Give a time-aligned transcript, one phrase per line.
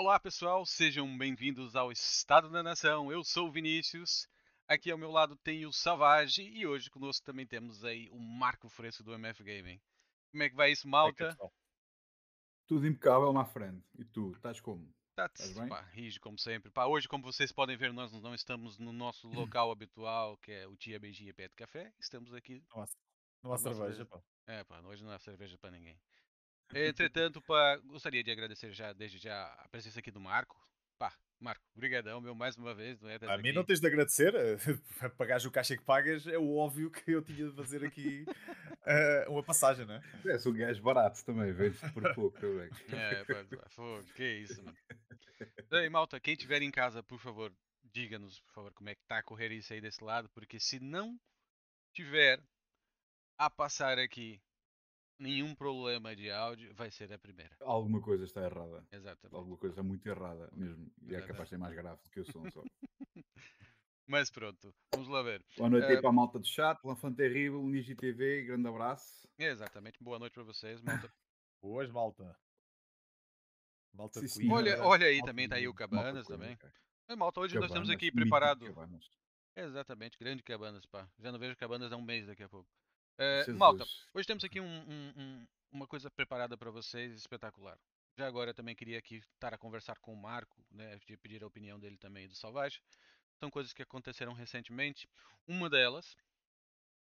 [0.00, 3.10] Olá pessoal, sejam bem-vindos ao Estado da Nação.
[3.10, 4.28] Eu sou o Vinícius,
[4.68, 8.68] aqui ao meu lado tem o Savage e hoje conosco também temos aí o Marco
[8.68, 9.80] Fresco do MF Gaming.
[10.30, 11.36] Como é que vai isso, malta?
[12.68, 13.82] Tudo impecável, my friend.
[13.98, 14.88] E tu, estás como?
[15.16, 15.68] Tá, Estás bem?
[15.68, 16.70] pá, rige como sempre.
[16.70, 20.68] Pá, hoje, como vocês podem ver, nós não estamos no nosso local habitual, que é
[20.68, 21.92] o Tia Beijinha Pé de Café.
[21.98, 22.62] Estamos aqui.
[22.72, 22.96] Nossa,
[23.42, 24.06] não há cerveja, cerveja.
[24.06, 24.22] pá.
[24.46, 26.00] É, pá, hoje não há cerveja para ninguém.
[26.74, 30.56] Entretanto, pá, gostaria de agradecer já, desde já, a presença aqui do Marco.
[30.98, 33.16] Pá, Marco, brigadão, meu, mais uma vez, não é?
[33.16, 33.52] A mim aqui.
[33.52, 34.56] não tens de agradecer, eh,
[35.16, 38.26] pagares o caixa que pagas, é o óbvio que eu tinha de fazer aqui
[38.84, 40.02] eh, uma passagem, não é?
[40.26, 42.68] És um gajo barato também, vês por pouco também.
[42.88, 44.76] É, pá, fogo, que isso, mano.
[45.70, 47.52] Ei, malta, quem estiver em casa, por favor,
[47.84, 50.80] diga-nos, por favor, como é que está a correr isso aí desse lado, porque se
[50.80, 51.18] não
[51.94, 52.42] tiver
[53.38, 54.40] a passar aqui
[55.18, 57.56] nenhum problema de áudio, vai ser a primeira.
[57.60, 58.86] Alguma coisa está errada.
[58.92, 59.34] Exatamente.
[59.36, 60.90] Alguma coisa está muito errada mesmo.
[61.02, 62.62] E é capaz de ser mais grave do que o som só.
[64.06, 65.44] Mas pronto, vamos lá ver.
[65.56, 69.28] Boa noite aí Eh, para a malta do chat, Lanfante Terrível, Nigi TV, grande abraço.
[69.38, 71.12] Exatamente, boa noite para vocês, malta.
[71.62, 72.34] Boas, malta.
[73.92, 74.54] Malta Sim, senhor.
[74.56, 74.88] Olha, Coimbra.
[74.88, 76.58] olha aí, Malta também está aí o malta Cabanas Coimbra, também.
[77.08, 78.64] É, malta, hoje nós temos Cabanas, aqui preparado.
[78.66, 79.10] Cabanas.
[79.56, 81.10] Exatamente, grande Cabanas, pá.
[81.18, 82.68] Já não vejo Cabanas há um mês daqui a pouco.
[83.18, 87.78] Eh, malta, Hoje temos aqui um- um- um- uma coisa preparada para vocês espetacular.
[88.16, 91.46] Já agora também queria aqui estar a conversar com o Marco, né, de pedir a
[91.46, 92.80] opinião dele também e do Salvage.
[93.38, 95.08] São coisas que aconteceram recentemente.
[95.46, 96.16] Uma delas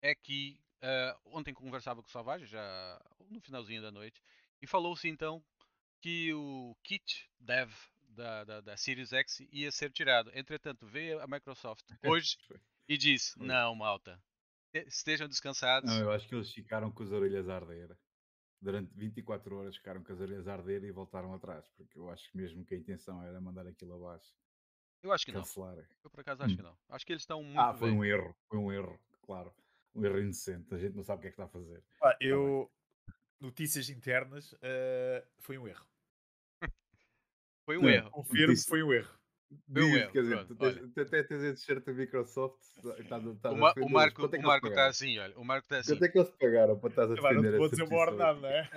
[0.02, 4.22] é que eh, ontem conversava com o Salvage, já no finalzinho da noite,
[4.62, 5.44] e falou-se então
[6.02, 7.72] que o kit dev
[8.10, 10.30] da, da, da Series X ia ser tirado.
[10.38, 12.38] Entretanto, veio a Microsoft hoje
[12.88, 13.40] e disse.
[13.40, 14.22] Não, malta,
[14.88, 15.90] estejam descansados.
[15.90, 17.98] Não, eu acho que eles ficaram com as orelhas a arder.
[18.62, 21.68] Durante 24 horas ficaram com as orelhas a arder e voltaram atrás.
[21.78, 24.34] Porque eu acho que mesmo que a intenção era mandar aquilo abaixo,
[25.04, 25.42] Eu acho que não.
[25.42, 25.78] cancelar.
[26.04, 26.58] Eu por acaso acho Hum.
[26.58, 26.78] que não.
[26.90, 28.00] Acho que eles estão muito Ah, foi bem.
[28.00, 29.54] um erro, foi um erro, claro.
[29.94, 31.84] Um erro inocente, a gente não sabe o que é que está a fazer.
[32.00, 32.72] Pá, eu,
[33.40, 35.86] notícias internas, eh, foi um erro.
[37.66, 38.12] Foi um Não, erro.
[38.12, 39.20] Confirmo foi um erro.
[39.68, 42.60] Diz, quer dizer, tu, até tens a t-shirt da Microsoft.
[42.84, 45.38] O, Ma- o Marco, o Marco está assim, olha.
[45.38, 45.94] O Marco está assim.
[45.94, 47.96] Quanto é que eles pagaram para estás a Epá, não defender te vou essa dizer
[47.96, 48.70] ordenada, não é?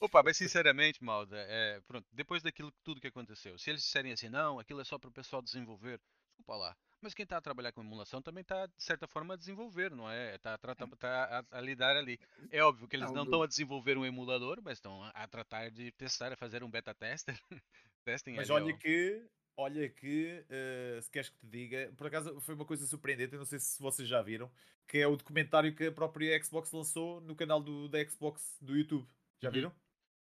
[0.00, 4.28] Opa, mas sinceramente, Malda, é, pronto, depois daquilo tudo que aconteceu, se eles disserem assim,
[4.28, 6.76] não, aquilo é só para o pessoal desenvolver, desculpa lá.
[7.02, 10.08] Mas quem está a trabalhar com emulação também está, de certa forma, a desenvolver, não
[10.08, 10.36] é?
[10.36, 12.18] Está a, trata- tá a, a lidar ali.
[12.50, 15.70] É óbvio que eles Não, estão a desenvolver um emulador, mas estão a, a tratar
[15.70, 17.38] de testar, a fazer um beta tester.
[18.04, 19.24] Testing Mas olha que,
[19.56, 23.38] olha que, eh, se queres que te diga, por acaso foi uma coisa surpreendente, eu
[23.38, 24.50] não sei se vocês já viram,
[24.88, 28.76] que é o documentário que a própria Xbox lançou no canal do, da Xbox do
[28.76, 29.06] YouTube.
[29.40, 29.72] Já Uhum.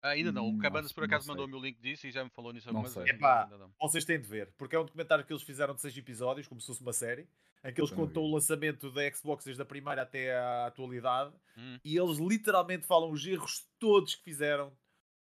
[0.02, 2.52] Ainda não, o Hum, Cabanas por acaso mandou-me o link disso e já me falou
[2.52, 3.02] nisso Não algumas sei.
[3.04, 3.48] vezes, Epá.
[3.80, 6.60] Vocês têm de ver, porque é um documentário que eles fizeram de seis episódios, como
[6.60, 7.26] se fosse uma série,
[7.64, 11.78] em que eles contam o lançamento da Xbox desde a primeira até à atualidade, Hum.
[11.84, 14.72] e eles literalmente falam os erros todos que fizeram,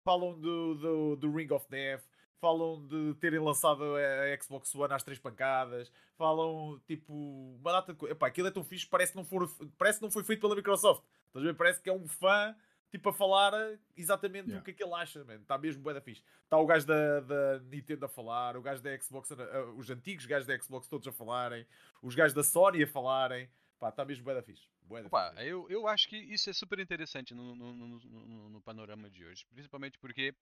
[0.05, 2.03] falam do, do, do Ring of Death,
[2.41, 7.99] falam de terem lançado a Xbox One às três pancadas, falam tipo uma data de
[7.99, 8.12] coisa.
[8.15, 9.49] Epá, aquilo é tão fixe, parece que não, for,
[9.79, 11.03] parece que não foi feito pela Microsoft.
[11.29, 11.55] Estás a ver?
[11.56, 12.55] Parece que é um fã
[12.94, 13.53] tipo a falar
[13.97, 14.60] exatamente Yeah.
[14.60, 15.34] o que é que ele acha, man.
[15.37, 16.22] Está mesmo bué da fixe.
[16.44, 19.31] Está o gajo da, da Nintendo a falar, o gajo da Xbox,
[19.77, 21.66] os antigos gajos da Xbox todos a falarem,
[22.00, 23.50] os gajos da Sony a falarem.
[23.78, 24.69] Pá, está mesmo bué da fixe.
[24.82, 25.47] Bué da Opa, fixe.
[25.49, 29.25] eu, eu acho que isso é super interessante no, no, no, no- no panorama de
[29.25, 30.32] hoje, principalmente porque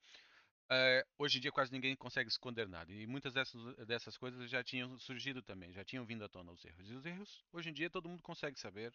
[0.70, 4.62] eh, hoje em dia quase ninguém consegue se condenar e muitas dessas, dessas coisas já
[4.62, 6.90] tinham surgido também, já tinham vindo à tona os erros.
[6.90, 8.92] E os erros, hoje em dia todo mundo consegue saber,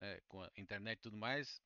[0.00, 1.60] eh, com a internet e tudo mais,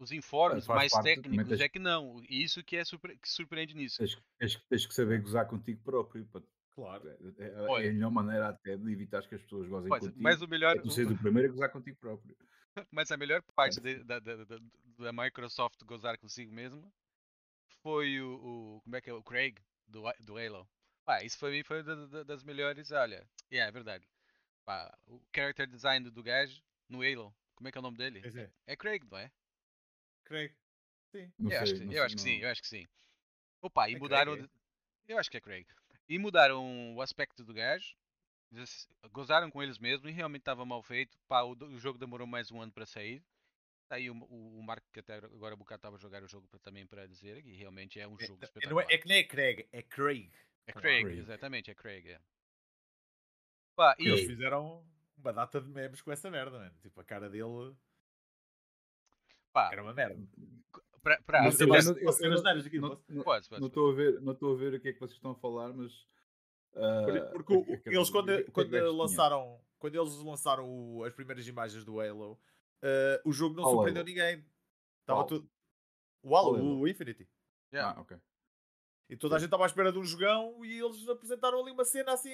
[0.00, 3.28] os informes mais parte, técnicos tens- é que não, e isso que é surpre- que
[3.28, 3.98] surpreende nisso.
[3.98, 6.26] Tens, tens, tens que saber gozar contigo próprio.
[6.74, 7.08] Claro.
[7.08, 7.84] É, é- Olha.
[7.86, 10.22] é a melhor maneira até de evitar que as pessoas gozem Mas, contigo.
[10.22, 12.34] mas o melhor, É tu seres o primeiro a gozar contigo próprio.
[12.92, 14.58] Mas a melhor parte de- da, da, da,
[14.98, 16.90] da Microsoft gozar consigo mesma
[17.82, 18.34] foi o,
[18.76, 19.12] o- Como é que é?
[19.12, 19.56] O Craig
[19.86, 20.66] do, do Halo.
[21.04, 22.90] Pá, isso foi, foi da- da- das melhores.
[22.92, 24.06] Olha, yeah, é verdade.
[24.64, 27.34] Pá, o character design do gajo no Halo.
[27.56, 28.20] Como é que é o nome dele?
[28.22, 28.50] Pois é.
[28.66, 29.30] É Craig, não é?
[30.30, 30.54] Creio.
[31.12, 31.32] Sim.
[31.40, 32.68] Não eu acho sei, que, sim, não eu sei, acho que sim, eu acho que
[32.68, 32.88] sim.
[33.60, 34.34] Opa, e É Craig, mudaram.
[34.36, 34.48] é?
[35.08, 35.66] Eu acho que é Craig.
[36.08, 37.94] E mudaram o aspecto do gajo.
[39.10, 41.18] Gozaram com eles mesmos e realmente estava mal feito.
[41.26, 43.24] Pá, o, o jogo demorou mais um ano para sair.
[43.88, 46.28] Tá aí o, o, o Marco que até agora há bocado estava a jogar o
[46.28, 48.86] jogo pra, também para dizer que realmente é um É, jogo não espetacular.
[48.88, 50.30] é, é que nem é Craig, é Craig.
[50.66, 51.18] É Craig, Craig.
[51.18, 52.08] exatamente, é Craig.
[52.08, 52.20] É.
[53.76, 54.84] Pá, e, Eles fizeram
[55.16, 56.74] uma data de memes com essa merda, mano.
[56.80, 57.74] Tipo, a cara dele
[59.52, 60.20] pá, era uma merda.
[61.02, 62.10] Pra, pra, Mas Mas eu posso- não- eu-
[63.66, 65.72] estou a ver, não estou a ver o que é que vocês estão a falar,
[65.72, 66.06] mas
[66.76, 67.02] ah,
[67.32, 70.68] Porque, porque a- a- eles quando, que é é quando que lançaram quando eles lançaram
[70.68, 72.38] o- as primeiras imagens do Halo,
[72.82, 74.08] eh, o jogo não Qual surpreendeu Halo?
[74.10, 74.44] ninguém.
[75.00, 75.50] Estava tudo.
[76.22, 77.26] O Halo, o Infinity.
[77.72, 77.96] Yeah.
[77.96, 78.18] Ah, ok.
[79.08, 81.84] E toda a gente estava à espera de um jogão e eles apresentaram ali uma
[81.84, 82.28] cena assim.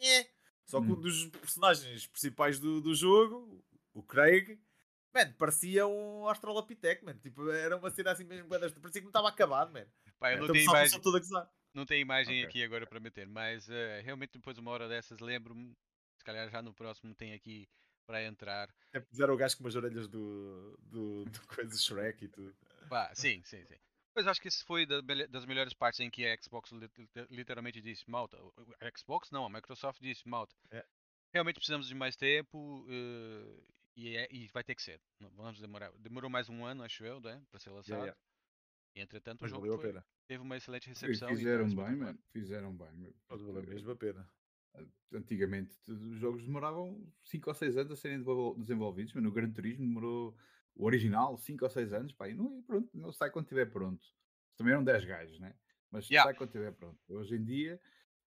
[0.00, 0.28] nhé.
[0.66, 1.00] Só que um Hum.
[1.00, 3.62] dos personagens principais do, do jogo,
[3.94, 4.58] o Craig,
[5.14, 7.18] man, parecia um Australopithec, man.
[7.18, 9.86] Tipo, era uma cena assim mesmo, parecia que não estava acabado, man.
[10.18, 11.00] Pá, eu não Então tenho imagem,
[11.74, 12.48] não tenho imagem Ok.
[12.48, 15.74] aqui agora para meter, mas eh, realmente depois de uma hora dessas lembro-me,
[16.18, 17.68] se calhar já no próximo tem aqui
[18.06, 18.68] para entrar.
[19.08, 22.56] Puseram o gajo com umas orelhas do, do, do coisa Shrek e tudo.
[22.88, 23.76] Pá, sim, sim, sim.
[24.12, 27.80] Pois acho que isso foi das melhores partes em que a Xbox li- li- literalmente
[27.80, 28.36] disse, malta,
[28.80, 30.84] a Xbox não, a Microsoft disse, malta, É.
[31.32, 33.62] realmente precisamos de mais tempo eh,
[34.08, 35.00] e, é- e vai ter que ser.
[35.36, 35.92] Vamos demorar.
[35.98, 37.98] Demorou mais um ano, acho eu, né, para ser lançado.
[38.00, 38.16] yeah.
[38.96, 41.30] E entretanto o Mas jogo valeu a foi- teve uma excelente E recepção.
[41.30, 41.96] e Fizeram bem, espetacular.
[42.06, 42.18] mano.
[42.32, 42.92] Fizeram bem.
[42.96, 44.30] meu, Mas valeu porque mesmo a pena.
[45.12, 49.50] Antigamente os jogos demoravam 5 ou 6 anos a serem desenvol- desenvolvidos, mas no Gran
[49.50, 50.36] Turismo demorou
[50.76, 53.66] o original 5 ou 6 anos, pá, e não, e pronto, não sai quando estiver
[53.70, 54.06] pronto.
[54.56, 55.54] Também eram 10 gajos, né?
[55.90, 56.28] Mas Yeah.
[56.30, 56.98] sai quando estiver pronto.
[57.08, 57.80] Hoje em dia,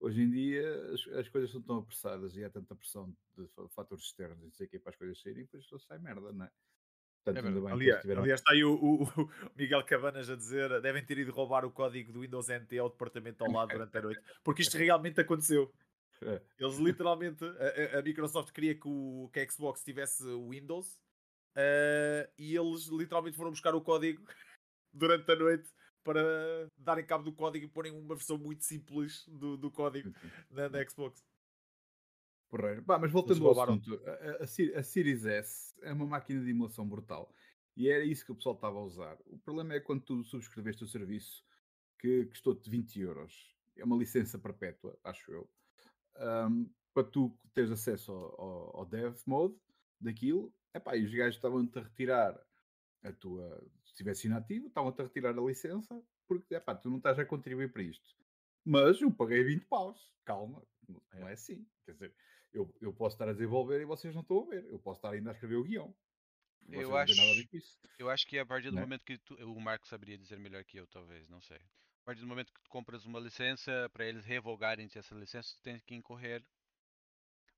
[0.06, 3.68] hoje em dia as, as coisas são tão apressadas e há tanta pressão de fa-
[3.70, 6.32] fatores externos e não sei o que para as coisas saírem, depois só sai merda,
[6.32, 6.52] não é?
[7.26, 8.22] Portanto, É bem Aliás, tiveram.
[8.24, 11.72] aliás, está aí o, o- o Miguel Cabanas a dizer devem ter ido roubar o
[11.72, 15.74] código do Windows NT ao departamento ao lado durante a noite, porque isto realmente aconteceu.
[16.22, 16.42] É.
[16.60, 21.02] Eles literalmente, a, a- Microsoft queria que, o, que a Xbox tivesse o Windows
[21.56, 24.22] eh, e eles literalmente foram buscar o código
[24.94, 25.70] durante a noite
[26.04, 30.12] para darem cabo do código e porem uma versão muito simples do, do código
[30.50, 31.24] na, na Xbox.
[32.50, 32.84] Porreiro.
[32.84, 36.88] Pá, mas voltando ao assunto, a, a- a Series S é uma máquina de emulação
[36.88, 37.34] brutal
[37.76, 39.18] e era isso que o pessoal estava a usar.
[39.26, 41.44] O problema é quando tu subscreveste o serviço
[41.98, 43.56] que custou-te 20 euros.
[43.76, 45.50] É uma licença perpétua, acho eu,
[46.18, 49.56] ahm, para tu teres acesso ao, ao- ao dev mode
[50.00, 50.54] daquilo.
[50.76, 52.40] Epá, e os gajos estavam-te a retirar
[53.04, 53.66] a tua.
[53.94, 57.72] Se estivesse inativo, estavam-te a retirar a licença porque epá, tu não estás a contribuir
[57.72, 58.04] para isto.
[58.66, 60.12] Mas eu paguei 20 paus.
[60.26, 61.64] Calma, não não é assim.
[61.86, 62.16] Quer dizer,
[62.52, 64.66] eu, eu posso estar a desenvolver e vocês não estão a ver.
[64.66, 65.96] Eu posso estar ainda a escrever o guião.
[66.66, 67.48] Vocês Eu não acho-.
[68.00, 68.82] Eu acho que a partir do Né?
[68.82, 71.58] momento que tu, o Marco saberia dizer melhor que eu, talvez, não sei.
[71.58, 75.62] A partir do momento que tu compras uma licença, para eles revogarem essa licença, tu
[75.62, 76.44] tens que incorrer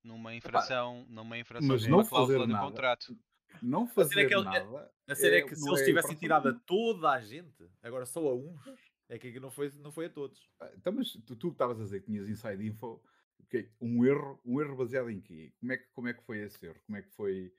[0.02, 2.64] numa infração, numa infração mas não fazer nada.
[2.64, 3.18] contrato.
[3.62, 4.92] Não cena é fazer que nada.
[5.08, 8.04] A série é, é- que se eles é tivessem tirado a toda a gente, agora
[8.06, 8.60] só a uns,
[9.08, 10.48] é que não foi, não foi a todos.
[10.60, 13.00] Ah, Então, mas tu, tu que estavas a dizer que tinhas inside info,
[13.44, 15.52] ok, um erro, um erro baseado em quê?
[15.60, 16.80] Como é que, como é que foi esse erro?
[16.86, 17.52] Como é que foi.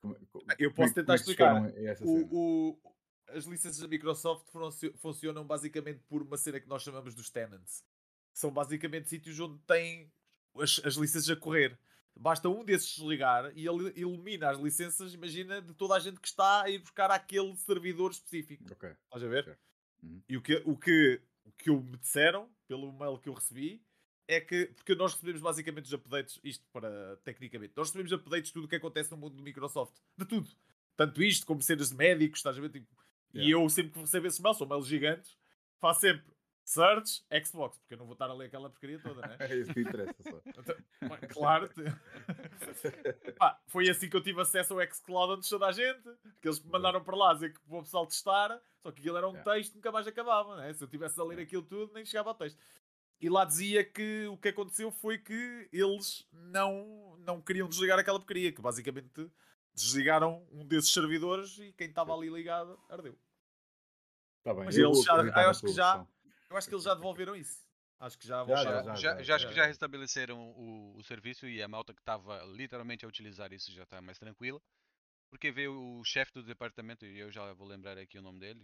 [0.00, 1.56] Como, como Ah, Eu é posso tentar explicar.
[1.56, 2.10] a cena?
[2.10, 2.80] O, o-
[3.28, 7.84] as licenças da Microsoft funcio- funcionam basicamente por uma cena que nós chamamos dos tenants.
[8.32, 10.10] São basicamente sítios onde tem
[10.56, 11.78] as, as licenças a correr.
[12.20, 16.26] Basta um desses desligar e ele elimina as licenças, imagina, de toda a gente que
[16.26, 18.64] está a ir buscar aquele servidor específico.
[18.72, 18.90] Ok.
[19.04, 19.44] Estás a ver?
[19.44, 19.60] Certo.
[20.02, 20.22] Uhum.
[20.28, 23.80] E o que, o, que, o que eu me disseram, pelo mail que eu recebi,
[24.26, 28.52] é que, porque nós recebemos basicamente os updates, isto para tecnicamente, nós recebemos updates de
[28.52, 29.94] tudo o que acontece no mundo do Microsoft.
[30.16, 30.50] De tudo.
[30.96, 32.70] Tanto isto como cenas de médicos, estás a ver?
[32.70, 32.86] Tipo,
[33.32, 33.62] E Yeah.
[33.62, 35.36] eu sempre que recebo esses mails, são mails gigantes,
[35.80, 36.24] faço sempre
[36.68, 39.36] search Xbox, porque eu não vou estar a ler aquela porcaria toda, né?
[39.40, 40.40] É isso que interessa só.
[40.44, 40.76] Então,
[41.30, 41.68] claro.
[41.68, 41.84] te-
[43.38, 46.02] Pá, foi assim que eu tive acesso ao xCloud antes toda a gente.
[46.42, 49.26] Que eles me mandaram para lá dizer que o pessoal testar, só que aquilo era
[49.28, 49.52] um Yeah.
[49.54, 50.72] texto nunca mais acabava, né?
[50.74, 52.58] Se eu tivesse a ler aquilo tudo, nem chegava ao texto.
[53.20, 58.18] E lá dizia que o que aconteceu foi que eles não, não queriam desligar aquela
[58.18, 59.30] porcaria, que basicamente
[59.74, 63.18] desligaram um desses servidores e quem estava ali ligado ardeu.
[64.44, 66.06] Tá bem, Mas eles vou já- acho que já-.
[66.50, 67.66] Eu acho que eles já devolveram isso.
[68.00, 68.70] Acho que já Já, voltaram.
[68.70, 69.66] já, Já, já, já, já, acho que já.
[69.66, 74.00] restabeleceram o, o serviço e a malta que estava literalmente a utilizar isso já está
[74.00, 74.60] mais tranquila.
[75.30, 78.60] Porque veio o chefe do departamento, e eu já vou lembrar aqui o nome dele.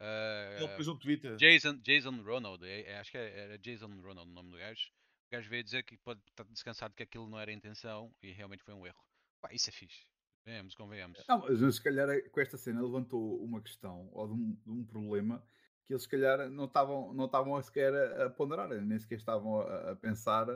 [0.00, 1.36] Ele eh, pôs um Twitter.
[1.36, 4.90] Jason, Jason Ronald, é- é- acho que é- era Jason Ronald o nome do gajo.
[5.30, 8.32] O gajo veio dizer que pode estar descansado que aquilo não era a intenção e
[8.32, 9.02] realmente foi um erro.
[9.40, 10.06] Pá, isso é fixe.
[10.44, 11.22] Venhamos, convenhamos.
[11.28, 14.70] Não, mas se calhar é- com esta cena levantou uma questão ou de um, de
[14.70, 15.42] um problema
[15.88, 19.92] que eles se calhar não estavam não estavam sequer a, ponderar, nem sequer estavam a,
[19.92, 20.46] a pensar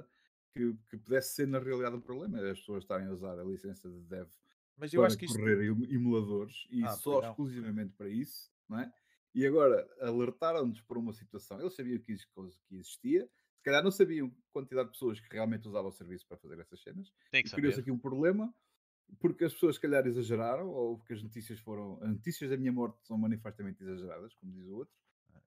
[0.53, 3.89] que, que pudesse ser na realidade um problema as pessoas estarem a usar a licença
[3.89, 4.29] de dev
[4.77, 5.39] Mas eu para acho que isto.
[5.39, 8.93] correr em emuladores e Ah, só exclusivamente para isso, não é?
[9.35, 11.59] E agora alertaram-nos para uma situação.
[11.61, 13.25] Eles sabiam que que existia,
[13.57, 16.83] se calhar não sabiam quantidade de pessoas que realmente usavam o serviço para fazer essas
[16.83, 17.11] cenas.
[17.55, 18.55] Criou-se aqui um problema
[19.21, 21.99] porque as pessoas, se calhar, exageraram, ou porque as notícias foram.
[22.03, 24.95] As notícias da minha morte são manifestamente exageradas, como diz o outro.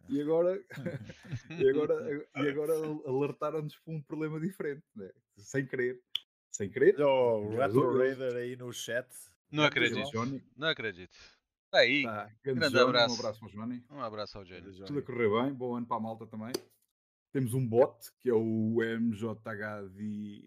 [0.10, 0.62] E agora,
[1.50, 1.96] e agora,
[2.38, 2.74] e agora
[3.06, 5.10] alertaram-nos para um problema diferente, né?
[5.38, 6.00] sem querer.
[6.52, 7.00] Sem querer.
[7.02, 9.08] Oh, o eu- Raider aí no chat.
[9.52, 10.10] Não acredito.
[10.56, 11.18] Não acredito.
[11.70, 12.04] Tá aí.
[12.04, 13.16] Tá, grande Grande Johnny, abraço.
[13.16, 13.84] Um abraço para o Johnny.
[13.90, 14.72] Um abraço ao Johnny.
[14.86, 15.54] Tudo a correr bem.
[15.54, 16.54] Bom ano para a malta também.
[17.34, 18.78] Temos um bot que é o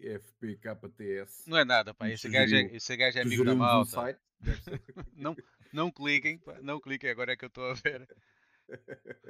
[0.09, 1.47] MJHDFPKTS.
[1.47, 2.05] Não é nada, pá.
[2.05, 4.05] Me Esse gajo, é, esse gajo é amigo da um malta.
[4.05, 4.19] ser.
[5.13, 5.35] Não,
[5.73, 8.07] não cliquem, pá, não cliquem, agora é que eu estou a ver.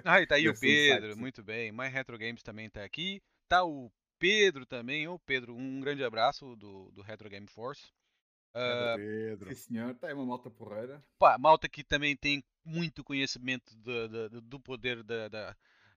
[0.04, 1.20] Ah, e tá aí o site, Pedro, sim.
[1.20, 1.72] muito bem.
[1.72, 3.22] My Retro Games também tá aqui.
[3.48, 5.08] Tá o Pedro também.
[5.08, 7.92] Ô Pedro, um grande abraço do, do Retro Game Force.
[8.54, 9.54] Ah, Pedro.
[9.54, 9.92] Sim, senhor.
[9.92, 11.04] Está aí uma malta porreira.
[11.18, 15.56] pá, malta que também tem muito conhecimento do, do, do poder da, da-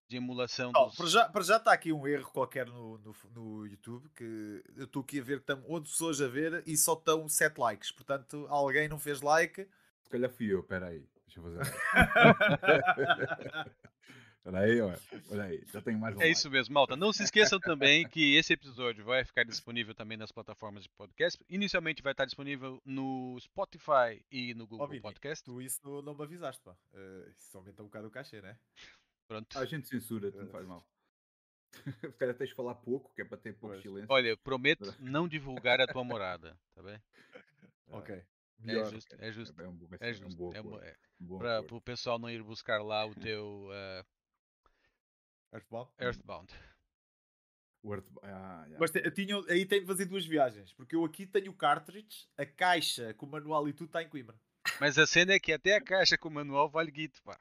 [0.09, 0.97] de emulação Oh, dos...
[0.97, 4.85] para já para já está aqui um erro qualquer no, no, no YouTube que eu
[4.85, 7.91] estou aqui a ver que estão 11 pessoas a ver e só estão 7 likes.
[7.91, 9.67] Portanto, alguém não fez like.
[10.03, 10.61] Se calhar fui eu.
[10.61, 11.07] Espera aí.
[11.33, 11.61] Deixa eu fazer.
[14.37, 15.01] Espera aí, olha.
[15.31, 15.65] Olha aí.
[15.73, 16.95] Já tenho mais um É isso mesmo, malta.
[16.95, 21.43] Não se esqueçam também que esse episódio vai ficar disponível também nas plataformas de podcast.
[21.49, 25.43] Inicialmente vai estar disponível no Spotify e no Google Vini, Podcast.
[25.45, 26.77] Tu isso não, me avisaste, pá.
[26.93, 28.59] Eh, isso aumenta um bocado o cachê, né?
[29.27, 29.59] Pronto.
[29.59, 30.87] A gente censura, não faz mal.
[32.13, 33.83] Se calhar tens de falar pouco, que é para ter pouco Pois.
[33.83, 34.09] silêncio.
[34.11, 37.01] Olha, prometo não divulgar a tua morada, tá bem?
[37.89, 38.23] Ok.
[38.63, 38.91] É Melhor.
[38.91, 39.61] justo, é justo.
[39.61, 40.39] É um, bom- vai É ser um justo.
[40.39, 44.05] bom É é, um bom para o pessoal não ir buscar lá o teu eh,
[45.53, 45.91] Earthbound?
[45.99, 46.53] Earthbound.
[47.83, 48.79] O Earth- ah, já.
[48.79, 50.73] Mas te- tinha, aí tenho de fazer duas viagens.
[50.73, 54.09] Porque eu aqui tenho o cartridge, a caixa com o manual e tudo está em
[54.09, 54.39] Coimbra.
[54.81, 57.39] Mas a cena é que até a caixa com o manual vale guito, pá.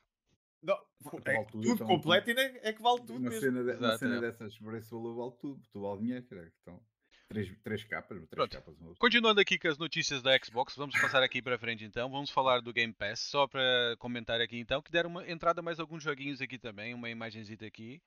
[0.63, 3.39] Não, Vale é, tudo, tudo então, completo e é que vale tudo uma mesmo.
[3.39, 4.21] cena, de- Exato, cena é.
[4.21, 6.53] dessas por esse valor vale tudo, tu vale dinheiro, cara.
[6.61, 6.83] Então,
[7.31, 8.51] três, três capas, três Pronto.
[8.51, 8.97] capas.
[8.97, 12.09] Continuando aqui com as notícias da Xbox, vamos passar aqui para frente então.
[12.09, 15.79] Vamos falar do Game Pass, só para comentar aqui então, que deram uma entrada mais
[15.79, 18.01] alguns joguinhos aqui também, uma imagenzita aqui.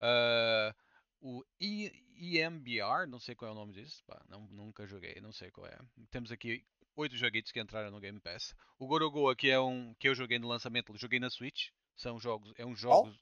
[0.00, 0.74] Ah,
[1.20, 5.32] o E- EMBR, não sei qual é o nome disso, pá, não, nunca joguei, não
[5.32, 5.78] sei qual é.
[6.10, 6.64] Temos aqui
[6.96, 8.54] oito joguitos que entraram no Game Pass.
[8.78, 11.68] O Gorogoa, que é um que eu joguei no lançamento, joguei na Switch.
[11.94, 13.16] São jogos, é um jogos.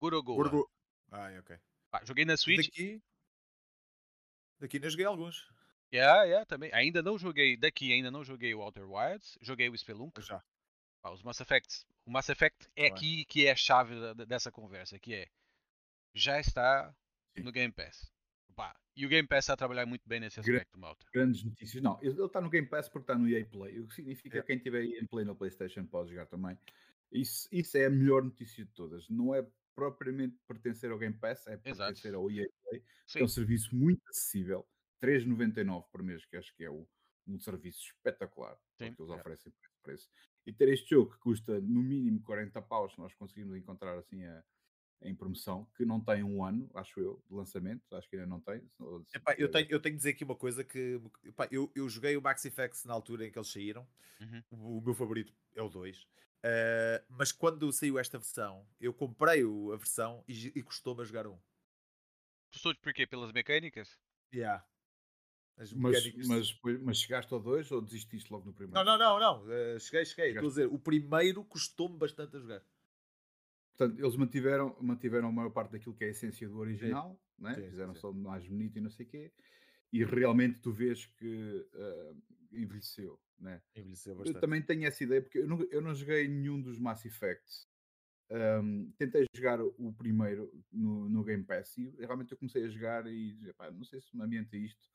[0.00, 0.36] Gorogoa.
[0.36, 0.70] Gorgo...
[1.10, 1.56] Ah, ok.
[1.90, 2.66] Pá, joguei na Switch.
[2.66, 3.02] Daqui.
[4.60, 5.48] Daqui não joguei alguns.
[5.92, 6.70] Yeah, yeah, também.
[6.72, 10.20] Ainda não joguei daqui, ainda não joguei o Outer Wilds, joguei o Spelunk.
[10.22, 10.42] Já.
[11.02, 11.84] Pá, os Mass Effects.
[12.04, 15.28] O Mass Effect é aqui que é a chave da- dessa conversa, que é
[16.14, 16.94] já está
[17.36, 17.42] Sim.
[17.42, 18.12] no Game Pass.
[18.54, 21.06] Pá, e o Game Pass está a trabalhar muito bem nesse aspecto, malta.
[21.12, 21.82] Grandes notícias.
[21.82, 24.40] Não, ele está no Game Pass porque está no EA Play, o que significa É.
[24.42, 26.58] que quem tiver EA Play na PlayStation pode jogar também.
[27.10, 29.08] Isso, isso é a melhor notícia de todas.
[29.08, 29.44] Não é
[29.80, 31.78] propriamente pertencer ao Game Pass, é Exato.
[31.94, 32.82] pertencer ao EA Play.
[33.16, 34.66] É um serviço muito acessível,
[35.00, 36.86] 3,99 por mês, que acho que é o-
[37.26, 39.14] um serviço espetacular, Sim, porque eles é.
[39.16, 40.10] oferecem por esse preço.
[40.46, 44.42] E ter este jogo que custa no mínimo 40 paus, nós conseguimos encontrar assim a,
[45.02, 48.40] em promoção, que não tem um ano, acho eu, de lançamento, acho que ainda não
[48.40, 48.62] tem.
[49.14, 52.16] Epá, eu, tenho, eu tenho de dizer aqui uma coisa que epá, eu, eu joguei
[52.16, 53.86] o Max Effects na altura em que eles saíram.
[54.20, 54.42] Uhum.
[54.50, 56.06] O, o meu favorito é o 2.
[56.42, 61.04] Eh, mas quando saiu esta versão, eu comprei o- a versão e, e custou-me a
[61.04, 61.38] jogar um.
[62.52, 63.06] Gostou de porquê?
[63.06, 63.98] Pelas mecânicas?
[64.32, 64.64] Yeah.
[65.58, 68.84] As Mas, mecânicas- mas, depois- mas chegaste ao 2 ou desististe logo no primeiro?
[68.84, 69.52] Não, não, não, não.
[69.52, 70.30] eh, cheguei, cheguei.
[70.30, 70.60] Estou a Chegaste.
[70.62, 72.62] dizer, o primeiro custou-me bastante a jogar.
[73.76, 77.54] Portanto, eles mantiveram, mantiveram a maior parte daquilo que é a essência do original, né?
[77.54, 78.00] Sim, sim, fizeram sim.
[78.00, 79.32] só mais bonito e não sei o quê,
[79.92, 82.14] e realmente tu vês que ah,
[82.52, 83.20] envelheceu.
[83.38, 83.62] Né?
[83.74, 84.40] Envelheceu Eu bastante.
[84.40, 87.68] também tenho essa ideia, porque eu não, eu não joguei nenhum dos Mass Effects.
[88.30, 93.04] Ahm, tentei jogar o primeiro no, no Game Pass e realmente eu comecei a jogar
[93.08, 94.88] e epá, não sei se me ambienta isto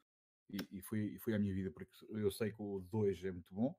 [0.50, 3.32] e, e, foi, e foi a minha vida, porque eu sei que o 2 é
[3.34, 3.76] muito bom,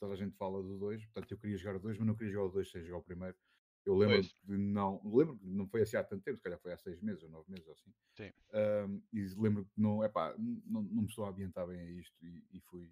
[0.00, 2.32] toda a gente fala do 2, portanto eu queria jogar o 2, mas não queria
[2.32, 3.36] jogar o 2 sem jogar o primeiro.
[3.84, 4.34] Eu lembro Pois.
[4.42, 6.98] de não, lembro que não foi assim há tanto tempo, se calhar foi há seis
[7.02, 7.92] meses ou nove meses ou assim.
[8.16, 8.32] Sim.
[8.54, 12.24] Ahm, e lembro que não, epá, não, não me estou a ambientar bem a isto
[12.24, 12.90] e, e fui,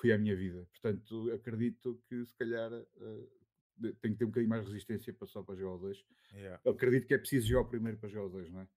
[0.00, 0.66] fui à minha vida.
[0.70, 3.28] Portanto, acredito que se calhar eh,
[3.76, 6.04] de- tenho que ter um bocadinho mais resistência para, só para jogar o 2.
[6.32, 6.58] Yeah.
[6.64, 8.68] Eu acredito que é preciso jogar o primeiro para jogar o 2, não é?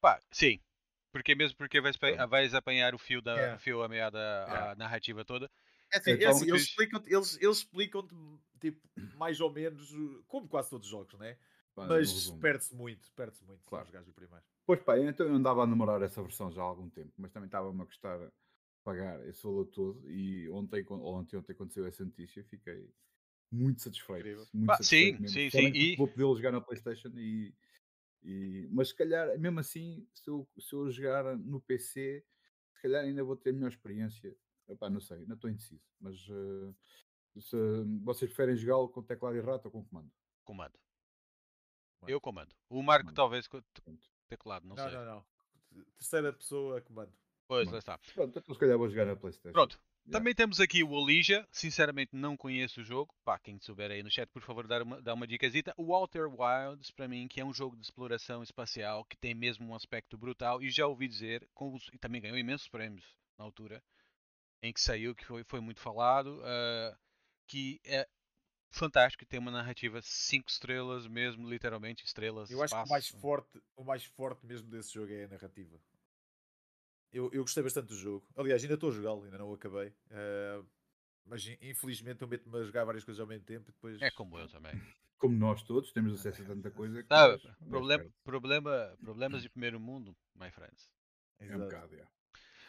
[0.00, 0.60] Pá, sim.
[1.12, 1.96] Porque mesmo porque vais,
[2.28, 3.56] vais apanhar o fio da Yeah.
[3.56, 4.76] o fio a meia da a Yeah.
[4.76, 5.50] narrativa toda.
[5.92, 8.14] É assim, é Então, assim, eles explicam-te, eles, eles explicam-te,
[8.60, 11.36] tipo, mais ou menos, uh, como quase todos os jogos, né?
[11.74, 13.84] Pá, no Mas perde-se muito, perde-se muito Claro.
[13.86, 14.44] os gajos do primeiro.
[14.66, 17.46] Pois pá, então eu andava a namorar essa versão já há algum tempo, mas também
[17.46, 18.20] estava-me a custar
[18.84, 22.92] pagar esse valor todo e ontem, ou ontem, ontem aconteceu essa notícia, fiquei
[23.50, 24.48] muito satisfeito.
[24.52, 25.28] Muito satisfeito sim, mesmo.
[25.28, 27.54] sim, sim, e- Vou poder jogar na Playstation e,
[28.22, 32.24] e- Mas se calhar, mesmo assim, se eu, se eu jogar no PC,
[32.74, 34.36] se calhar ainda vou ter melhor experiência
[34.70, 35.82] Epá, não sei, não estou indeciso.
[35.98, 37.56] Mas eh, se
[38.04, 40.10] vocês preferem jogá-lo com teclado e rato ou com comando?
[40.44, 40.78] Comando.
[41.98, 42.10] Comando.
[42.12, 42.54] Eu comando.
[42.68, 43.16] O Marco Comando.
[43.16, 43.60] talvez com
[44.28, 44.92] teclado, não, Não, sei.
[44.94, 45.26] não, não.
[45.98, 47.12] Terceira pessoa comando.
[47.50, 47.98] Pois, lá está.
[48.14, 49.52] Pronto, então se calhar vou jogar na Playstation.
[49.52, 49.72] Pronto.
[50.06, 50.18] Yeah.
[50.18, 51.44] Também temos aqui o Olija.
[51.50, 53.12] Sinceramente não conheço o jogo.
[53.24, 55.74] Pá, quem souber aí no chat, por favor, dá uma, dá uma dicasita.
[55.76, 59.66] O Outer Wilds, para mim, que é um jogo de exploração espacial que tem mesmo
[59.66, 60.62] um aspecto brutal.
[60.62, 63.04] E já ouvi dizer, com os- e também ganhou imensos prémios
[63.36, 63.82] na altura
[64.62, 66.96] em que saiu, que foi, foi muito falado, ah,
[67.48, 68.06] que é
[68.70, 69.26] fantástico.
[69.26, 72.48] Tem uma narrativa 5 estrelas mesmo, literalmente, estrelas.
[72.48, 72.90] Eu acho que o espaço.
[72.92, 75.76] mais forte, o mais forte mesmo desse jogo é a narrativa.
[77.12, 78.26] Eu, eu gostei bastante do jogo.
[78.36, 79.92] Aliás, ainda estou a jogá-lo, ainda não o acabei.
[80.10, 80.62] Eh,
[81.26, 84.00] mas in- infelizmente eu meto-me a jogar várias coisas ao mesmo tempo e depois.
[84.00, 84.72] É como eu também.
[85.18, 89.42] Como nós todos, temos acesso a tanta coisa que Sabe, nós- nós problema, problema, problemas
[89.42, 90.90] de primeiro mundo, my friends.
[91.38, 91.64] É um Exato.
[91.64, 92.10] bocado, yeah.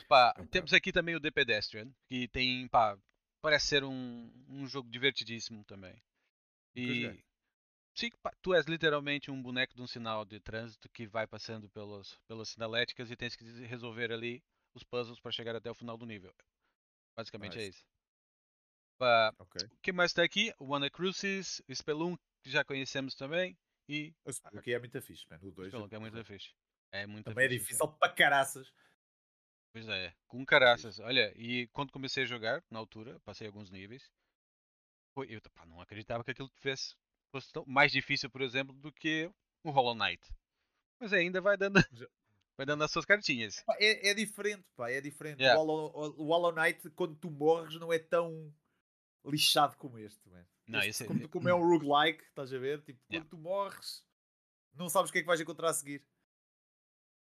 [0.08, 2.98] Pá, É um temos aqui também o The Pedestrian, que tem, pá,
[3.42, 5.96] parece ser um, um jogo divertidíssimo também.
[6.76, 7.24] E
[8.42, 12.50] tu és literalmente um boneco de um sinal de trânsito que vai passando pelas, pelas
[12.50, 14.44] sinaléticas e tens que resolver ali
[14.74, 16.34] os puzzles para chegar até o final do nível.
[17.18, 17.70] Basicamente é Nice.
[17.70, 17.86] isso.
[18.98, 19.62] Pá, Ok.
[19.66, 20.54] o que mais está aqui?
[20.60, 23.58] O Wanna Cruises, o Spelunk, que já conhecemos também,
[23.90, 25.44] e O Spelunky é muito fixe, mano.
[25.44, 26.50] O o 2 Spelunk é muito fixe.
[26.92, 27.60] É muito Também é fixe.
[27.66, 28.72] difícil para caraças.
[29.74, 31.00] Pois é, com caraças.
[31.00, 34.10] Olha, e quando comecei a jogar, na altura, passei alguns níveis,
[35.14, 36.96] foi, eu pá, não acreditava que aquilo tivesse,
[37.32, 39.32] fosse tão, mais difícil, por exemplo, do que
[39.64, 40.22] o Hollow Knight.
[41.00, 42.08] Mas ainda vai dando, Já-
[42.58, 43.64] vai dando as suas cartinhas.
[43.80, 45.40] É, é diferente, pá, é diferente.
[45.42, 45.60] Yeah.
[45.60, 48.54] O, Hollow, o Hollow Knight, quando tu morres, não é tão
[49.26, 50.48] lixado como este, mano.
[50.68, 52.82] Não, Este, é- como, como é um roguelike, estás a ver?
[52.82, 53.30] Tipo, quando Yeah.
[53.30, 54.06] tu morres,
[54.74, 56.06] não sabes o que é que vais encontrar a seguir.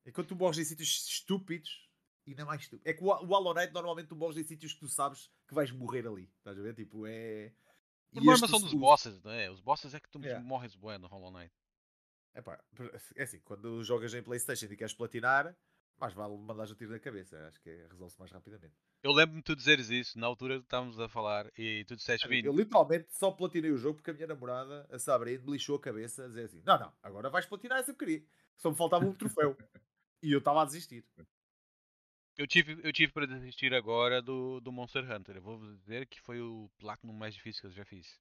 [0.04, 1.88] E quando tu morres em sítios estúpidos,
[2.26, 2.88] ainda mais estúpido.
[2.88, 5.54] É que o, o Hollow Knight, normalmente tu morres em sítios que tu sabes que
[5.54, 6.74] vais morrer ali, estás a ver?
[6.74, 7.52] Tipo, é.
[8.12, 9.50] E este, são dos bosses, não é?
[9.50, 10.44] Os bosses é que tu Yeah.
[10.44, 11.52] morres bué no Hollow Knight.
[12.34, 12.62] Epá,
[13.16, 15.54] é assim, quando jogas em Playstation e queres platinar,
[15.98, 17.46] mais vale mandar o tiro na cabeça.
[17.46, 18.74] Acho que é- resolve-se mais rapidamente.
[19.02, 22.46] Eu lembro-me de tu dizeres isso, na altura estávamos a falar, e tu disseste, Vini,
[22.46, 25.80] Eu literalmente só platinei o jogo porque a minha namorada, a Sabrina, me lixou a
[25.80, 28.24] cabeça a dizer assim: Não, não, agora vais platinar essa porcaria.
[28.56, 29.56] Só me faltava um troféu.
[30.22, 31.04] e eu estava a desistir.
[32.36, 35.36] Eu tive, eu tive para desistir agora do, do Monster Hunter.
[35.36, 38.18] Eu vou dizer que foi o Platinum mais difícil que eu já fiz.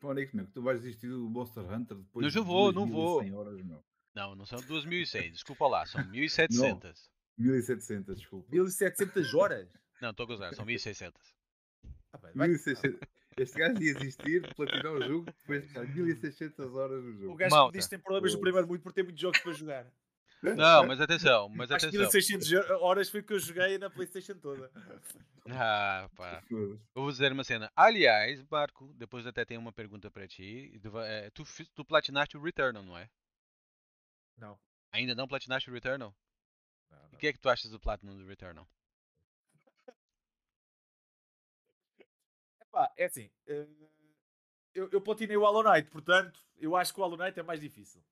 [0.00, 3.34] Fónix, meu, tu vais desistir do Monster Hunter depois Não, de eu vou, não 2100
[3.34, 3.84] horas, meu.
[4.14, 7.10] Não, não são 2100, desculpa lá, são 1700.
[7.36, 8.48] 1700, desculpa.
[8.50, 9.68] 1700 horas?
[10.00, 11.20] Não, estou a gozar, são 1600.
[12.12, 13.00] Ah, bem, vai- 1600.
[13.36, 17.34] Este gajo ia existir, platinar o jogo, depois de estar 1600 horas no O jogo.
[17.36, 17.72] gajo que Malta.
[17.72, 19.92] me diz que tem problemas no primeiro muito por ter muitos jogos para jogar.
[20.56, 22.10] Não, mas atenção, mas Acho que atenção.
[22.12, 22.52] 1600
[22.82, 24.70] horas foi o que eu joguei na Playstation toda.
[25.50, 26.42] Ah, pá.
[26.94, 27.70] Vou dizer uma cena.
[27.74, 30.78] Aliás, Marco, depois até tem uma pergunta para ti.
[30.82, 33.08] Tu é, Tu, platinaste o Returnal, não é?
[34.36, 34.58] Não.
[34.92, 36.14] Ainda não platinaste o Returnal?
[36.90, 37.14] não, E não.
[37.14, 38.68] o que é que tu achas do Platinum do Returnal?
[42.60, 43.30] Epá, é assim.
[43.46, 43.66] eh,
[44.74, 47.60] Eu, eu platinei o Hollow Knight, portanto, eu acho que o Hollow Knight é mais
[47.60, 48.02] difícil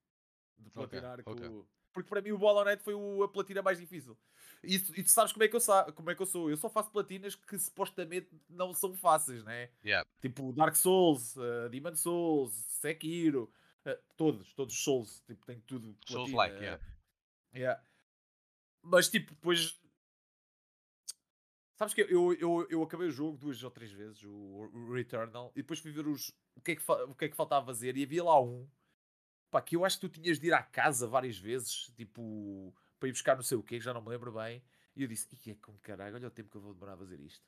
[0.58, 1.22] de platinar.
[1.24, 1.48] com ok.
[1.48, 4.16] o- Porque para mim o Hollow Knight foi o, a platina mais difícil.
[4.62, 5.90] E, tu- e tu sabes como é, que eu sa...
[5.92, 6.48] como é que eu sou?
[6.50, 9.70] Eu só faço platinas que supostamente não são fáceis, né?
[9.84, 10.08] Yeah.
[10.20, 13.52] Tipo Dark Souls, uh, Demon Souls, Sekiro,
[13.84, 15.96] eh, todos, todos os Souls, tipo, tem tudo.
[16.06, 16.82] Souls like, yeah.
[17.54, 17.82] Yeah.
[18.82, 19.80] Mas tipo, depois.
[21.76, 25.50] Sabes que eu, eu, eu acabei o jogo duas ou três vezes, o, o Returnal,
[25.56, 27.96] e depois fui ver os, o, que é que, o que é que faltava fazer,
[27.96, 28.68] e havia lá um
[29.52, 33.08] pá, que eu acho que tu tinhas de ir à casa várias vezes, tipo, para
[33.08, 34.64] ir buscar não sei o quê, já não me lembro bem,
[34.96, 36.96] e eu disse, e é com caralho, olha o tempo que eu vou demorar a
[36.96, 37.44] fazer isto.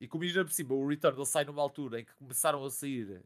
[0.00, 3.22] E como ainda por cima, o Returnal sai numa altura em que começaram a sair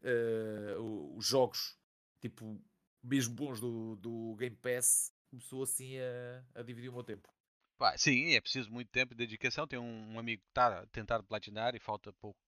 [0.79, 1.77] o- os jogos,
[2.19, 2.59] tipo,
[3.03, 7.29] mesmo bons do, do Game Pass, começou assim a, a dividir o meu tempo.
[7.77, 9.67] Pá, sim, é preciso muito tempo e dedicação.
[9.67, 12.41] Tem um, um amigo que está a tentar platinar e falta poucos.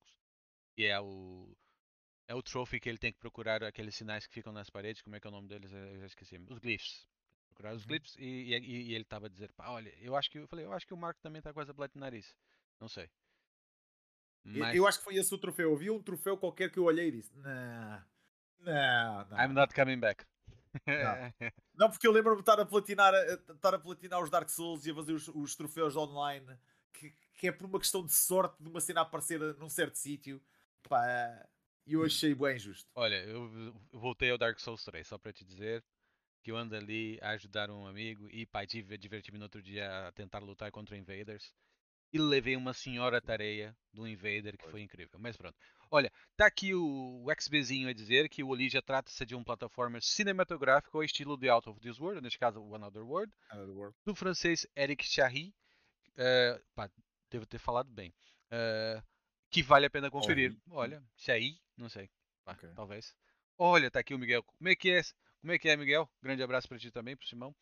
[0.78, 1.54] E é o.
[2.28, 5.02] É o trophy que ele tem que procurar aqueles sinais que ficam nas paredes.
[5.02, 5.72] Como é que é o nome deles?
[5.72, 6.38] Eu já esqueci.
[6.50, 7.08] Os glyphs.
[7.50, 7.88] Procurar os Uhum.
[7.88, 10.66] glyphs e, e- e ele estava a dizer, pá, olha, eu acho que eu falei,
[10.66, 12.36] eu acho que o Marco também está quase a platinar isso.
[12.80, 13.10] Não sei.
[14.46, 15.74] Eu- Mas Eu acho que foi esse o troféu.
[15.74, 18.04] Havia um troféu qualquer que eu olhei e disse: Não,
[18.60, 19.38] não, não.
[19.40, 20.26] I'm not coming back.
[21.74, 24.86] Não, porque eu lembro-me de estar a platinar, a- estar a platinar os Dark Souls
[24.86, 26.46] e a fazer os, os troféus online,
[26.94, 30.42] que, que é por uma questão de sorte de uma cena aparecer num certo sítio.
[30.84, 31.04] Pá,
[31.88, 32.90] e eu achei bem justo.
[32.94, 35.84] Olha, eu voltei ao Dark Souls 3, só para te dizer
[36.44, 39.62] que eu ando ali a ajudar um amigo e pá, tive a divertir-me no outro
[39.62, 41.54] dia a tentar lutar contra invaders.
[42.14, 45.20] e levei uma senhora tareia do Invader que foi incrível.
[45.20, 45.58] Mas pronto.
[45.92, 50.00] Olha, tá aqui o, o XBzinho a dizer que o Olija trata-se de um plataforma
[50.02, 53.96] cinematográfico ao estilo de Out of This World, neste caso o Another World, Another World.
[54.06, 55.54] do francês Eric Charry,
[56.18, 56.90] eh, pá,
[57.30, 58.14] devo ter falado bem,
[58.52, 59.02] eh,
[59.50, 60.56] que vale a pena conferir.
[60.70, 62.10] Olha, Charry, não sei,
[62.44, 62.70] pá, Ok.
[62.76, 63.16] talvez.
[63.58, 64.44] Olha, tá aqui o Miguel.
[64.44, 65.02] Como é que é?
[65.42, 66.10] Como é que é, Miguel?
[66.22, 67.56] Grande abraço para ti também, pro Simão.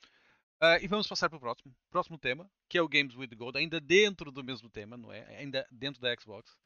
[0.59, 3.57] Ah, e vamos passar para o próximo, próximo tema, que é o Games with Gold,
[3.57, 5.37] ainda dentro do mesmo tema, não é?
[5.37, 6.57] Ainda dentro da Xbox.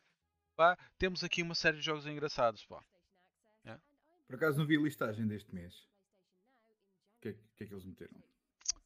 [0.56, 2.84] Pá, temos aqui uma série de jogos engraçados, pá.
[4.28, 5.74] Por acaso não vi a listagem deste mês.
[7.18, 8.24] O que, é- que é que eles meteram?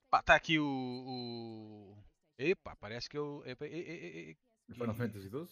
[0.10, 1.98] Pá, tá aqui o, o...
[2.38, 3.44] Epá, parece que eu...
[3.46, 4.32] epa, e- e-
[4.70, 5.48] e- Final E- Fantasy XII?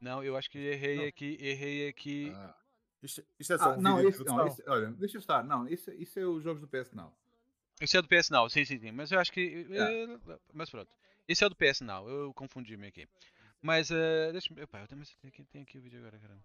[0.00, 1.04] Não, eu acho que errei Não.
[1.06, 2.32] aqui, errei aqui.
[2.34, 2.54] Ah,
[3.02, 5.42] Isto, isto é só ah, um não, vídeo esse, de não esse- olha, deixa estar.
[5.44, 7.16] Não, isso, isso é os jogos do PS Now.
[7.80, 8.90] Esse é do PS Now, sim, sim, sim.
[8.92, 9.66] Mas eu acho que.
[9.70, 10.18] Eh,
[10.52, 10.90] Mas pronto.
[11.28, 13.06] Esse é o do PS Now, eu confundi-me aqui.
[13.60, 14.62] Mas, eh, deixa-me.
[14.62, 16.42] Epá, eu também tenho aqui, tenho aqui o vídeo agora, caramba.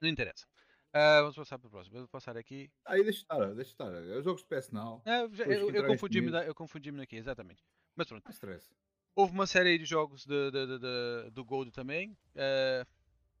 [0.00, 0.46] Não interessa.
[0.92, 1.96] Ah, vamos passar para o próximo.
[1.96, 2.70] Eu vou passar aqui.
[2.84, 3.92] Aí deixa estar, deixa estar.
[3.92, 5.02] É os jogos do PS Now.
[5.04, 5.70] Ah, eu, eu
[6.44, 7.64] eu confundi-me aqui, exatamente.
[7.96, 8.24] Mas pronto.
[8.24, 8.70] Não stress.
[9.14, 12.16] Houve uma série de jogos de, de- de- do Gold também.
[12.34, 12.84] eh,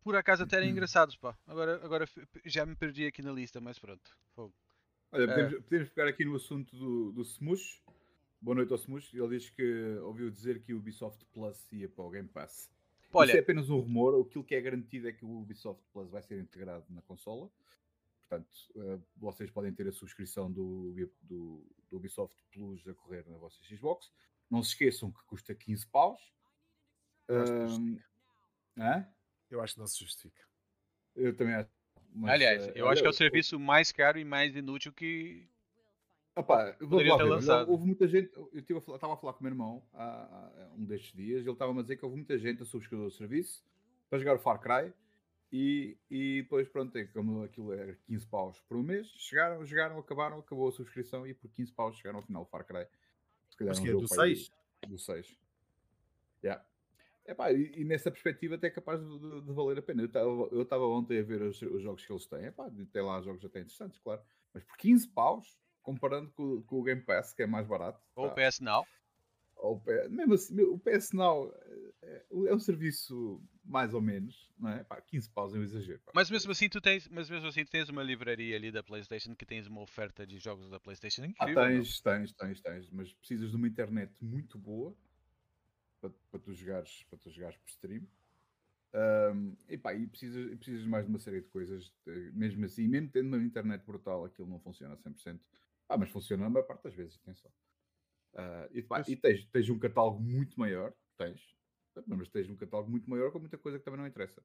[0.02, 1.36] por acaso até eram engraçados, pá.
[1.46, 2.06] Agora, agora
[2.44, 4.16] já me perdi aqui na lista, mas pronto.
[4.34, 4.52] Fogo.
[5.10, 7.82] Olha, podemos, podemos pegar aqui no assunto do, do Smush.
[8.40, 9.14] Boa noite ao Smush.
[9.14, 12.70] Ele diz que ouviu dizer que o Ubisoft Plus ia para o Game Pass.
[13.12, 14.20] Olha, Isso é apenas um rumor.
[14.26, 17.50] Aquilo que é garantido é que o Ubisoft Plus vai ser integrado na consola.
[18.28, 23.38] Portanto, eh, vocês podem ter a subscrição do, do, do Ubisoft Plus a correr na
[23.38, 24.10] vossa Xbox.
[24.50, 26.20] Não se esqueçam que custa 15 paus.
[27.28, 27.98] Eu acho que Ahm,
[28.78, 29.08] hã?
[29.50, 30.42] Eu acho que não se justifica.
[31.14, 31.70] Eu também acho.
[32.12, 35.48] Mas, aliás, eh, eu acho que é o serviço mais caro e mais inútil que.
[36.36, 37.70] Opa, Poderia lá ter lançado.
[37.70, 38.32] Houve muita gente.
[38.36, 41.52] Eu estava a falar com o meu irmão há, há um destes dias e ele
[41.52, 43.64] estava a dizer que houve muita gente a subscrever o serviço
[44.10, 44.92] para jogar o Far Cry
[45.52, 49.96] e, e depois, pronto, é como aquilo era 15 paus por um mês, chegaram, jogaram,
[49.98, 52.84] acabaram, acabou a subscrição e por 15 paus chegaram ao final do Far Cry.
[53.54, 54.50] Se calhar Mas que é do para aí 6?
[54.88, 55.38] Do 6.
[56.42, 56.64] Yeah.
[57.24, 60.02] Epá, e, e nessa perspectiva até é capaz de, de- de valer a pena.
[60.02, 62.46] Eu estava ontem a ver os, os jogos que eles têm.
[62.46, 64.20] Epá, tem lá jogos até interessantes, claro.
[64.52, 68.02] Mas por 15 paus, comparando com, com o Game Pass, que é mais barato.
[68.16, 68.84] Ou pá, PS Now.
[69.56, 71.54] ou o mesmo assim, o PS Now
[72.02, 74.84] é, é um serviço mais ou menos, não é?
[74.84, 76.00] Pá, 15 paus é um exagero.
[76.00, 76.14] pá.
[76.14, 79.34] Mas mesmo assim tu tens, mas mesmo assim tu tens uma livraria ali da PlayStation
[79.36, 81.68] que tens uma oferta de jogos da PlayStation Ah, incrível.
[81.68, 81.86] meu.
[81.86, 84.96] tens, tens, tens, tens, mas precisas de uma internet muito boa
[86.00, 88.06] para, para, tu, jogares, para tu jogares por stream.
[88.94, 91.92] Ahm, e pá, e precisas, precisas mais de uma série de coisas,
[92.34, 95.44] mesmo assim, mesmo tendo uma internet brutal, aquilo não funciona a 100%.
[95.88, 97.52] Ah, mas funciona na maior parte das vezes, atenção.
[98.34, 99.08] Ah, e pá, Pois.
[99.08, 101.56] e tens, tens um catálogo muito maior, tens,
[102.06, 104.42] mas tens um catálogo muito maior com muita coisa que também não interessa.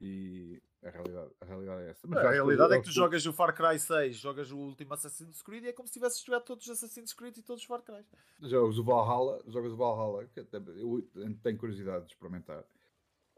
[0.00, 2.06] E a realidade, a realidade é essa.
[2.06, 5.42] Mas A realidade é que tu jogas o Far Cry 6, jogas o último Assassin's
[5.42, 7.82] Creed e é como se tivesses jogado todos os Assassin's Creed e todos os Far
[7.82, 8.04] Cry.
[8.42, 11.08] Jogas o Valhalla, jogas o Valhalla, que até eu
[11.42, 12.64] tenho curiosidade de experimentar.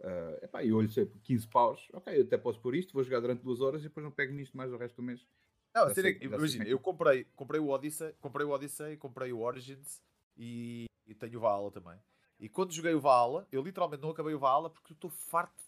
[0.02, 3.20] Ah, epá, e olho sempre 15 paus, ok, eu até posso pôr isto, vou jogar
[3.20, 5.26] durante duas horas e depois não pego nisto mais o resto do mês.
[5.74, 7.68] Não, a Já cena é sei- que, já sei imagina, é eu comprei, comprei o
[7.68, 10.02] Odyssey, comprei o Odyssey, comprei o Origins
[10.36, 11.98] e, e tenho o Valhalla também.
[12.40, 15.62] E quando joguei o Valhalla, eu literalmente não acabei o Valhalla porque eu estou farto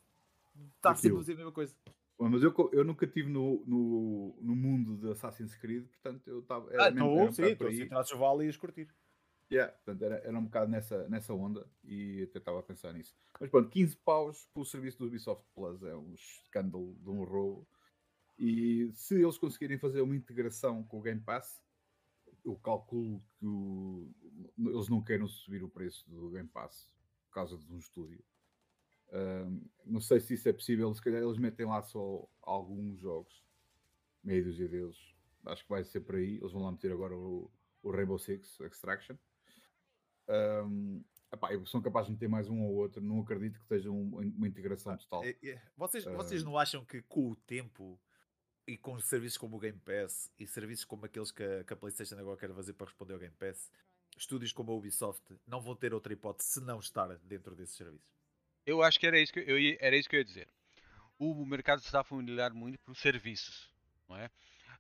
[0.55, 1.75] de estar sempre a fazer a mesma coisa.
[2.19, 6.71] Mas eu, eu nunca estive no, no, no mundo de Assassin's Creed, portanto eu estava.
[6.81, 8.89] Ah, então, um sim, então se entrasses o Valhalla ias curtir.
[9.53, 13.15] Yeah, portanto, era, era um bocado nessa, nessa onda e até estava a pensar nisso.
[13.39, 17.67] Mas pronto, 15 paus pelo serviço do Ubisoft Plus é um escândalo de um roubo.
[18.39, 21.63] E se eles conseguirem fazer uma integração com o Game Pass,
[22.45, 24.11] eu calculo que o-
[24.59, 26.93] eles não queiram subir o preço do Game Pass
[27.29, 28.23] por causa de um estúdio.
[29.85, 33.43] Não sei se isso é possível, se calhar eles metem lá só alguns jogos,
[34.23, 34.97] meia dúzia deles.
[35.47, 36.37] Acho que vai ser por aí.
[36.39, 37.51] Eles vão lá meter agora o,
[37.83, 39.17] o Rainbow Six Extraction.
[40.29, 43.03] Um, epá, são capazes de meter mais um ou outro.
[43.03, 45.25] Não acredito que esteja um- uma integração total.
[45.25, 46.13] É- é- Vocês, Ah.
[46.15, 48.01] vocês não acham que com o tempo
[48.67, 51.77] e com serviços como o Game Pass e serviços como aqueles que a, que a
[51.77, 53.71] PlayStation agora quer fazer para responder ao Game Pass,
[54.17, 58.07] estúdios como a Ubisoft não vão ter outra hipótese se não estar dentro desses serviços?
[58.65, 60.49] Eu acho que era isso que eu, ia, era isso que eu ia dizer.
[61.19, 63.71] O mercado está a familiar muito por serviços,
[64.09, 64.31] não é?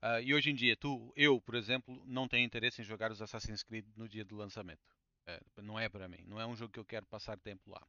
[0.00, 3.22] Ah, e hoje em dia, tu, eu, por exemplo, não tenho interesse em jogar os
[3.22, 4.82] Assassin's Creed no dia do lançamento.
[5.26, 6.24] É, não é para mim.
[6.26, 7.80] Não é um jogo que eu quero passar tempo lá.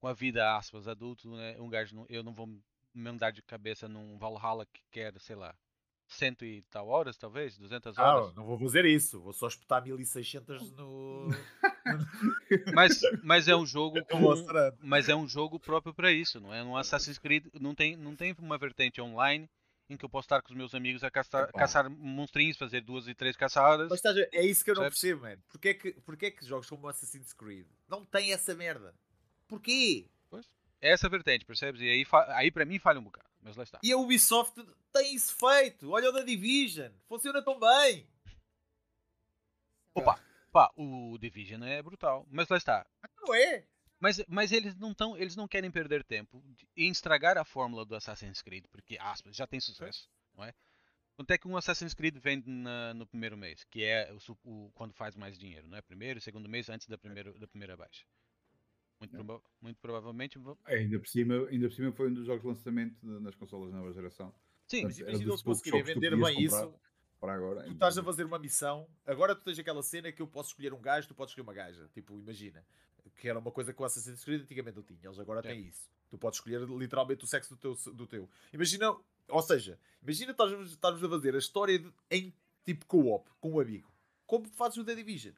[0.00, 2.48] Com a vida, aspas, adulto, né, um gajo, não- eu não vou
[2.94, 5.54] me andar de cabeça num Valhalla que quer, sei lá,
[6.06, 8.30] cento e tal horas, talvez, 200 horas.
[8.30, 11.28] Ah, não vou fazer isso, vou só espetar 1600 no,
[12.74, 14.20] Mas, mas é um jogo com,
[14.80, 16.62] mas é um jogo próprio para isso, não é?
[16.62, 19.48] No Assassin's Creed não tem, não tem uma vertente online
[19.88, 23.06] em que eu posso estar com os meus amigos a caçar, caçar monstrinhos, fazer duas
[23.06, 23.88] e três caçadas.
[23.90, 25.42] Mas estás é isso que eu não percebo, mano.
[25.48, 28.94] Porquê é que, porquê é que jogos como Assassin's Creed não têm essa merda?
[29.46, 30.08] Porquê?
[30.86, 31.80] Essa vertente, percebes?
[31.80, 32.04] E aí,
[32.36, 33.28] aí para mim falha um bocado.
[33.40, 33.80] Mas lá está.
[33.82, 34.54] E a Ubisoft
[34.92, 35.90] tem isso feito.
[35.90, 36.92] Olha o da Division.
[37.08, 38.06] Funciona tão bem.
[39.94, 40.18] Opa,
[40.52, 42.26] pá, o Division é brutal.
[42.30, 42.86] Mas lá está.
[43.22, 43.66] Não é?
[44.00, 46.44] Mas, mas eles não tão, eles não querem perder tempo
[46.76, 50.52] em estragar a fórmula do Assassin's Creed, porque aspas, já tem sucesso, não é?
[51.16, 54.18] Quanto é que um Assassin's Creed vende na- no primeiro mês, que é o,
[54.66, 55.80] o- quando faz mais dinheiro, não é?
[55.82, 58.04] Primeiro, segundo mês antes da primeira, da primeira baixa.
[59.00, 60.38] Muito, proba- muito provavelmente.
[60.38, 63.34] va- É, ainda, por cima, ainda por cima foi um dos jogos de lançamento nas
[63.34, 64.32] consolas da nova geração.
[64.66, 66.74] Sim, Mas Portanto, era imagina eles conseguirem vender bem isso.
[67.20, 67.62] Para agora.
[67.64, 68.86] Tu estás a fazer uma missão.
[69.06, 71.54] Agora tu tens aquela cena que eu posso escolher um gajo, tu podes escolher uma
[71.54, 71.88] gaja.
[71.94, 72.64] Tipo, imagina.
[73.16, 74.98] Que era uma coisa que o Assassin's Creed antigamente não tinha.
[75.04, 75.48] Eles agora Sim.
[75.48, 75.88] têm isso.
[76.10, 77.92] Tu podes escolher literalmente o sexo do teu.
[77.94, 78.28] Do teu.
[78.52, 78.94] Imagina.
[79.28, 83.90] Ou seja, imagina estarmos a fazer a história de- em tipo co-op, com um amigo.
[84.26, 85.34] Como fazes o The Division.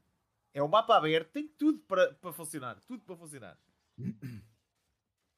[0.57, 2.81] É um mapa aberto, tem tudo para, para funcionar.
[2.87, 3.59] Tudo para funcionar.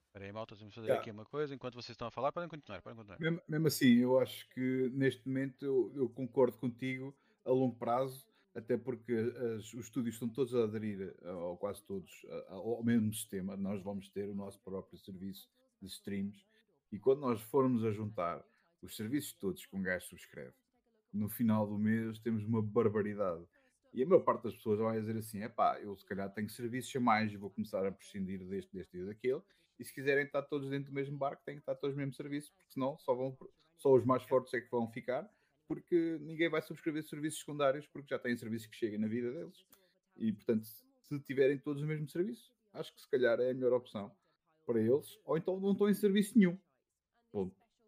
[0.07, 1.01] Espera aí, malta, vamos fazer Yeah.
[1.03, 1.53] aqui uma coisa.
[1.53, 3.19] Enquanto vocês estão a falar, podem continuar, podem continuar.
[3.21, 7.13] Mesmo, mesmo assim, eu acho que neste momento eu, eu concordo contigo
[7.45, 12.25] a longo prazo, até porque as- os estúdios estão todos a aderir, ou quase todos,
[12.47, 13.57] ao mesmo sistema.
[13.57, 15.51] Nós vamos ter o nosso próprio serviço
[15.83, 16.47] de streams
[16.93, 18.45] e quando nós formos a juntar
[18.81, 20.55] os serviços todos que um gajo subscreve,
[21.13, 23.45] no final do mês temos uma barbaridade.
[23.93, 26.49] E a maior parte das pessoas vai dizer assim: é pá, eu se calhar tenho
[26.49, 29.43] serviços a mais e vou começar a prescindir deste, deste e daquele.
[29.79, 32.15] E se quiserem estar todos dentro do mesmo barco, têm que estar todos no mesmo
[32.15, 33.37] serviço, porque senão só, vão,
[33.77, 35.29] só os mais fortes é que vão ficar,
[35.69, 39.65] porque ninguém vai subscrever serviços secundários, porque já têm serviços que chegam na vida deles.
[40.17, 43.73] E portanto, se tiverem todos o mesmo serviço, acho que se calhar é a melhor
[43.73, 44.11] opção
[44.67, 46.59] para eles, ou então não estão em serviço nenhum.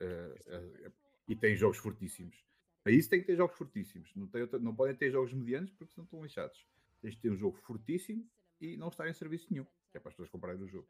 [0.00, 0.90] Eh, eh,
[1.28, 2.44] e têm jogos fortíssimos.
[2.82, 4.10] Para isso tem que ter jogos fortíssimos.
[4.14, 6.66] Não, tem não podem ter jogos medianos porque senão estão lixados.
[7.02, 8.26] Tens de ter um jogo fortíssimo
[8.60, 9.66] e não estar em serviço nenhum.
[9.90, 10.88] Que é para as pessoas comprarem o jogo.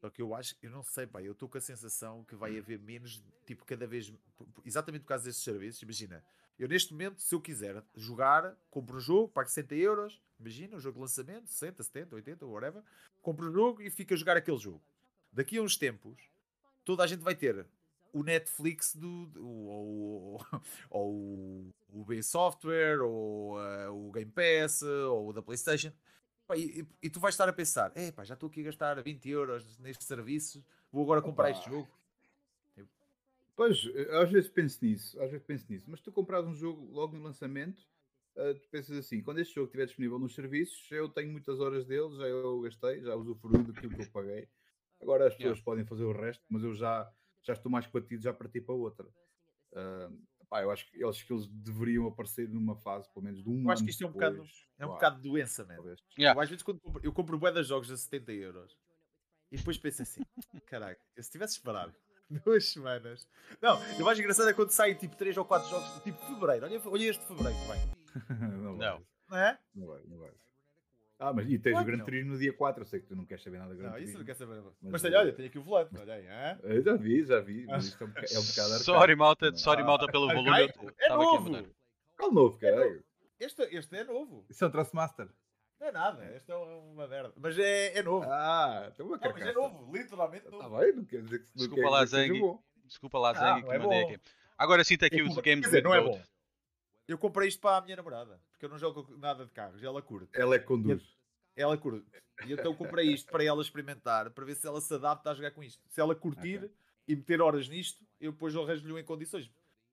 [0.00, 2.58] Só que eu acho, eu não sei, pá, eu estou com a sensação que vai
[2.58, 4.12] haver menos, tipo, cada vez,
[4.64, 5.82] exatamente por causa destes serviços.
[5.82, 6.22] Imagina,
[6.58, 10.80] eu neste momento, se eu quiser jogar, compro um jogo, pago 60 euros, imagina, um
[10.80, 12.82] jogo de lançamento, 60, 70, 80, whatever,
[13.22, 14.82] compro um jogo e fico a jogar aquele jogo.
[15.32, 16.16] Daqui a uns tempos,
[16.84, 17.66] toda a gente vai ter
[18.14, 20.40] o Netflix do, do- ou, ou,
[20.90, 25.92] ou o B Software, ou eh, o Game Pass, ou o da PlayStation.
[26.46, 29.02] Pá, e, e- tu vais estar a pensar: é pá, já estou aqui a gastar
[29.02, 31.58] 20 euros neste serviço, vou agora comprar Opa.
[31.58, 31.88] este jogo.
[33.56, 35.86] Pois, eh, às vezes penso nisso, às vezes penso nisso.
[35.88, 37.82] Mas tu compras um jogo logo no lançamento,
[38.34, 42.16] tu pensas assim, quando este jogo estiver disponível nos serviços, eu tenho muitas horas dele,
[42.16, 44.48] já eu gastei, já usufruí daquilo que eu paguei.
[45.00, 45.64] Agora as pessoas Yeah.
[45.64, 47.08] podem fazer o resto, mas eu já,
[47.44, 49.06] já estou mais batido, já parti para outra.
[49.74, 50.10] Ah,
[50.48, 53.62] pá, eu acho que eles, que eles deveriam aparecer numa fase, pelo menos de um
[53.62, 54.66] Eu acho que isto é um bocado- depois.
[54.78, 56.00] É um bocado de doença, talvez.
[56.18, 56.38] Yeah.
[56.38, 58.76] Eu às vezes quando compro, eu compro bué de jogos a 70 euros
[59.52, 60.22] e depois penso assim:
[60.66, 61.94] caraca, eu se tivesse esperado
[62.44, 63.28] duas semanas.
[63.60, 66.66] Não, o mais engraçado é quando saem tipo 3 ou 4 jogos, tipo fevereiro.
[66.66, 67.66] Olha, olha este fevereiro que
[68.28, 68.76] vem, não, Não.
[68.76, 69.58] vai, não é?
[69.74, 70.32] não vai, não vai.
[71.28, 72.04] Ah, mas e tens Claro o Gran.
[72.04, 73.96] Turismo no dia 4, eu sei que tu não queres saber nada do Gran Não,
[73.98, 74.18] isso Turismo.
[74.20, 74.62] não quer saber.
[74.82, 76.58] Mas, Mas, tenho, olha, tenho aqui o volante, olha aí, hã?
[76.62, 78.84] Eu já vi, já vi, mas isto é um, boca- é um bocado arcaico.
[78.84, 79.56] Sorry, malta, Não.
[79.58, 80.48] sorry, malta, pelo volume.
[80.48, 80.86] Eu Arcaico?
[80.98, 81.74] É estava aqui a novo!
[82.16, 83.04] Qual novo, É caralho?
[83.40, 84.46] Este, este é novo.
[84.48, 85.28] Isso é um Trustmaster.
[85.80, 87.32] Não é nada, este é uma merda.
[87.36, 88.24] Mas é, é novo.
[88.30, 89.50] Ah, tem uma Não, mas carcaça.
[89.50, 90.78] é novo, literalmente Tá novo.
[90.78, 92.40] bem, não quer dizer que Desculpa lá, Zang.
[92.86, 94.20] Desculpa lá, Ah, Zang, que é mandei aqui.
[94.56, 96.20] Agora sinta aqui Eu os games quer dizer, não é bom.
[97.06, 100.00] Eu comprei isto para a minha namorada, porque eu não jogo nada de carros, ela
[100.00, 100.30] curte.
[100.32, 101.02] Ela é que conduz.
[101.54, 102.06] Ela curte.
[102.46, 105.50] E então comprei isto para ela experimentar, para ver se ela se adapta a jogar
[105.52, 105.82] com isto.
[105.88, 106.70] Se ela curtir Ok.
[107.06, 109.50] e meter horas nisto, eu depois arranjo-lhe em condições.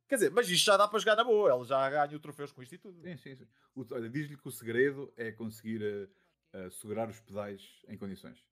[0.07, 2.61] Quer dizer, mas isto já dá para jogar na boa, ela já ganha troféus com
[2.63, 3.01] isto e tudo.
[3.01, 3.47] Sim, sim, sim.
[3.75, 6.09] O- olha, diz-lhe que o segredo é conseguir eh,
[6.53, 8.43] eh, segurar os pedais em condições.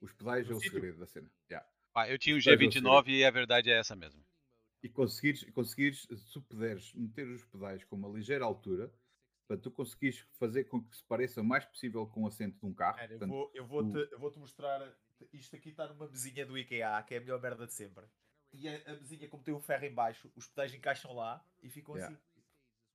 [0.00, 1.30] Os pedais No é o segredo da cena.
[1.50, 1.66] Yeah.
[1.94, 4.22] Ah, eu tinha o eu G29 e a verdade é essa mesmo.
[4.82, 8.92] E conseguires, conseguires, se puderes meter os pedais com uma ligeira altura,
[9.48, 12.66] para tu conseguires fazer com que se pareça o mais possível com o assento de
[12.66, 12.98] um carro.
[13.00, 14.96] Eu portanto, vou- eu vou-te eu vou-te mostrar.
[15.32, 18.04] Isto aqui está numa mesinha do IKEA, que é a melhor merda de sempre.
[18.52, 21.68] E a, a mesinha, como tem o ferro em baixo, os pedais encaixam lá e
[21.68, 22.14] ficam Yeah.
[22.16, 22.24] assim.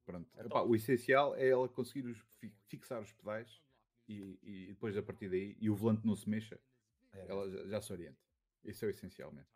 [0.05, 0.29] Pronto.
[0.37, 3.61] É Epá, o essencial é ela conseguir os- fi- fixar os pedais
[4.07, 6.59] e, e depois a partir daí, e o volante não se mexa,
[7.13, 7.25] É.
[7.29, 8.19] ela já, já se orienta.
[8.63, 9.51] Isso é o essencial mesmo.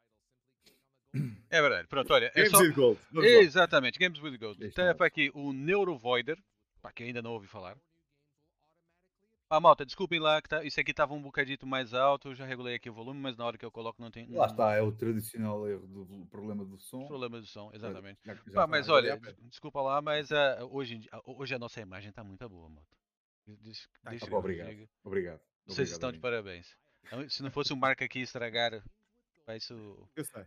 [1.50, 1.88] É verdade.
[1.88, 2.28] Pronto, olha.
[2.28, 2.60] É Games só...
[2.60, 3.00] with Gold.
[3.16, 4.64] Exatamente, Games with Gold.
[4.64, 6.38] Este Tem é para aqui o Neurovoider,
[6.82, 7.78] para quem ainda não ouvi falar.
[9.50, 12.46] Ah, malta, desculpem lá que tá, isso aqui tava um bocadito mais alto, eu já
[12.46, 14.82] regulei aqui o volume, mas na hora que eu coloco não tem Lá está, é
[14.82, 17.08] o tradicional erro do problema do som.
[17.08, 18.20] problema do som, exatamente.
[18.26, 21.80] Já- já Pá, está mas olha, desculpa lá, mas ah, hoje, ah, hoje a nossa
[21.80, 22.98] imagem tá muito boa, malta.
[23.48, 24.68] Deixa, Tá, deixa Ah, que eu obrigado.
[24.68, 24.90] diga.
[25.06, 25.40] Obrigado.
[25.66, 26.78] Vocês Obrigado, estão de parabéns.
[27.06, 28.84] Então, Se não fosse o Marco aqui estragar,
[29.46, 29.74] vai isso.
[30.14, 30.44] Eu sei.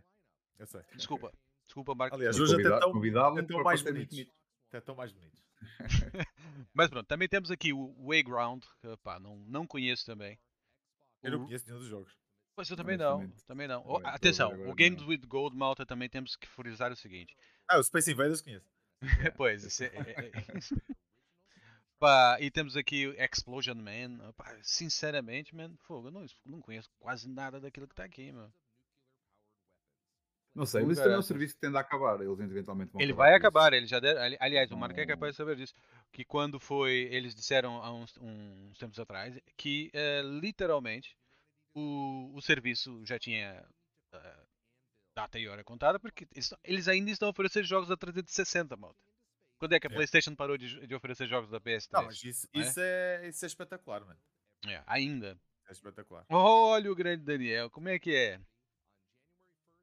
[0.59, 0.81] Eu sei.
[0.95, 1.33] Desculpa,
[1.65, 2.15] desculpa, Marco.
[2.15, 2.91] Aliás, hoje até tão,
[3.33, 4.31] até tão mais bonito.
[4.69, 5.43] Até tão mais bonitos.
[6.73, 10.39] Mas pronto, também temos aqui o Wayground, que pá, não, não conheço também.
[11.21, 12.17] Eu não conheço nenhum dos jogos.
[12.55, 13.83] Pois eu também não, também não.
[13.85, 17.35] Oh, ver atenção, o Games with Gold, malta, também temos que frisar o seguinte.
[17.67, 18.65] Ah, o Space Invaders conheço.
[19.35, 20.95] pois, isso é, é- é-
[21.99, 24.31] Pá, e temos aqui o Explosion Man.
[24.33, 28.51] Pá, sinceramente, man, fogo, eu não, não conheço quase nada daquilo que tá aqui, meu.
[30.53, 32.19] Não sei, mas isso também é um serviço que tende a acabar.
[32.21, 35.05] Eles eventualmente vão Ele acabar vai acabar, ele já der, ali- aliás, o Marco é
[35.05, 35.73] capaz de saber disso,
[36.11, 41.15] que quando foi, eles disseram há uns, uns tempos atrás que eh, literalmente
[41.73, 43.65] o, o serviço já tinha
[44.13, 44.43] eh,
[45.15, 48.99] data e hora contada, porque eles, eles ainda estão oferecendo jogos da 360, malta.
[49.57, 49.93] Quando é que a É.
[49.93, 51.91] PlayStation parou de, de oferecer jogos da PS3?
[51.93, 52.65] Não, mas isso, não é?
[52.65, 54.19] isso, é, isso é espetacular, mano.
[54.67, 55.39] É, ainda.
[55.69, 56.25] É espetacular.
[56.29, 58.41] Olha o grande Daniel, como é que é?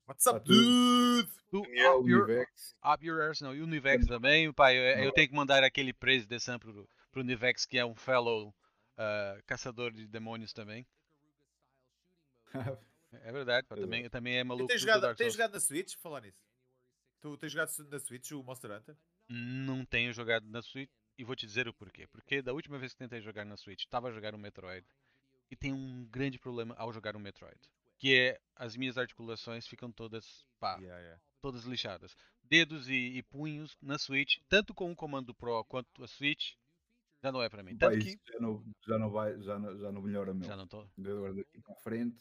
[0.08, 0.54] What's up, Tá tudo.
[0.54, 1.28] dude?
[1.52, 1.70] Do Up
[2.08, 2.74] Your, Univex.
[2.82, 6.38] Up Your Ears, não, Univex também, pai, eu, eu tenho que mandar aquele praise de
[6.40, 8.54] Sam pro, pro Univex, que é um fellow
[8.96, 10.86] ah, caçador de demônios também.
[13.22, 13.88] É verdade, pá, Exato.
[13.90, 15.94] também, também é maluco tens do jogado, tens jogado na Switch?
[15.96, 16.44] Falar nisso.
[17.22, 18.94] Tu tens jogado na Switch o Monster Hunter?
[19.30, 22.06] Não tenho jogado na Switch e vou te dizer o porquê.
[22.06, 24.86] Porque da última vez que tentei jogar na Switch, estava a jogar um Metroid
[25.50, 27.58] e tem um grande problema ao jogar um Metroid,
[27.98, 31.22] que é as minhas articulações ficam todas, pá, Yeah, yeah.
[31.40, 32.16] todas lixadas.
[32.42, 36.54] Dedos e, e punhos na Switch, tanto com o comando Pro quanto a Switch,
[37.22, 37.76] já não é para mim.
[37.76, 40.46] Pá, Tanto que já, não, já, não vai, já, não, já não melhora meu.
[40.46, 40.88] já não estou.
[40.96, 42.18] De agora daqui para a frente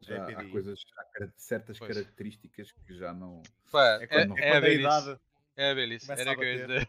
[0.00, 1.96] já É há coisas, há certas Pois.
[1.96, 3.42] características que já não
[3.72, 4.80] Pá, É é, quando, é, é a velhice.
[4.80, 5.20] idade.
[5.56, 6.12] É a velhice.
[6.12, 6.88] Era a que eu ia dizer.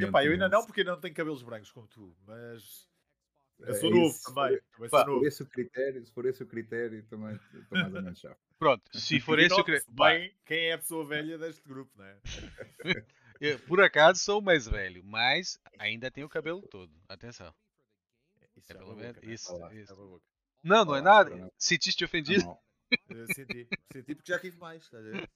[0.00, 2.88] Epá, eu ainda não porque não tenho cabelos brancos como tu, mas
[3.62, 4.58] É sou novo isso, também.
[5.06, 5.20] novo.
[5.20, 8.38] for esse o critério, se for esse o critério, também estou mais ou menos chato.
[8.58, 9.64] Pronto, se for esse o
[9.96, 12.18] pá, bem quem é a pessoa velha deste grupo, não é?
[13.40, 16.92] eu, por acaso sou o mais velho, mas ainda tenho o cabelo todo.
[17.08, 17.54] Atenção.
[18.56, 19.32] Isso É é pelo menos né?
[19.32, 19.92] isso, isso.
[19.92, 20.68] É.
[20.68, 21.30] Não, não é Olá, nada.
[21.30, 21.52] Fernando.
[21.58, 22.44] Sentiste Ah, ofendido?
[22.44, 22.58] não.
[23.08, 24.82] Eu senti, senti porque já tive mais.
[24.82, 25.30] estás a ver?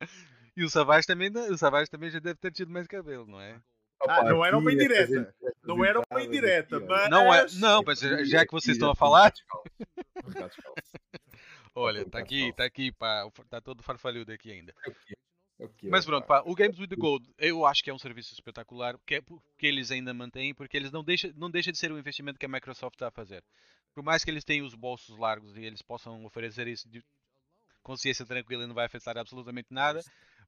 [0.54, 3.58] E o Savage também, o Savage também já deve ter tido mais cabelo, não é?
[4.08, 5.34] Ah, não era uma indireta.
[5.62, 7.10] Não era uma indireta, mas.
[7.10, 9.32] Não é, não, mas já, que vocês estão a um falar,
[10.16, 10.22] um
[11.74, 14.74] olha, um tá bocado aqui, tá aqui, pá, tá todo farfalhudo aqui ainda.
[15.84, 16.42] Mas pronto, pá.
[16.44, 19.66] o Games with the Gold, eu acho que é um serviço espetacular, que é porque
[19.66, 22.48] eles ainda mantêm, porque eles não deixam, não deixa de ser o investimento que a
[22.48, 23.44] Microsoft está a fazer.
[23.94, 27.04] Por mais que eles tenham os bolsos largos e eles possam oferecer isso de
[27.82, 30.02] consciência tranquila e não vai afetar absolutamente nada,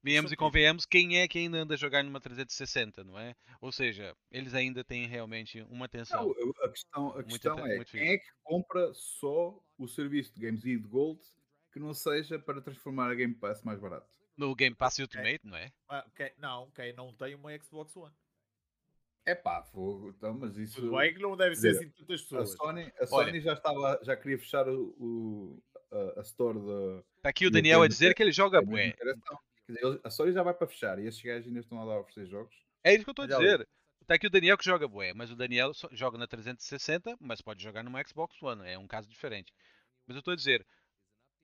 [0.05, 3.35] Viemos e convenhamos quem é que ainda anda a jogar numa 360, não é?
[3.59, 6.27] Ou seja, eles ainda têm realmente uma atenção.
[6.27, 10.43] Não, a questão, a questão é muito quem é que compra só o serviço de
[10.43, 11.23] Games with Gold
[11.73, 14.07] que não seja para transformar a Game Pass mais barato?
[14.37, 15.73] No Game Pass Ultimate, não é?
[15.88, 18.12] Ah, quem- não, quem não tem uma Xbox One.
[19.25, 20.83] É pá, fogo, então, mas isso.
[20.83, 22.53] Tudo bem que não deve ser assim tantas A pessoas.
[22.53, 23.27] Sony, a Olha.
[23.29, 27.03] Sony já estava, já queria fechar o, o- a, a store da.
[27.23, 28.95] Tá aqui o E Daniel a dizer que ele joga mesma bué.
[29.66, 31.92] Quer dizer, a Sony já vai para fechar e esses gajos ainda estão a dar
[31.92, 32.55] a oferecer jogos.
[32.83, 33.68] É isso que eu estou a dizer.
[34.07, 37.40] Tá aqui o Daniel que joga bué, mas o Daniel só joga na 360, mas
[37.40, 39.50] pode jogar numa Xbox One, é um caso diferente.
[40.07, 40.66] Mas eu estou a dizer,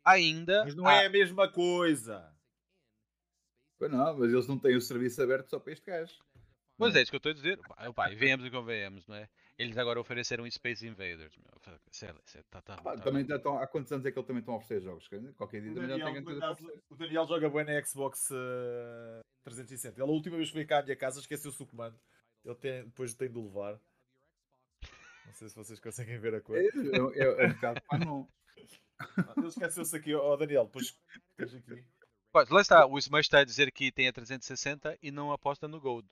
[0.05, 2.31] ainda Mas não há- é a mesma coisa.
[3.79, 6.15] Pois não, mas eles não têm o serviço aberto só para este gajo.
[6.81, 7.59] Pois não é, isso que eu estou a dizer.
[7.95, 9.29] Pá, e venhamos e convenhamos, não é?
[9.59, 11.37] Eles agora ofereceram Space Invaders.
[11.37, 11.77] Meu.
[11.93, 12.09] Sei-
[12.51, 14.57] tá- tá- Pá, tá- também estão, há quantos anos é que ele também estão a
[14.57, 15.07] oferecer jogos?
[15.37, 16.57] Qualquer dia O também já não tem Daniel,
[16.89, 20.01] o Daniel joga bem na Xbox eh, 360.
[20.01, 21.99] Ele a última vez que veio cá à minha casa esqueceu-se o comando.
[22.45, 23.79] Ele tem, depois tem de o levar.
[25.27, 26.67] Não sei se vocês conseguem ver a coisa.
[27.15, 28.27] É, é, é um bocado pá, não.
[29.37, 30.99] Ele esqueceu-se aqui, ó Daniel, depois
[31.37, 31.85] tens aqui.
[32.33, 35.67] Pois, lá está, o Smash está a dizer que tem a 360 e não aposta
[35.69, 36.09] no Gold.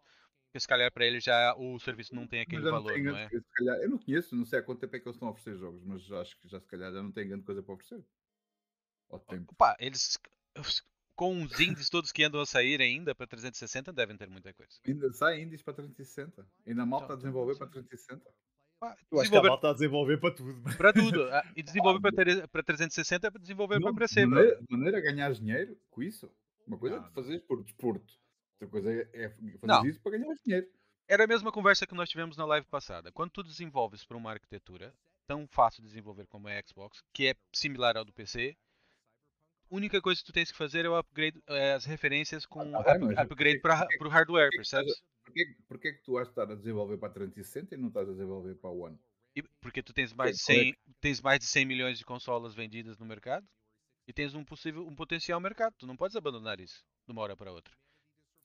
[0.59, 3.28] Porque se calhar para ele já o serviço não tem aquele valor, não grande é?
[3.28, 5.30] coisa, calhar- eu não conheço, não sei há quanto tempo é que eles estão a
[5.30, 8.04] oferecer jogos, mas acho que já se calhar já não tem grande coisa para oferecer.
[9.09, 9.52] Ao tempo.
[9.52, 10.18] Opa, eles
[11.14, 14.72] com os indies todos que andam a sair ainda para 360 devem ter muita coisa.
[14.86, 16.46] Ainda sai indies para 360.
[16.66, 18.30] Ainda mal está Então, a desenvolver para 360.
[18.80, 20.61] Pá, Eu acho que a malta está a desenvolver para tudo.
[20.62, 21.22] mas- para tudo.
[21.32, 24.26] ah, E desenvolver para, ter- para 360 é para desenvolver Não, para de PC.
[24.26, 26.30] maneira, maneira a ganhar dinheiro com isso.
[26.66, 28.12] Uma coisa é Não, tu fazeres por desporto.
[28.61, 29.86] Outra coisa é, é fazer Não.
[29.86, 30.66] isso para ganhar dinheiro.
[31.06, 33.12] Era a mesma conversa que nós tivemos na live passada.
[33.12, 34.92] Quando tu desenvolves para uma arquitetura
[35.26, 38.56] tão fácil de desenvolver como é a Xbox, que é similar ao do PC,
[39.70, 42.61] a única coisa que tu tens que fazer é o upgrade, é as referências com
[42.76, 44.92] Ah, tá up- upgrade para o hardware, percebes?
[45.24, 48.09] Porquê, porquê que tu has de estar a desenvolver para a 360 e não estás
[48.09, 48.98] a desenvolver para a One?
[49.36, 52.04] E- Porque tu tens mais, de qual é 100, tens mais de 100 milhões de
[52.04, 53.46] consolas vendidas no mercado
[54.06, 55.74] e tens um possível um potencial mercado.
[55.78, 57.74] Tu não podes abandonar isso de uma hora para outra.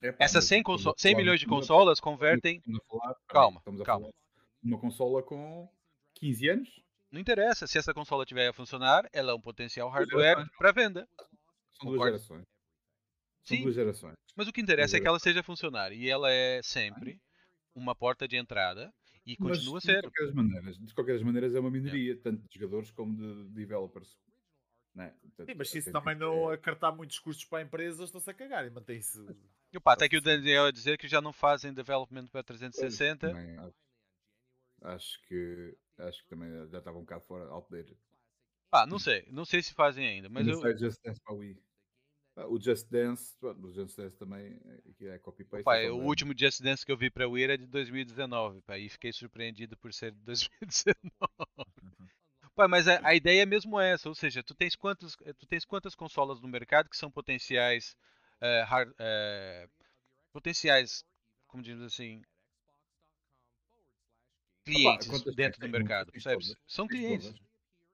[0.02, 2.60] Essas mas 100, estamos a conso 100 falar- milhões de consolas convertem.
[2.88, 4.00] falar- Calma, estamos a calma.
[4.06, 4.14] falar
[4.62, 5.68] de uma consola com
[6.14, 6.82] 15 anos?
[7.10, 7.66] Não interessa.
[7.66, 11.08] Se essa consola tiver a funcionar, ela é um potencial hardware para venda.
[11.16, 12.04] São duas Concordo.
[12.18, 12.44] gerações.
[13.44, 13.62] São Sim.
[13.62, 14.14] duas gerações.
[14.36, 15.92] Mas o que interessa é que ela seja funcionar.
[15.92, 17.20] E ela é sempre
[17.74, 18.92] uma porta de entrada
[19.26, 20.02] e Mas, continua a de ser.
[20.02, 23.50] qualquer das maneiras, de qualquer das maneiras é uma minoria, tanto de jogadores como de
[23.50, 24.18] developers.
[24.94, 25.08] Não é?
[25.10, 28.30] Portanto, Sim, mas se isso também que- não acartar muitos custos para a empresa, estão-se
[28.30, 29.24] a cagar e mantém-se.
[29.74, 33.28] E pá, está aqui o Daniel a dizer que já não fazem development para 360.
[33.28, 33.74] Também acho,
[34.82, 37.96] acho que acho que também já estava um bocado fora outdated.
[38.70, 39.26] Pá, não sei.
[39.32, 40.28] Não sei se fazem ainda.
[40.28, 41.58] Mas eu, Just Dance para Wii.
[42.36, 45.64] Ah, o Just Dance, o Just Dance também é- aqui é copy-paste.
[45.64, 48.78] Pá, é o último Just Dance que eu vi para Wii era de 2019, pá,
[48.78, 51.70] e fiquei surpreendido por ser de 2019.
[52.54, 55.46] Pá, mas a, a ideia é mesmo essa, ou seja, tu tens, quantos, eh, tu
[55.46, 57.96] tens quantas consolas no mercado que são potenciais,
[58.40, 59.68] eh, hard- eh,
[60.32, 61.04] potenciais,
[61.48, 62.22] como dizemos assim,
[64.64, 66.12] clientes quantas dentro do mercado.
[66.66, 67.32] São clientes.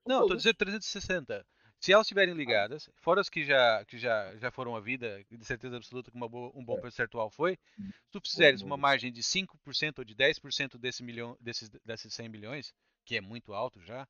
[0.07, 1.47] Não, estou dizer 360.
[1.81, 5.45] Se elas estiverem ligadas, fora as que já, que já, já foram à vida, de
[5.47, 6.81] certeza absoluta que uma boa- um bom É.
[6.81, 7.91] percentual foi, Hum.
[7.91, 12.29] se tu fizeres uma margem de 5% ou de 10% desse milhão, desses, desses 100
[12.29, 12.75] milhões,
[13.05, 14.07] que é muito alto já,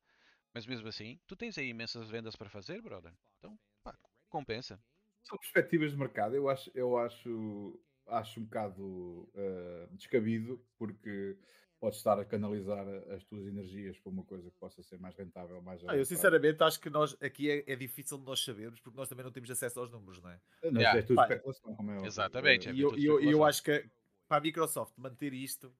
[0.53, 3.13] mas mesmo assim, tu tens aí imensas vendas para fazer, brother.
[3.39, 3.95] Então, pá,
[4.29, 4.77] compensa.
[5.23, 6.35] São perspectivas de mercado.
[6.35, 11.37] Eu acho, eu acho, acho um bocado eh, descabido, porque
[11.81, 15.59] podes estar a canalizar as tuas energias para uma coisa que possa ser mais rentável,
[15.63, 18.95] mais Ah, eu sinceramente acho que nós aqui é, é difícil de nós sabermos porque
[18.95, 20.39] nós também não temos acesso aos números, não é?
[20.65, 20.99] Não, Yeah.
[20.99, 22.05] é tudo especulação, como é.
[22.05, 23.89] Exatamente, Eh, é E eu, e eu, eu acho que
[24.27, 25.75] para a Microsoft manter isto,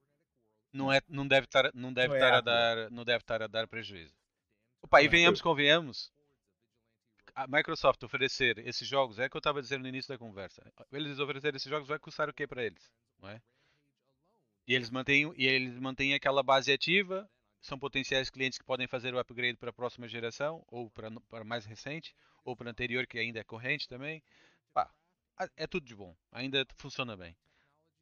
[0.73, 3.41] Não, é, não deve estar, não deve Não é estar a dar, não deve estar
[3.43, 4.15] a dar prejuízo.
[4.81, 5.07] Opa, e é.
[5.07, 6.11] venhamos, convenhamos.
[7.35, 10.61] A Microsoft oferecer esses jogos, é o que eu estava dizendo no início da conversa.
[10.91, 13.41] Eles oferecerem esses jogos vai custar o que para eles, não é?
[14.67, 17.29] E eles mantêm, e eles mantêm aquela base ativa,
[17.61, 21.65] são potenciais clientes que podem fazer o upgrade para a próxima geração, ou para, mais
[21.65, 24.21] recente, ou para anterior que ainda é corrente também.
[24.73, 24.91] Pá,
[25.55, 27.35] é tudo de bom, ainda funciona bem.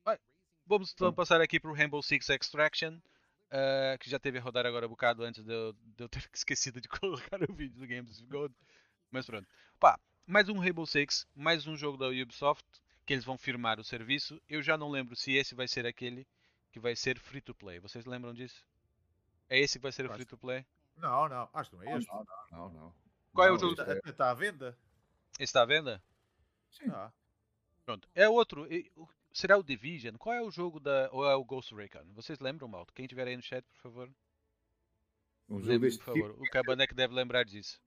[0.03, 0.19] Vai,
[0.65, 2.99] Vamos então passar aqui para o Rainbow Six Extraction,
[3.49, 6.21] ah, que já teve a rodar agora um bocado antes de eu, de eu ter
[6.33, 8.55] esquecido de colocar o vídeo do Games of Gold.
[9.11, 9.47] Mas pronto.
[9.79, 12.63] Pá, mais um Rainbow Six, mais um jogo da Ubisoft,
[13.05, 14.41] que eles vão firmar o serviço.
[14.47, 16.27] Eu já não lembro se esse vai ser aquele
[16.71, 17.79] que vai ser free to play.
[17.79, 18.63] Vocês lembram disso?
[19.49, 20.65] É esse que vai ser Acho free to play?
[20.95, 22.11] não, não, acho que não é Não, este.
[22.11, 22.95] não, não, não.
[23.33, 24.77] Qual é o Não, jogo isto Está, é- está à venda?
[25.35, 26.03] Esse está à venda?
[26.71, 26.89] Sim.
[26.91, 27.11] Ah,
[27.85, 28.07] Pronto.
[28.13, 28.67] É outro.
[29.33, 30.15] Será o Division?
[30.17, 31.09] Qual é o jogo da.
[31.11, 32.03] Ou é o Ghost Recon?
[32.13, 32.93] Vocês lembram, Malto?
[32.93, 34.09] Quem tiver aí no chat, por favor.
[35.47, 36.27] Um jogo Lembre, deste por tipo.
[36.27, 36.41] favor.
[36.43, 37.81] O Cabanek deve lembrar disso.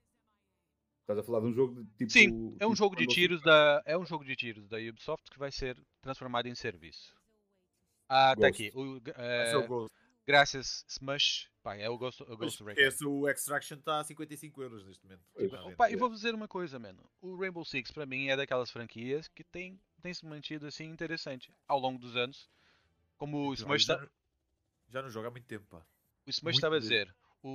[1.03, 2.11] Estás a falar de um jogo de tipo.
[2.13, 3.45] Sim, é um tipo jogo de Rainbow tiros Six?
[3.45, 7.15] da é um jogo de tiros da Ubisoft que vai ser transformado em serviço.
[8.09, 8.63] Ah, tá Ghost.
[8.69, 8.79] aqui.
[8.79, 9.95] O, ser o Ghost.
[10.27, 12.81] graças Smash, pá, é o Ghost, o Ghost Recon.
[12.81, 15.23] Esse, o Extraction está a 55 euros neste momento.
[15.35, 15.53] Pois.
[15.53, 15.73] à venda.
[15.73, 17.03] Opa, e vou dizer uma coisa, mano.
[17.21, 21.53] O Rainbow Six para mim é daquelas franquias que tem tem se mantido assim interessante
[21.69, 22.49] ao longo dos anos.
[23.17, 24.11] Como o Smash já, tá- não-
[24.89, 25.85] já não joga há muito tempo, pá.
[26.27, 27.49] o Smash estava a dizer, o,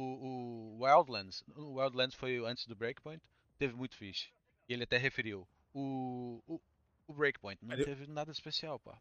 [0.80, 3.22] o Wildlands, o Wildlands foi antes do Breakpoint,
[3.58, 4.30] teve muito fixe.
[4.70, 5.48] E ele até referiu.
[5.74, 6.62] O, o,
[7.08, 9.00] o Breakpoint não eu- teve nada especial, pá.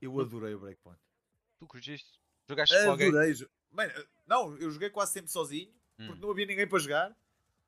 [0.00, 0.98] Eu adorei o Breakpoint.
[1.58, 2.18] Tu curtiste?
[2.48, 3.12] Jogaste com alguém?
[3.70, 3.92] Mano,
[4.26, 6.06] não, eu joguei quase sempre sozinho, Hum.
[6.06, 7.16] porque não havia ninguém para jogar,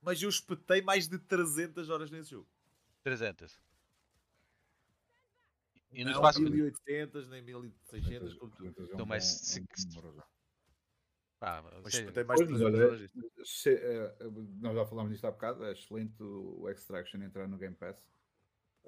[0.00, 2.48] mas eu espetei mais de 300 horas nesse jogo.
[3.04, 3.58] 300.
[5.92, 6.40] E não espaço.
[6.40, 8.64] 1800, nem 1600, como tu.
[8.64, 10.26] É Então, mas bom- se- um bom número já.
[11.42, 13.44] Pá, ou Mas seja, espetei mais de Pois, mas 300 olha, horas nisso.
[13.44, 14.16] se- eh,
[14.60, 17.96] nós já falámos disto há bocado, é excelente o Extraction entrar no Game Pass.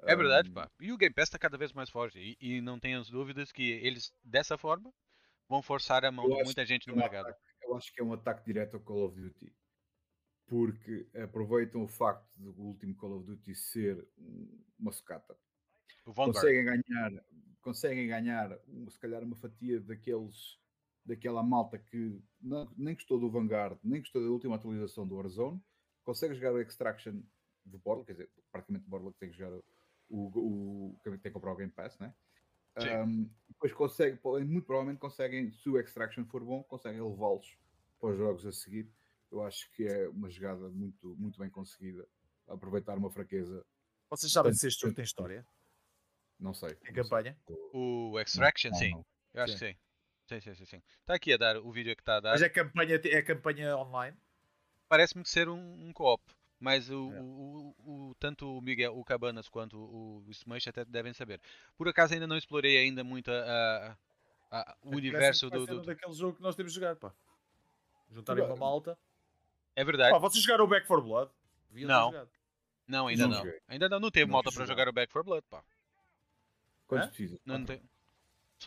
[0.03, 0.71] é verdade, Um, pá.
[0.79, 2.17] E o Game Pass está cada vez mais forte.
[2.17, 4.93] E, e não tenhas dúvidas que eles, dessa forma,
[5.49, 7.25] vão forçar a mão Eu de muita gente que no é um mercado.
[7.27, 9.53] ataque- Eu acho que é um ataque direto ao Call of Duty.
[10.47, 15.35] Porque aproveitam o facto do último Call of Duty ser um- uma sucata.
[16.05, 17.11] Conseguem ganhar,
[17.61, 18.57] conseguem ganhar
[18.89, 20.57] se calhar uma fatia daqueles
[21.05, 25.61] daquela malta que não- nem gostou do Vanguard, nem gostou da última atualização do Warzone,
[26.03, 27.21] consegue jogar o Extraction
[27.63, 29.63] do Borla, quer dizer, praticamente o Borla que tem que jogar o,
[30.09, 32.13] o, o que tem que comprar o Game Pass, né?
[32.77, 37.57] Um, depois consegue, muito provavelmente conseguem, se o Extraction for bom, conseguem levá-los
[37.99, 38.91] para os jogos a seguir.
[39.31, 42.05] Eu acho que é uma jogada muito, muito bem conseguida.
[42.47, 43.65] Aproveitar uma fraqueza.
[44.09, 45.47] Vocês sabem se este jogo tem história?
[46.39, 46.77] Não sei.
[46.87, 47.37] Em campanha?
[47.73, 48.91] O Extraction, Não, sim.
[48.91, 49.05] não.
[49.33, 49.59] Eu acho Sim.
[49.59, 49.79] que sim.
[50.27, 50.81] Sim, sim, sim, sim.
[51.01, 52.31] Está aqui a dar o vídeo que está a dar.
[52.31, 54.17] Mas é campanha, é campanha online?
[54.89, 56.21] Parece-me que ser um, um co-op.
[56.59, 57.21] Mas o, É.
[57.21, 61.39] o- o- o- tanto o Miguel, o Cabanas quanto o, o Smash até devem saber.
[61.77, 63.97] Por acaso ainda não explorei ainda muito a- a-
[64.59, 67.13] a- o Parece-me universo do, do- daquele jogo que nós temos de jogar, pá.
[68.09, 68.97] Juntarem uma malta.
[69.75, 70.11] É verdade.
[70.11, 71.29] Pá, vocês jogaram o Back 4 Blood?
[71.69, 72.27] Deviam Não.
[72.87, 73.53] Não, ainda Não não.
[73.67, 74.67] Ainda não, não teve Não malta para jogar.
[74.73, 75.63] jogar o Back 4 Blood, pá.
[76.87, 77.39] Quantos precisa?
[77.45, 77.77] Não Quatro?
[77.77, 77.89] tem...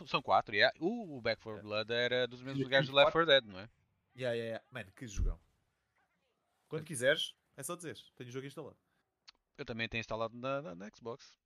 [0.07, 0.75] São quatro, yeah.
[0.79, 1.63] O, o Back 4 É.
[1.63, 3.69] Blood era dos mesmos lugares do Left 4 Dead, não é?
[4.15, 4.65] Yeah, yeah, yeah.
[4.71, 5.39] Mano, que jogão.
[6.67, 7.97] Quando quiseres, é só dizer.
[8.15, 8.77] Tenho o jogo instalado.
[9.57, 11.37] Eu também tenho instalado na, na- na Xbox.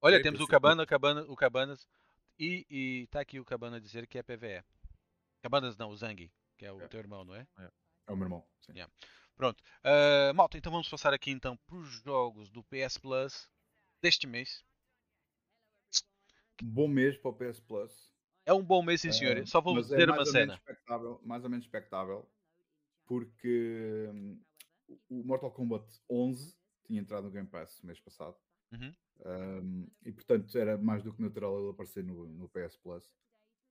[0.00, 1.86] Olha, É, temos o Cabana, o Cabana, o Cabanas
[2.38, 4.64] e, e tá aqui o Cabana dizer que é PVE.
[5.42, 6.88] Cabanas não, o Zang, que é o É.
[6.88, 7.46] teu irmão, não é?
[8.06, 8.46] É o meu irmão.
[8.70, 8.92] Yeah.
[9.36, 9.62] Pronto.
[9.82, 13.48] Ah, malta, então vamos passar aqui então para os jogos do PS Plus
[14.02, 14.64] deste mês.
[16.62, 18.12] Bom mês para o PS Plus.
[18.46, 19.36] É um bom mês, sim senhor.
[19.38, 20.60] Eh, Só vou é dizer mais uma cena.
[21.22, 22.28] mais ou menos expectável,
[23.06, 24.40] porque hum,
[25.08, 26.54] o Mortal Kombat 11
[26.86, 28.36] tinha entrado no Game Pass mês passado.
[28.72, 28.92] Uhum.
[29.24, 33.10] Hum, e portanto era mais do que natural ele aparecer no, no PS Plus.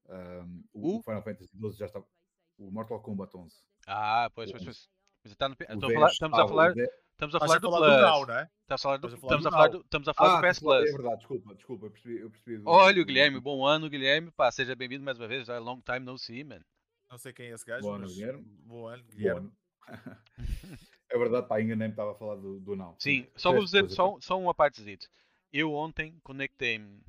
[0.08, 2.06] Hum, o, o Final Fantasy XII já estava.
[2.58, 3.56] O Mortal Kombat 11.
[3.86, 4.66] Ah, pois, pois, 11.
[4.66, 4.90] pois.
[5.22, 7.38] Mas está no, P- O estou a 10 falar- estamos a falar, 10 estamos a
[7.38, 7.96] Estás falar a do falar Plus.
[7.96, 8.50] do Now, não é?
[8.60, 9.72] Estamos a falar do, estamos do a falar Now.
[9.72, 10.88] do, estamos a falar do Ah, PS desculpa, Plus.
[10.88, 13.88] é verdade, desculpa, desculpa, eu percebi, eu percebi do- Olha o do- Guilherme, bom ano,
[13.90, 14.30] Guilherme.
[14.32, 15.46] Pá, seja bem-vindo mais uma vez.
[15.46, 16.60] Já long time no see, man.
[17.10, 18.14] Não sei quem é esse gajo, Bom ano, mas...
[18.14, 18.42] Guilherme.
[18.64, 19.40] Bom ano, Bom Guilherme.
[19.40, 19.56] ano.
[21.10, 22.96] é verdade, pá, enganei-me, estava a falar do, do não.
[22.98, 25.06] Sim, só vou dizer só, só uma partezita.
[25.52, 27.00] Eu ontem conectei-me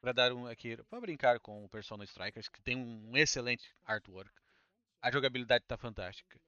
[0.00, 4.30] para dar um aqui para brincar com o Persona Strikers, que tem um excelente artwork.
[5.00, 6.38] A jogabilidade está fantástica.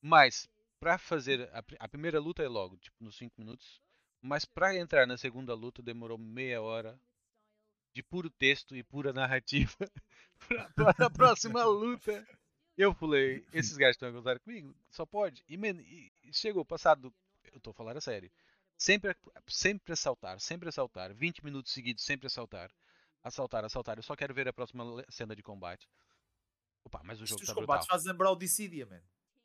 [0.00, 0.48] Mas
[0.80, 3.80] para fazer a, a primeira luta é logo, tipo nos 5 minutos,
[4.20, 6.98] mas para entrar na segunda luta demorou meia hora
[7.94, 9.76] de puro texto e pura narrativa
[10.74, 12.26] para a próxima luta.
[12.76, 14.74] Eu falei, esses gajos estão a gozar comigo?
[14.90, 15.44] Só pode.
[15.46, 17.12] E, man, e chegou passado,
[17.52, 18.30] eu tô falando a sério.
[18.78, 19.14] Sempre,
[19.46, 21.12] sempre assaltar, sempre assaltar.
[21.12, 22.70] 20 minutos seguidos, sempre assaltar.
[23.22, 23.98] Assaltar, assaltar.
[23.98, 25.86] Eu só quero ver a próxima cena de combate.
[26.84, 27.66] Opa, mas o jogo Os tá brutal.
[27.66, 29.02] combates fazem lembrar o Dissidia, man.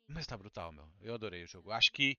[0.08, 0.88] Mas tá brutal, meu.
[1.00, 1.70] Eu adorei o jogo.
[1.72, 2.16] Acho que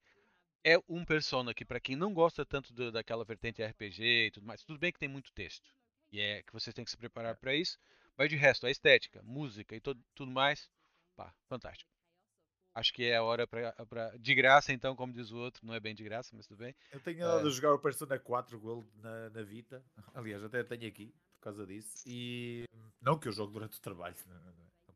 [0.64, 4.46] é um Persona que, pra quem não gosta tanto do- daquela vertente RPG e tudo
[4.46, 5.74] mais, tudo bem que tem muito texto.
[6.12, 7.78] E é que vocês têm que se preparar pra isso.
[8.18, 10.70] Mas de resto, a estética, música e todo, tudo mais,
[11.16, 11.90] pá, fantástico.
[12.74, 14.16] Acho que é a hora pra, pra.
[14.18, 16.76] De graça, então, como diz o outro, não é bem de graça, mas tudo bem.
[16.92, 17.50] Eu tenho andado É.
[17.50, 19.84] a jogar o Persona 4 Gold na, na Vita.
[20.14, 22.04] Aliás, até tenho aqui, por causa disso.
[22.06, 22.66] E
[23.02, 24.16] não que eu jogo durante o trabalho,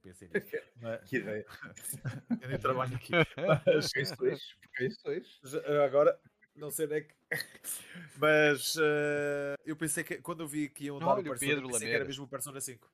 [0.02, 0.58] pensei nisso.
[0.82, 1.45] Mas, Que ideia.
[2.41, 3.12] eu nem trabalho aqui.
[3.38, 3.91] Mas,
[5.86, 6.20] agora,
[6.56, 7.14] não sei onde é que.
[8.18, 11.88] Mas eh, eu pensei que quando eu vi que iam dar o Persona, Pedro pensei
[11.88, 12.91] que era mesmo o Persona 5.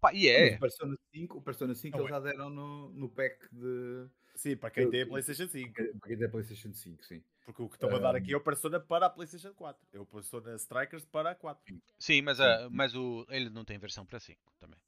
[0.00, 0.56] Pá, e é.
[0.56, 2.18] O Persona 5, o Persona 5 Não eles é.
[2.18, 4.06] já deram no, no pack de.
[4.34, 5.72] Sim, para quem Eu- tem a PlayStation 5.
[5.72, 7.22] Para quem tem a PlayStation 5, sim.
[7.44, 9.86] Porque o que estão a dar Um, aqui é o Persona para a PlayStation 4.
[9.92, 11.62] É o Persona Strikers para a 4.
[11.98, 14.80] Sim, mas, a, mas o, ele não tem versão pra 5 também.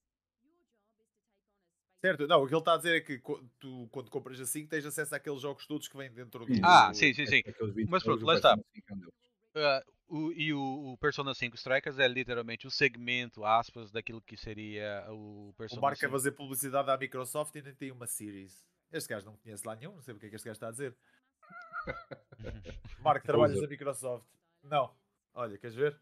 [2.06, 2.26] Certo?
[2.28, 3.20] Não, o que ele está a dizer é que
[3.58, 6.52] tu, quando compras a 5, tens acesso àqueles jogos todos que vêm dentro do.
[6.62, 7.42] Ah, sim, sim, sim.
[7.46, 8.56] Aqueles 20 Mas pronto, o lá está.
[8.56, 9.14] Persona 5 é deles.
[9.56, 14.36] Ah, o- e o, o Persona 5 Strikers é literalmente o segmento, aspas, daquilo que
[14.36, 16.12] seria o O Persona Marco a 5.
[16.12, 18.64] fazer publicidade à Microsoft e nem tem uma Series.
[18.92, 20.70] Este gajo não conhece lá nenhum, não sei porque é que este gajo está a
[20.70, 20.94] dizer.
[23.00, 23.62] Marco, trabalhas Usa.
[23.66, 24.24] na Microsoft?
[24.62, 24.94] Não.
[25.34, 25.98] Olha, queres ver?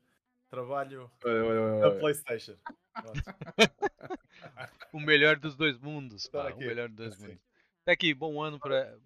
[0.55, 1.11] Trabalho
[1.81, 1.91] na.
[1.99, 2.57] PlayStation.
[2.93, 3.23] Pronto.
[4.93, 7.29] o melhor dos dois mundos, pá, o melhor dos dois assim.
[7.29, 7.43] mundos.
[7.85, 8.97] Tá aqui, bom ano para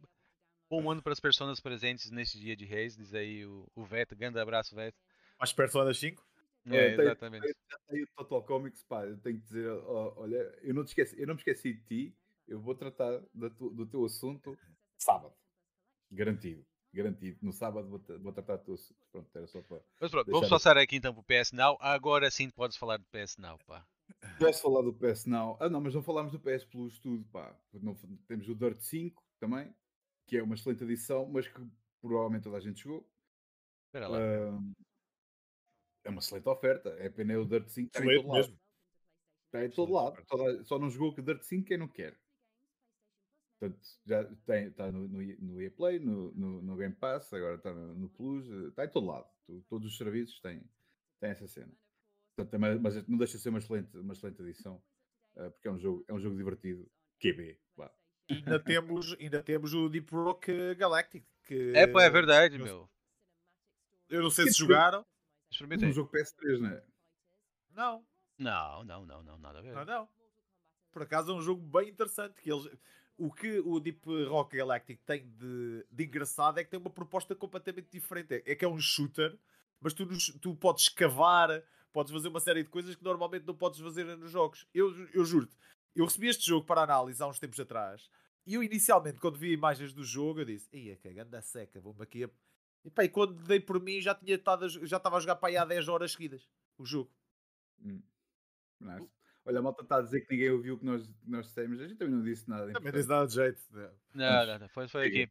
[0.70, 4.14] bom ano para as pessoas presentes neste dia de Reis, diz aí o, o Veto,
[4.14, 4.98] grande abraço, Veto.
[5.38, 6.22] Mais Persona 5?
[6.66, 7.46] É, É, exatamente.
[7.46, 10.88] Já tem o Total Comics, pá, eu tenho que dizer, ó, olha, eu não, te
[10.88, 14.58] esqueci, eu não me esqueci de ti, eu vou tratar do teu assunto
[14.98, 15.34] sábado.
[16.10, 17.38] Garantido, garantido.
[17.42, 18.94] No sábado vou, vou tratar assunto.
[19.12, 19.80] Pronto, era só para...
[20.00, 21.76] Mas pronto, vamos passar aqui então pro PS Now.
[21.80, 23.86] Agora sim podes falar do PS Now, pá.
[24.38, 25.56] Posso falar do PS Now?
[25.60, 27.54] Ah não, mas não falámos do PS Plus tudo, pá.
[27.74, 27.94] Não-
[28.26, 29.72] temos o Dirt 5 também,
[30.26, 31.60] que é uma excelente edição, mas que
[32.00, 33.06] provavelmente toda a gente jogou.
[33.86, 34.18] Espera lá.
[34.18, 34.72] Ahm,
[36.04, 36.88] é uma excelente oferta.
[36.98, 38.40] É pena o Dirt 5 estar em Excelente todo lado.
[38.46, 38.60] mesmo.
[39.46, 40.24] Está em todo lado.
[40.26, 42.18] Toda- só não jogou que Dirt 5 quem não quer.
[43.58, 47.56] Portanto, já tem, está no, no, no EA Play, no, no, no Game Pass, agora
[47.56, 49.26] está no, no Plus, está em todo lado.
[49.46, 50.62] Tu- todos os serviços têm,
[51.20, 51.72] têm essa cena.
[52.36, 54.80] Portanto, é mas não deixa de ser uma excelente, uma excelente edição,
[55.36, 56.88] eh, porque é um jogo, é um jogo divertido.
[57.20, 57.92] QB, vá.
[58.28, 61.24] E ainda temos, ainda temos o Deep Rock Galactic.
[61.42, 62.90] Que, É, pô, é verdade, eu- meu.
[64.08, 65.00] Eu não sei se Sim, jogaram.
[65.00, 65.88] Mas Experimentei.
[65.88, 66.84] um jogo PS3, não é?
[67.70, 68.06] Não,
[68.38, 69.74] Não, não, não, não, nada a ver.
[69.74, 70.08] não, não.
[70.92, 72.40] Por acaso é um jogo bem interessante.
[72.40, 72.66] Que eles,
[73.18, 77.34] o que o Deep Rock Galactic tem de, de engraçado é que tem uma proposta
[77.34, 78.34] completamente diferente.
[78.34, 79.36] É, é que é um shooter,
[79.80, 80.06] mas tu,
[80.40, 81.62] tu podes escavar,
[81.92, 84.66] podes fazer uma série de coisas que normalmente não podes fazer nos jogos.
[84.72, 85.56] Eu, eu juro-te,
[85.94, 88.08] eu recebi este jogo para análise há uns tempos atrás
[88.46, 92.02] e eu inicialmente, quando vi imagens do jogo, eu disse: Ia, que ganda seca, vou-me
[92.02, 92.30] aqui a.
[92.82, 95.36] E, pá, e quando dei por mim, já, tinha estado a, já estava a jogar
[95.36, 96.48] para aí há 10 horas seguidas
[96.78, 97.10] o jogo.
[97.84, 98.00] Hum.
[98.80, 99.17] Nice.
[99.48, 101.80] Olha, a malta está a dizer que ninguém ouviu o que nós, nós dissemos.
[101.80, 102.70] A gente também não disse nada.
[102.70, 103.58] Também tens nada de jeito.
[103.70, 103.90] né?
[104.14, 104.68] Não, não, não.
[104.68, 105.30] Foi, foi aqui.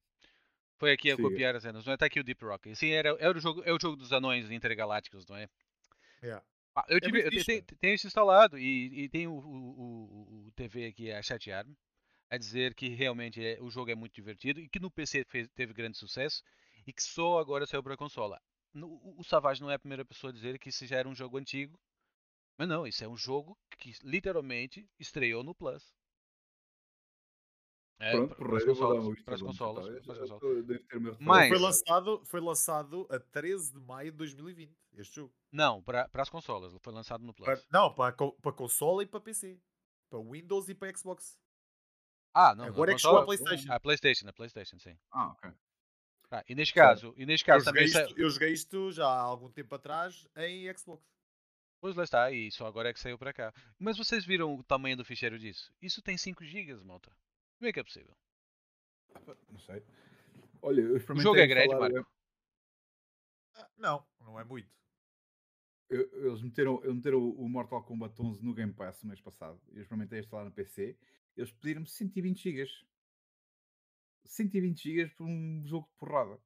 [0.80, 1.30] Foi aqui a Siga.
[1.30, 1.86] copiar as cenas.
[1.86, 1.98] Não é?
[1.98, 2.76] Tá aqui o Deep Rock.
[2.76, 5.48] Sim, era, era o jogo, é o jogo dos anões intergalácticos, não é?
[6.24, 6.44] Yeah.
[6.76, 9.28] Ah, eu, É tive, muito eu te- fixe, te- tenho isso instalado e, e tem
[9.28, 11.76] o, o, o- o TV aqui a chatear-me
[12.30, 15.48] a dizer que realmente é- o jogo é muito divertido e que no PC fez-
[15.56, 16.44] teve grande sucesso
[16.88, 18.42] e que só agora saiu para a consola.
[18.74, 21.08] No- o, o Savage não é a primeira pessoa a dizer que isso já era
[21.10, 21.80] um jogo antigo,
[22.58, 25.94] mas não, isso é um jogo que literalmente estreou no Plus.
[28.00, 31.58] É, Pronto, para as eu consolas, para as consolas, para as Eu- eu Mas- Foi
[31.58, 35.34] lançado, foi lançado a 13 de maio de 2020, este jogo.
[35.52, 37.48] Não, para, para as consolas, foi lançado no Plus.
[37.48, 39.60] Para- não, para, para consola e para PC.
[40.12, 41.40] Para Windows e para Xbox.
[42.36, 43.74] Ah, não, Agora na é que chegou a PlayStation.
[43.74, 44.96] A PlayStation, a PlayStation, sim.
[45.12, 45.52] Ah, ok.
[46.30, 49.08] Ah, e neste caso, e neste Eu caso joguei, também isto, eu joguei isto já
[49.08, 51.04] há algum tempo atrás em Xbox.
[51.80, 53.54] Pois lá está, e só agora é que saiu para cá.
[53.78, 55.72] Mas vocês viram o tamanho do ficheiro disso?
[55.82, 57.12] Isso tem 5 GB, malta.
[57.60, 58.16] Como é que é possível?
[59.50, 59.84] Não sei.
[60.62, 61.24] Olha, eu O experimentei.
[61.24, 62.12] jogo é grande, instalar- Marco.
[63.56, 64.70] Ah, não, não é muito.
[65.90, 69.62] eu- Eles meteram, eles meteram o Mortal Kombat 11 no Game Pass no mês passado.
[69.72, 70.98] Eu experimentei instalar no PC.
[71.36, 72.70] Eles pediram-me 120 GB.
[74.26, 76.42] 120 GB por um jogo de porrada.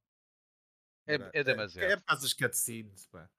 [1.08, 1.90] É, Era- é demasiado.
[1.92, 3.30] É por causa das cutscenes, pá.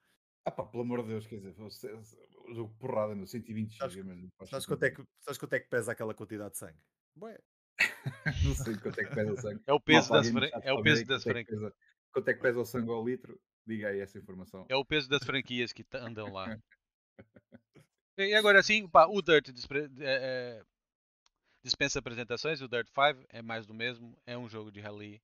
[0.44, 4.08] Ah pá, pelo amor de Deus, quer dizer, o jogo porrada, meu, 120 Sabes- GB,
[4.08, 4.28] mano.
[4.46, 6.78] Sabes quanto, é que, sabes quanto é que pesa aquela quantidade de sangue?
[7.14, 7.38] Bué.
[8.44, 9.62] Não sei quanto é que pesa o sangue.
[9.66, 11.72] É o peso, fran- chat é o peso das quanto é franquias.
[12.12, 13.40] Quanto é que pesa o sangue ao litro?
[13.66, 14.66] Diga aí essa informação.
[14.68, 16.58] É o peso das franquias que andam lá.
[18.18, 20.62] E agora sim, pá, o Dirt despre- é- é-
[21.64, 25.20] dispensa apresentações, o Dirt 5 é mais do mesmo, é um jogo de rally.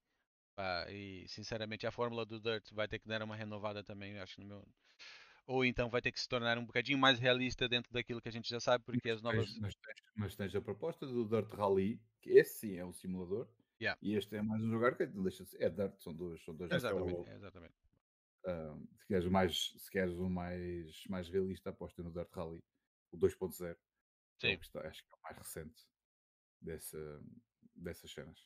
[0.59, 4.41] Pá, e sinceramente a fórmula do Dirt vai ter que dar uma renovada também, acho
[4.41, 4.69] no meu.
[5.47, 8.33] Ou então vai ter que se tornar um bocadinho mais realista dentro daquilo que a
[8.33, 9.47] gente já sabe, porque as Mas novas.
[9.47, 12.93] tens- mas, tens, mas tens a proposta do Dirt Rally, que esse sim é um
[12.93, 13.49] simulador,
[13.81, 13.97] Yeah.
[14.03, 16.77] e este é mais um arcade, não deixa é Dirt, são dois, são dois que
[16.77, 17.75] é Exatamente, exatamente.
[18.47, 22.65] ah, se queres o mais, se queres o mais, mais realista, aposta no Dirt Rally,
[23.13, 23.79] o 2.0,
[24.39, 24.59] que é o Sim.
[24.59, 25.87] que está- acho que é o mais recente
[26.61, 27.23] dessa,
[27.77, 28.39] dessas cenas.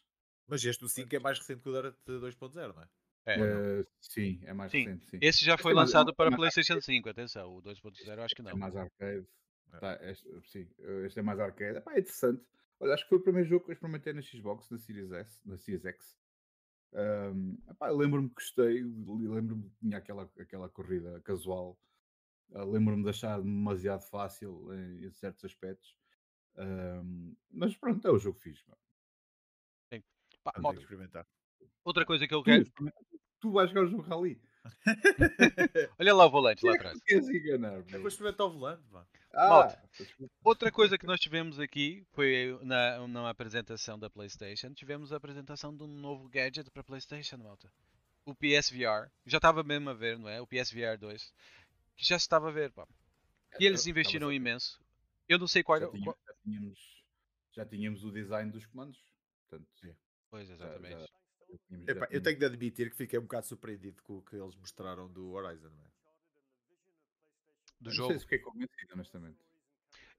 [0.46, 2.88] Mas este do 5 é mais recente que o Dirt 2.0, não é?
[3.24, 3.40] É.
[3.40, 5.18] Eh, sim, é mais Sim, recente, sim.
[5.20, 7.62] Esse já Este foi é é lançado mais- para é mais PlayStation 5, atenção, o
[7.62, 8.50] 2.0 acho que Este não.
[8.50, 9.26] é mais arcade.
[9.72, 9.78] É.
[9.78, 11.78] Tá, este, sim, eh, este é mais arcade.
[11.78, 12.44] Epá, é interessante.
[12.80, 15.40] Olha, acho que foi o primeiro jogo que eu experimentei na Xbox, na Series S,
[15.48, 16.16] na Series X.
[16.92, 21.78] Eu lembro-me que gostei, lembro-me que tinha aquela, aquela corrida casual.
[22.54, 25.96] Ah, lembro-me de achar demasiado fácil em, em certos aspectos.
[26.56, 28.62] Ahm, mas pronto, é o jogo fixe.
[28.64, 28.76] pá.
[30.44, 31.26] Pá, que experimentar.
[31.84, 32.64] outra coisa que eu quero.
[33.40, 34.40] tu vais jogar o jogo Rally.
[35.98, 37.00] Olha lá o volante lá é atrás.
[37.02, 37.84] queres enganar?
[37.88, 38.82] Eu vou experimentar o volante.
[39.34, 39.76] Ah,
[40.44, 44.72] Outra coisa que nós tivemos aqui foi na, na apresentação da PlayStation.
[44.74, 47.72] Tivemos a apresentação de um novo gadget para PlayStation, malta.
[48.24, 49.10] O PSVR.
[49.26, 50.40] Já estava mesmo a ver, não é?
[50.40, 51.32] O PSVR 2.
[51.96, 52.86] Que já se estava a ver, pá.
[53.58, 54.36] E eles investiram a ver.
[54.36, 54.80] imenso.
[55.28, 55.80] Eu não sei qual.
[55.80, 57.04] já, qual- tínhamos, já, tínhamos,
[57.52, 59.02] já tínhamos o design dos comandos.
[59.48, 59.68] Portanto,
[60.32, 60.94] Pois, já- exatamente.
[60.94, 61.04] Epá,
[61.50, 61.58] eu
[62.08, 65.30] tínhamos- tenho de admitir que fiquei um bocado surpreendido com o que eles mostraram do
[65.32, 65.90] Horizon, não é?
[67.78, 68.08] Do não jogo.
[68.12, 69.38] sei se fiquei convencido, honestamente.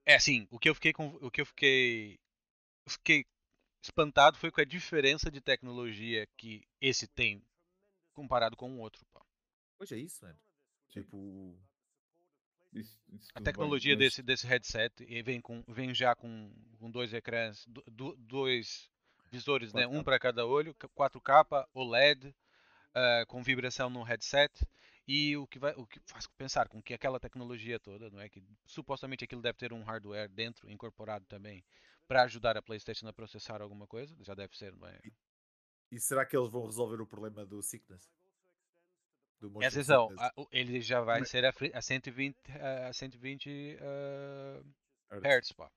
[0.06, 2.20] É assim, o que eu fiquei o que eu fiquei
[2.88, 3.26] fiquei
[3.82, 7.44] espantado foi com a diferença de tecnologia que esse tem
[8.14, 9.04] comparado com o outro.
[9.08, 9.26] pá.
[9.80, 10.40] Pois é isso, mano.
[10.90, 11.58] Tipo,
[12.74, 16.52] Isso- isso A bem, tecnologia mas- desse, desse headset e vem, com, vem já com,
[16.80, 18.90] com dois ecrãs, do- do- dois
[19.38, 19.84] visores, né?
[19.88, 19.90] 4K.
[20.00, 22.34] um para cada olho, 4K, OLED,
[22.94, 24.54] ah, com vibração no headset
[25.08, 28.30] e o que, vai, o que faz pensar com que aquela tecnologia toda, não é?
[28.30, 31.64] Que supostamente aquilo deve ter um hardware dentro, incorporado também,
[32.08, 35.00] para ajudar a PlayStation a processar alguma coisa, já deve ser, não é?
[35.92, 38.10] e será que eles vão resolver o problema do sickness?
[39.40, 40.32] do E motion atenção, sickness.
[40.36, 42.36] a- o- ele já vai Mas- ser a, a 120,
[42.88, 44.64] a 120 ah,
[45.12, 45.24] Hertz.
[45.28, 45.70] Hertz, pá.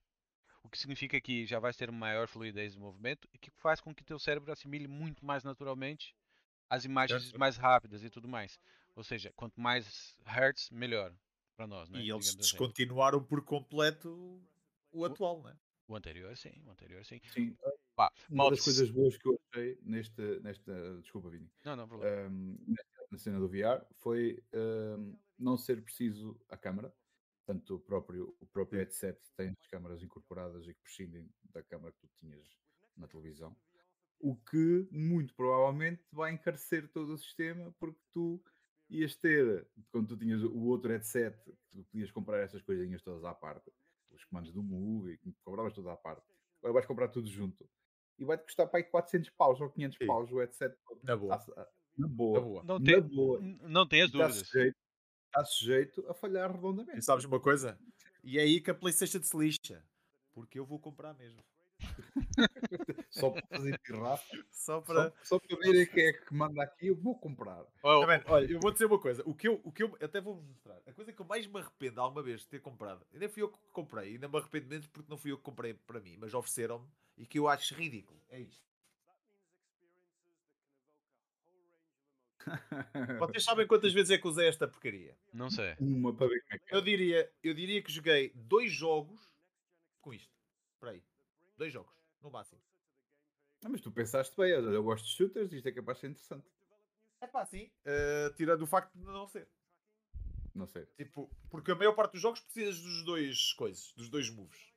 [0.67, 3.95] O que significa que já vai ter maior fluidez de movimento e que faz com
[3.95, 6.13] que teu cérebro assimile muito mais naturalmente
[6.69, 8.59] as imagens mais rápidas e tudo mais.
[8.93, 11.15] Ou seja, quanto mais Hertz, melhor
[11.55, 11.99] para nós, né?
[11.99, 12.39] E eles digamos assim.
[12.57, 14.41] descontinuaram por completo
[14.91, 15.55] o atual, né?
[15.87, 17.21] O anterior, sim, o anterior, sim.
[17.31, 17.55] Sim.
[17.95, 20.99] Pá, Uma das coisas boas que eu achei neste, nesta.
[20.99, 21.49] Desculpa, Vini.
[21.63, 22.27] Não, não, problema.
[22.29, 26.93] um, nesta- na cena do VR foi um, não ser preciso a câmara.
[27.47, 31.93] Portanto, o próprio, o próprio headset tem as câmaras incorporadas e que prescindem da câmara
[31.93, 32.45] que tu tinhas
[32.97, 33.55] na televisão.
[34.19, 38.43] O que muito provavelmente vai encarecer todo o sistema, porque tu
[38.89, 41.37] ias ter, quando tu tinhas o outro headset,
[41.71, 43.71] tu podias comprar essas coisinhas todas à parte,
[44.11, 46.25] os comandos do Move, que compravas tudo à parte.
[46.59, 47.69] Agora vais comprar tudo junto
[48.19, 50.05] e vai-te custar para aí 400 paus ou 500 Sim.
[50.05, 50.75] paus o headset.
[51.01, 51.37] Na boa.
[51.37, 52.39] Tá- na boa.
[52.39, 52.63] Na boa.
[52.63, 53.39] Não Na tem, boa.
[53.41, 54.47] não tenhas Está dúvidas.
[54.49, 54.77] sujeito,
[55.41, 57.05] está sujeito a falhar E redondamente.
[57.05, 57.77] sabes uma coisa?
[58.23, 59.83] E é aí que a Playstation se lixa.
[60.33, 61.39] Porque eu vou comprar mesmo.
[63.09, 65.13] Só para fazer pirraça, Só só, para.
[65.23, 67.63] só para verem quem é que manda aqui, eu vou comprar.
[67.83, 69.23] Oh, Tá Olha, eu vou dizer uma coisa.
[69.25, 70.79] O que eu, o que eu até vou mostrar.
[70.85, 73.05] A coisa que eu mais me arrependo alguma vez de ter comprado.
[73.13, 74.13] Ainda fui eu que comprei.
[74.13, 76.17] Ainda me arrependo menos porque não fui eu que comprei para mim.
[76.19, 76.87] Mas ofereceram-me.
[77.17, 78.19] E que eu acho ridículo.
[78.29, 78.66] É isto.
[83.19, 85.17] Vocês sabem quantas vezes é que usei esta porcaria?
[85.33, 85.75] não sei.
[85.79, 86.77] Uma para ver como é que é.
[86.77, 89.19] Eu diria, eu diria que joguei dois jogos
[90.01, 90.33] com isto.
[90.73, 91.03] Espera aí.
[91.57, 92.61] Dois jogos, no máximo.
[93.63, 96.07] Ah, mas tu pensaste bem, olha, eu gosto de shooters, isto é capaz de ser
[96.07, 96.47] interessante.
[97.19, 97.71] É pá, sim.
[97.85, 99.47] eh, tirando o facto de não ser.
[100.53, 100.85] Não sei.
[100.97, 104.73] Tipo, porque a maior parte dos jogos precisas dos dois coisas, dos dois moves.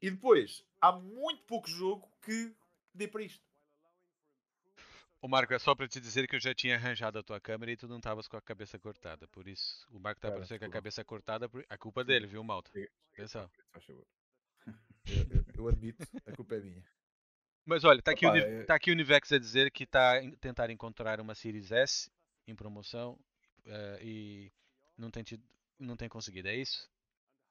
[0.00, 2.54] E depois, há muito pouco jogo que
[2.94, 3.45] dê para isto.
[5.20, 7.72] O Marco, é só para te dizer que eu já tinha arranjado a tua câmera
[7.72, 9.26] e tu não estavas com a cabeça cortada.
[9.28, 10.72] Por isso, o Marco está a Cara, com a desculpa.
[10.72, 12.70] cabeça cortada, por- a culpa dele, viu, malta?
[13.12, 13.50] Atenção.
[15.08, 16.84] Eu, eu- eu admito, a culpa é minha.
[17.64, 19.84] Mas olha, tá aqui, o, Opa, Ni- é- tá aqui o Nivex a dizer que
[19.84, 22.10] está a tentar encontrar uma Series S
[22.48, 23.16] em promoção
[23.66, 24.52] eh, e
[24.98, 25.44] não tem, tido,
[25.78, 26.90] não tem conseguido, é isso?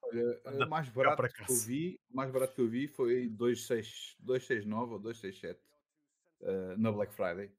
[0.04, 4.94] Olha, o mais barato que eu vi, mais barato que eu vi foi 26 269
[4.94, 5.65] ou 267
[6.46, 7.52] eh, na Black Friday.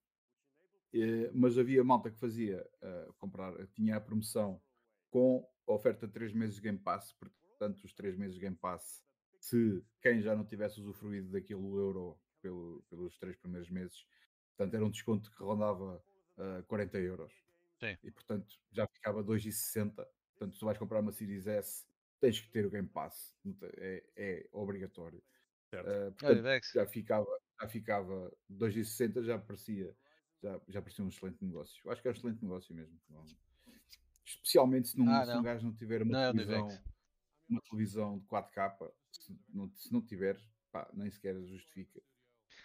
[0.95, 4.63] Eh, mas havia malta que fazia eh, comprar, tinha a promoção
[5.11, 8.57] com a oferta de 3 meses de Game Pass, portanto, os 3 meses de Game
[8.57, 9.03] Pass,
[9.41, 14.07] se quem já não tivesse usufruído daquele euro pelo- pelos 3 primeiros meses,
[14.57, 16.03] portanto, era um desconto que rondava
[16.39, 17.33] eh, 40 euros.
[17.81, 17.97] Sim.
[18.03, 20.07] E portanto já ficava 2,60.
[20.35, 21.87] Portanto, se tu vais comprar uma Series S,
[22.21, 23.35] tens que ter o Game Pass,
[23.79, 25.23] é, é obrigatório.
[26.19, 26.43] Portanto,
[26.75, 27.27] já ficava,
[27.61, 29.97] já ficava 2,60, já parecia,
[30.43, 31.81] já, já parecia um excelente negócio.
[31.85, 32.99] Eu acho que é um excelente negócio mesmo.
[34.25, 35.41] Especialmente se, não, Ah, se não.
[35.41, 36.69] um gajo não tiver uma Não é televisão,
[37.49, 40.39] uma televisão de 4K, se não, se não tiver,
[40.73, 42.03] pá, nem sequer justifica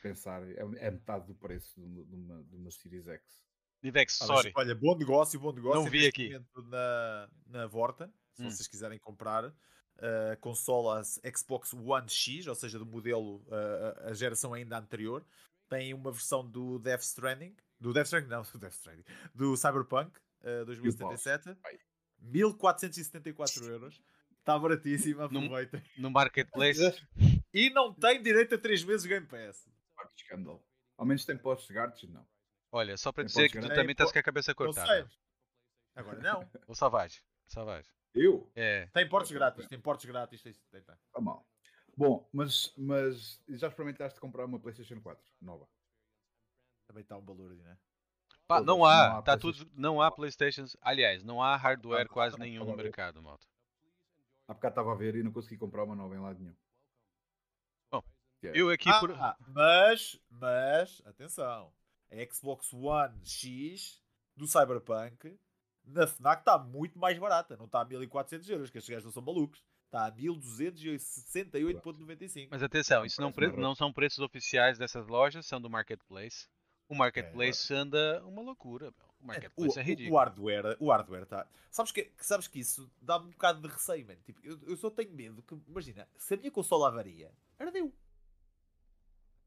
[0.02, 3.44] pensar, é, é metade do preço de uma, de uma, de uma Series X.
[3.84, 4.54] Nivex, Ah, mas, sorry.
[4.56, 5.84] olha, bom negócio, bom negócio.
[5.84, 6.46] Não vi Neste aqui.
[6.70, 8.50] Na, na Vorta, se Hum.
[8.50, 9.54] vocês quiserem comprar,
[9.98, 15.26] uh, consolas Xbox One X, ou seja, do modelo, uh, a geração ainda anterior,
[15.70, 20.12] tem uma versão do Death Stranding, do Death Stranding, não, do Death Stranding, do Cyberpunk
[20.44, 21.80] uh, 2077, Vai.
[22.20, 24.02] 1474 euros.
[24.40, 25.84] Está baratíssimo, Num- aproveitem.
[25.98, 26.82] No Marketplace,
[27.54, 29.68] E não tem direito a 3 meses Game Pass.
[30.16, 30.64] Que escândalo.
[30.98, 32.26] Ao menos tem postos grátis, não.
[32.72, 34.88] olha, só para Tem dizer que tu também estás com a cabeça Não cortada.
[34.88, 35.06] sei.
[35.96, 36.50] Agora não.
[36.68, 37.88] O Savage, Savage.
[38.14, 38.52] Eu?
[38.56, 40.42] É, Tem portes grátis, tem portes grátis.
[40.42, 40.96] Tem, tem, tem.
[41.08, 41.46] Está mal.
[41.96, 45.68] Bom, mas, mas já experimentaste comprar uma PlayStation 4 nova?
[46.88, 47.78] Também está um valor aí, né?
[48.48, 52.06] Pá, Todas, não não há, há tá tudo, não há Playstations, aliás, não há hardware
[52.06, 53.48] Ah, quase nenhum no mercado, malta.
[54.48, 56.56] Há bocado estava a ver e não consegui comprar uma nova em lado nenhum.
[57.90, 58.04] Bom,
[58.44, 59.12] é- Eu aqui Ah, por...
[59.12, 61.72] ah, mas, mas, atenção,
[62.12, 64.02] a Xbox One X
[64.36, 65.38] do Cyberpunk
[65.86, 69.12] na FNAC está muito mais barata, não está a 1400 euros, que estes gajos não
[69.12, 72.48] são malucos, está a 1268,95.
[72.52, 76.48] Mas atenção, isso não, pre- não são preços oficiais dessas lojas, são do Marketplace.
[76.88, 79.08] O Marketplace anda uma loucura, meu.
[79.20, 80.16] O O, Marketplace é o- ridículo.
[80.16, 81.48] o hardware, o hardware tá.
[81.70, 84.20] Sabes que, sabes que isso dá-me um bocado de receio, mano.
[84.24, 87.94] Tipo, eu, eu só tenho medo que, imagina, se a minha consola avaria, ardeu.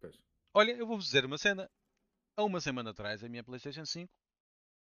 [0.01, 0.17] Pois.
[0.55, 1.69] Olha, eu vou-vos dizer uma cena.
[2.37, 4.13] Há uma semana atrás, a minha PlayStation 5 re-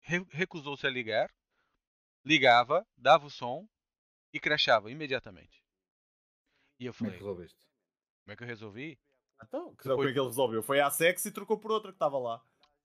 [0.00, 1.30] recusou-se a ligar,
[2.24, 3.68] ligava, dava o som
[4.32, 5.62] e crashava imediatamente.
[6.78, 7.66] E eu Como é falei, que resolveste?
[8.24, 9.00] como é que eu resolvi?
[9.42, 10.62] Então, que Depois- o que é que ele resolveu?
[10.62, 12.42] Foi à sex e trocou por outra que estava lá.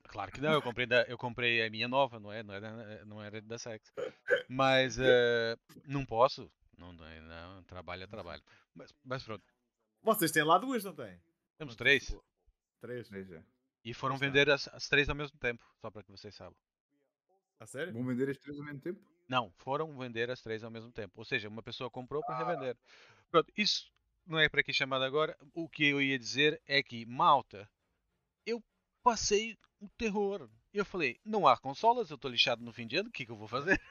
[0.08, 2.44] Claro que não, eu comprei, da, eu comprei a minha nova, não é?
[2.44, 3.92] Não era, não era da Sex.
[4.48, 6.50] Mas eh, não posso.
[6.78, 7.22] Não, não,
[7.56, 8.44] não, trabalho é trabalho.
[8.74, 9.44] Mas, mas pronto,
[10.04, 11.20] Vocês têm lá duas, não têm?
[11.58, 12.16] temos três.
[12.82, 13.10] Três.
[13.10, 13.44] Veja.
[13.84, 16.56] E foram vender as, as três ao mesmo tempo, só para que vocês saibam.
[17.66, 17.94] A sério?
[17.94, 19.02] Vão vender as três ao mesmo tempo?
[19.28, 21.14] Não, foram vender as três ao mesmo tempo.
[21.16, 22.78] Ou seja, uma pessoa comprou para revender.
[23.32, 23.92] Pronto, isso
[24.24, 25.36] não é para aqui chamado agora.
[25.52, 27.68] O que eu ia dizer é que, malta,
[28.46, 28.64] eu
[29.02, 30.48] passei um terror.
[30.72, 33.32] Eu falei, não há consolas, eu estou lixado no fim de ano, o que, que
[33.32, 33.82] eu vou fazer?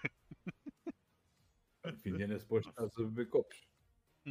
[1.98, 3.60] Fim de ano é suposto estar a beber copos.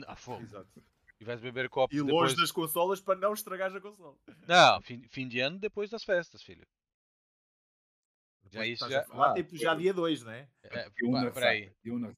[0.08, 0.42] Ah, fogo.
[0.42, 0.82] Exato.
[1.20, 2.32] E vais beber copos E depois...
[2.32, 4.16] longe das consolas para não estragares a consola.
[4.48, 6.66] Não, fim, fim de ano depois das festas, filho.
[8.54, 10.48] Já isso já- falar, Ah, tipo, já dia 2, né?
[10.64, 10.90] É,
[11.32, 11.72] peraí.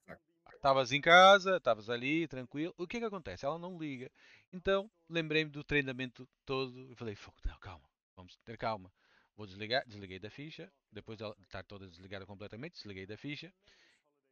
[0.05, 0.21] saca.
[0.53, 2.73] Estavas em casa, estavas ali, tranquilo.
[2.77, 3.45] O que é que acontece?
[3.45, 4.11] Ela não liga.
[4.51, 8.91] Então, lembrei-me do treinamento todo e falei, fogo, não, calma, vamos ter calma.
[9.35, 13.53] Vou desligar, desliguei da ficha, depois dela estar toda desligada completamente, desliguei da ficha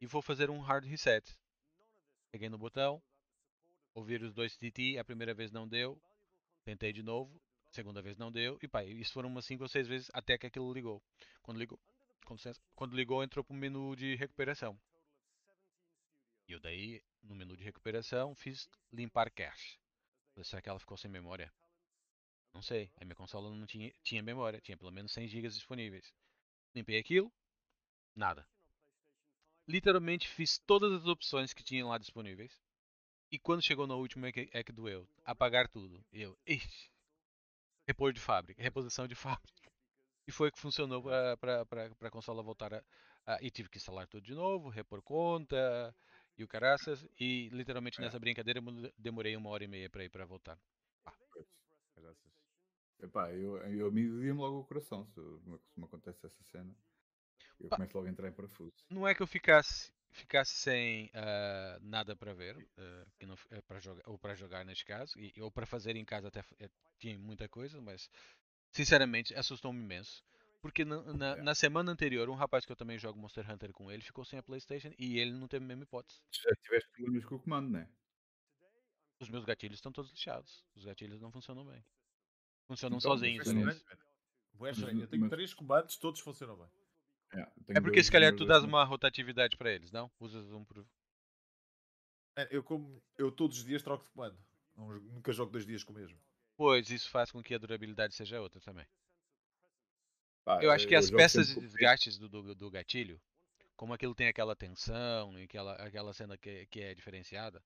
[0.00, 1.36] e vou fazer um hard reset.
[2.32, 3.00] Peguei no botão,
[3.94, 6.00] ouvir os dois TT, a primeira vez não deu,
[6.64, 7.40] tentei de novo,
[7.70, 10.36] a segunda vez não deu, e pá, isso foram umas 5 ou 6 vezes até
[10.38, 11.02] que aquilo ligou.
[11.42, 11.78] Quando ligou,
[12.74, 14.78] quando ligou entrou para o menu de recuperação.
[16.48, 19.78] E eu daí, no menu de recuperação, fiz limpar cache.
[20.42, 21.52] Será que ela ficou sem memória?
[22.52, 22.90] Não sei.
[22.96, 26.12] A minha consola não tinha, tinha memória, tinha pelo menos 100 GB disponíveis.
[26.74, 27.32] Limpei aquilo,
[28.14, 28.46] nada.
[29.66, 32.60] Literalmente fiz todas as opções que tinham lá disponíveis.
[33.30, 35.08] E quando chegou no último é que, é que doeu.
[35.24, 36.04] Apagar tudo.
[36.12, 36.90] E eu, ixi.
[37.86, 39.63] Repor de fábrica, reposição de fábrica.
[40.26, 41.02] E foi que funcionou
[41.40, 41.62] para
[42.08, 42.82] a consola voltar a,
[43.26, 45.94] a- E tive que instalar tudo de novo, repor conta
[46.38, 47.06] e o caraças.
[47.20, 48.02] E literalmente É.
[48.02, 50.58] nessa brincadeira eu demorei uma hora e meia para ir para voltar.
[51.32, 51.46] Pois.
[53.00, 56.74] Epá, eu, eu mim doía-me logo o coração se, me- se me acontece essa cena.
[57.60, 57.76] Eu Pá.
[57.76, 58.76] começo logo a entrar em parafuso.
[58.90, 63.60] Não é que eu ficasse, ficasse sem ah, nada para ver, ah, que não, eh,
[63.62, 66.70] para jogar, ou para jogar neste caso, e, ou para fazer em casa até eh,
[66.98, 68.08] tinha muita coisa, mas
[68.74, 70.22] sinceramente assustou-me imenso.
[70.60, 71.42] Porque na, na, É.
[71.42, 74.38] na semana anterior, um rapaz que eu também jogo Monster Hunter com ele ficou sem
[74.38, 76.20] a PlayStation e ele não teve a mesma hipótese.
[76.30, 77.88] Já tiveste problemas com o comando, né?
[79.20, 80.64] Os meus gatilhos estão todos lixados.
[80.74, 81.84] Os gatilhos não funcionam bem.
[82.66, 83.46] Funcionam Então, sozinhos.
[83.46, 85.00] estranho, estranho.
[85.02, 86.68] Eu tenho mas- três comandos, todos funcionam bem.
[87.34, 90.10] É, É porque dois- se calhar tu dás uma rotatividade para eles, não?
[90.18, 90.86] Usas um por.
[92.36, 94.38] É, Eu, como, eu todos os dias troco de comando.
[94.76, 96.18] Não- nunca jogo dois dias com o mesmo.
[96.56, 98.86] Pois, isso faz com que a durabilidade seja outra também.
[100.44, 103.20] Pá, Eu acho que eu as peças de desgastes do, do, do gatilho,
[103.76, 107.62] como aquilo tem aquela tensão e aquela, aquela cena que, que é diferenciada,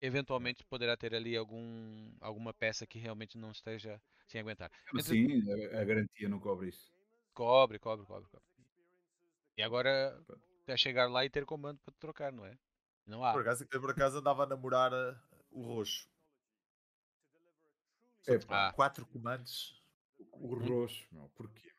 [0.00, 4.70] eventualmente poderá ter ali algum, alguma peça que realmente não esteja sem aguentar.
[4.92, 6.92] Mas Entre- Sim, a, a garantia não cobre isso.
[7.34, 8.46] Cobre, cobre, cobre, cobre.
[9.56, 10.18] E agora
[10.62, 12.56] até chegar lá e ter comando para trocar, não é?
[13.06, 13.32] Não há.
[13.32, 15.16] Por acaso, eu por acaso andava a namorar uh,
[15.50, 16.08] o roxo.
[18.24, 18.68] Que, Epá.
[18.68, 18.72] Ah.
[18.72, 19.80] Quatro comandos.
[20.32, 21.70] O roxo, meu, porquê?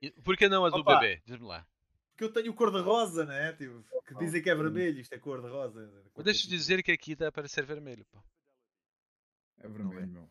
[0.00, 0.12] Meu?
[0.22, 1.00] Por que não as do Opa!
[1.00, 1.22] bebê?
[1.24, 1.66] Diz-me lá.
[2.10, 3.52] Porque eu tenho cor de rosa, né?
[3.54, 5.90] Tipo, que dizem que é vermelho, isto é cor de rosa.
[6.14, 8.04] Mas Deixa eu dizer que aqui está para ser vermelho.
[8.06, 8.22] Pá.
[9.58, 10.30] É vermelho, meu.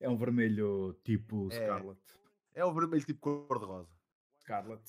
[0.00, 1.54] É um vermelho tipo É.
[1.54, 2.00] Scarlet.
[2.52, 3.90] É o vermelho tipo cor de rosa.
[4.40, 4.82] Scarlet.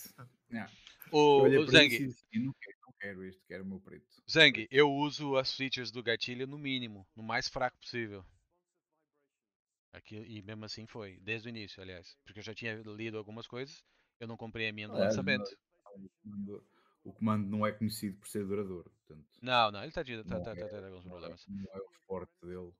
[0.52, 0.72] Yeah.
[1.12, 3.80] O, o para Zang, isso e disse, não quero, não quero isto, quero o meu
[3.80, 4.06] preto.
[4.30, 8.26] Zang, eu uso as features do gatilho no mínimo, no mais fraco possível.
[9.96, 12.18] Aqui, e mesmo assim foi, desde o início, aliás.
[12.26, 13.82] Porque eu já tinha lido algumas coisas,
[14.20, 15.50] eu não comprei a minha no lançamento.
[15.96, 16.68] O comando,
[17.06, 18.92] o comando não é conhecido por ser duradouro.
[18.92, 21.46] Portanto, Não, não, ele está tá, Não tá, é, tá tendo alguns é, problemas.
[21.48, 22.74] não é o forte dele.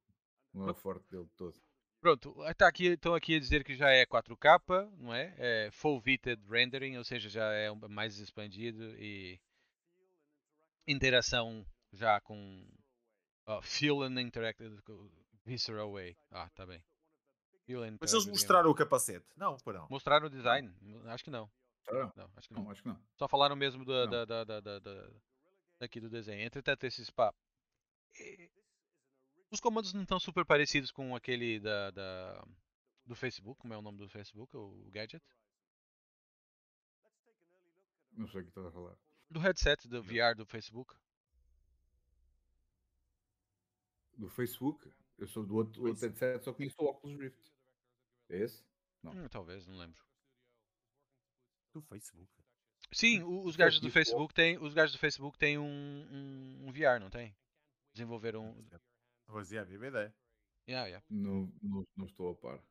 [0.54, 1.56] Não é o forte dele de todo.
[2.02, 5.34] Pronto, está aqui, estão aqui a dizer que já é 4K, não é?
[5.38, 9.40] É Full Vited Rendering, ou seja, já é mais expandido e
[10.88, 12.68] interação já com
[13.48, 14.78] ó, Feel and Interactive
[15.46, 16.18] Visceral Way.
[16.32, 16.84] Ah, tá bem.
[18.00, 19.26] Mas eles mostraram o capacete.
[19.36, 19.88] Não, pô, não.
[19.90, 20.72] Mostraram o design?
[21.08, 21.50] Acho que não.
[21.88, 22.64] Ah, Não, acho que não.
[22.64, 23.00] não, acho que não.
[23.16, 25.10] Só falaram mesmo da, da, da, da, da- da-
[25.80, 26.42] daqui do desenho.
[26.42, 27.34] Entretanto, esses pá.
[29.52, 32.46] Os comandos não estão super parecidos com aquele da, da-
[33.06, 35.24] do Facebook, como é o nome do Facebook, o gadget.
[38.14, 38.96] Não sei o que estás a falar.
[39.30, 40.96] Do headset, do VR do Facebook.
[44.18, 47.55] Do Facebook, eu sou do outro, outro headset, só conheço o Oculus Rift.
[48.30, 48.64] É esse?
[49.04, 49.12] Não.
[49.12, 50.04] Hum, talvez, não lembro.
[51.74, 52.32] Do Facebook.
[52.92, 56.72] Sim, os gadgets do o Facebook têm, os gadgets do Facebook têm um, um, um
[56.72, 57.36] VR, não tem?
[57.94, 58.52] Desenvolveram.
[58.52, 58.66] um,
[59.28, 60.16] Pois é, a minha ideia.
[60.68, 61.06] Yeah, yeah.
[61.10, 62.64] Não, não, não estou a par.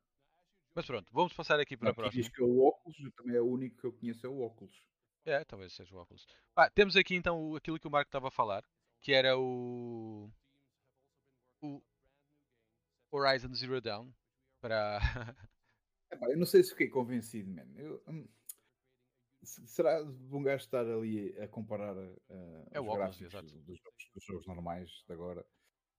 [0.75, 2.23] Mas pronto, vamos passar aqui para a próxima.
[2.23, 4.83] diz que é o óculos, também é o único que eu conheço é o óculos.
[5.25, 6.27] É, talvez seja o óculos.
[6.57, 8.65] Ah, temos aqui então aquilo que o Marco estava a falar,
[9.01, 10.31] que era o.
[11.61, 11.83] O
[13.11, 14.13] Horizon Zero Dawn
[14.65, 14.99] para.
[16.31, 17.67] Eu não sei se fiquei convencido, man.
[17.77, 18.27] Eu, hum,
[19.43, 24.11] se- será de um gajo estar ali a comparar uh, É os gráficos dos jogos,
[24.15, 25.45] dos jogos normais de agora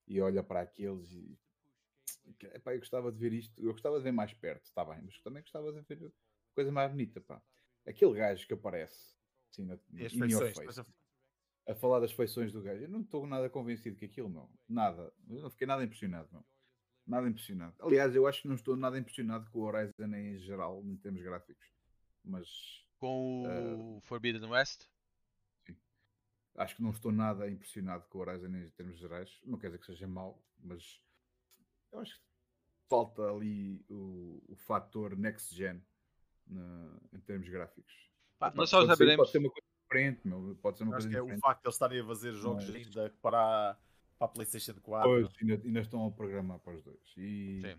[0.07, 1.37] e olha para aqueles e
[2.53, 5.19] epá, eu gostava de ver isto, eu gostava de ver mais perto, está bem, mas
[5.21, 6.13] também gostava de ver
[6.53, 7.41] coisa mais bonita, pá.
[7.85, 9.15] Aquele gajo que aparece
[9.51, 10.55] assim, na, E as feições.
[10.55, 14.05] face, estás a- a falar das feições do gajo, eu não estou nada convencido que
[14.05, 14.49] aquilo, meu.
[14.67, 15.11] Nada.
[15.29, 16.45] Eu não fiquei nada impressionado, meu.
[17.07, 17.75] Nada impressionado.
[17.79, 21.21] Aliás, eu acho que não estou nada impressionado com o Horizon em geral, em termos
[21.21, 21.67] gráficos.
[22.23, 22.47] Mas
[22.97, 24.85] com o Forbidden West.
[26.57, 29.39] acho que não estou nada impressionado com o Horizon em termos gerais.
[29.43, 30.99] Não quer dizer que seja mau, mas
[31.91, 32.25] eu acho que
[32.89, 35.81] falta ali o, o fator next gen
[36.47, 37.93] na- em termos gráficos.
[38.39, 39.17] Pá, Pode- nós só pode ser- saberemos.
[39.17, 40.55] Pode ser uma coisa diferente, meu.
[40.61, 41.41] Pode ser uma Acho coisa que é o diferente.
[41.41, 43.77] facto de eles estarem a fazer jogos Mas- ainda para,
[44.17, 45.09] para a PlayStation 4.
[45.09, 47.13] Pois, ainda, ainda estão a programar para os dois.
[47.17, 47.77] E, Sim.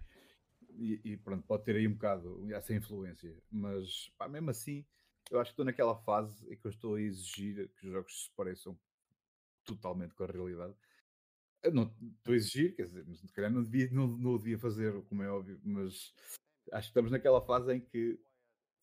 [0.70, 3.37] e, e pronto, pode ter aí um bocado essa influência.
[3.51, 4.84] Mas pá, mesmo assim,
[5.30, 8.24] eu acho que estou naquela fase em que eu estou a exigir que os jogos
[8.24, 8.78] se pareçam
[9.64, 10.74] totalmente com a realidade.
[11.62, 14.59] Eu não estou a exigir, quer dizer, se calhar não devia, não, não o devia
[14.59, 16.14] fazer, como é óbvio, mas
[16.72, 18.20] acho que estamos naquela fase em que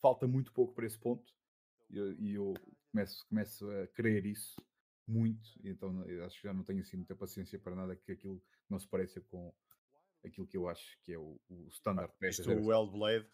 [0.01, 1.33] falta muito pouco para esse ponto
[1.89, 2.53] e eu, e eu
[2.91, 4.61] começo, começo a querer isso
[5.07, 8.41] muito, então eu acho que já não tenho assim muita paciência para nada que aquilo
[8.69, 9.53] não se pareça com
[10.23, 12.61] aquilo que eu acho que é o, o standard geração.
[12.65, 13.27] o Hellblade.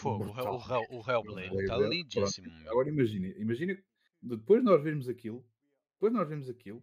[0.00, 2.50] Pô, o, o, Hell- o Hellblade está lindíssimo.
[2.68, 3.82] Agora imagina, imagina,
[4.22, 5.44] depois de nós vermos aquilo,
[5.94, 6.82] depois de nós vermos aquilo,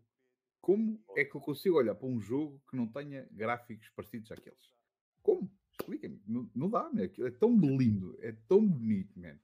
[0.61, 4.73] como é que eu consigo olhar para um jogo que não tenha gráficos parecidos àqueles?
[5.21, 5.51] Como?
[5.79, 6.21] Explica-me.
[6.25, 7.03] Não, não dá, né?
[7.03, 9.37] Aquilo é tão lindo, é tão bonito, man.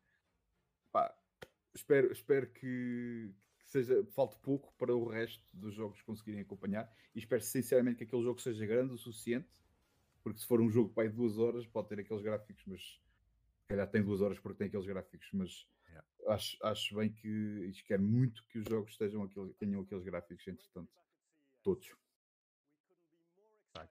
[0.92, 1.16] Pá,
[1.74, 3.32] espero, espero que
[3.72, 8.24] seja, falte pouco para o resto dos jogos conseguirem acompanhar e espero sinceramente que aquele
[8.24, 9.48] jogo seja grande o suficiente,
[10.24, 13.68] porque se for um jogo para aí duas horas, pode ter aqueles gráficos, mas se
[13.70, 16.08] calhar tem duas horas porque tem aqueles gráficos, mas Yeah.
[16.28, 17.28] acho, acho bem que
[17.70, 20.90] isto quer muito que os jogos estejam aquele, tenham aqueles gráficos, entretanto,
[21.62, 21.94] todos.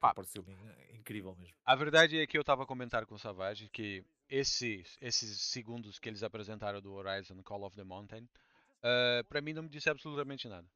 [0.01, 1.55] Pareceu-me in- incrível mesmo.
[1.64, 5.99] A verdade é que eu estava a comentar com o Savage que esses, esses segundos
[5.99, 8.26] que eles apresentaram do Horizon Call of the Mountain,
[8.83, 10.66] ah, pra mim não me disse absolutamente nada.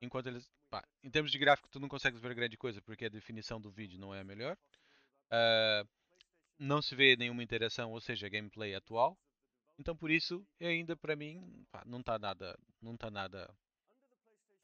[0.00, 0.48] Enquanto eles.
[0.70, 3.70] pá, em termos de gráfico, tu não consegues ver grande coisa porque a definição do
[3.70, 4.56] vídeo não é a melhor.
[5.30, 5.84] Ah,
[6.58, 9.16] não se vê nenhuma interação, ou seja, gameplay atual.
[9.78, 12.58] Então por isso, ainda pra mim, pá, não tá nada.
[12.80, 13.48] Não tá nada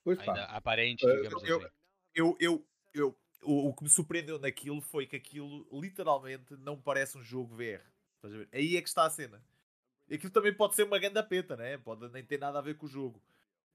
[0.02, 1.74] Pois ainda pá, aparente, eh, digamos eu- assim.
[2.14, 7.18] Eu, eu, eu, o, o que me surpreendeu naquilo foi que aquilo literalmente não parece
[7.18, 7.82] um jogo VR.
[8.52, 9.42] Aí é que está a cena.
[10.12, 11.78] Aquilo também pode ser uma ganda peta, né?
[11.78, 13.22] Pode nem ter nada a ver com o jogo.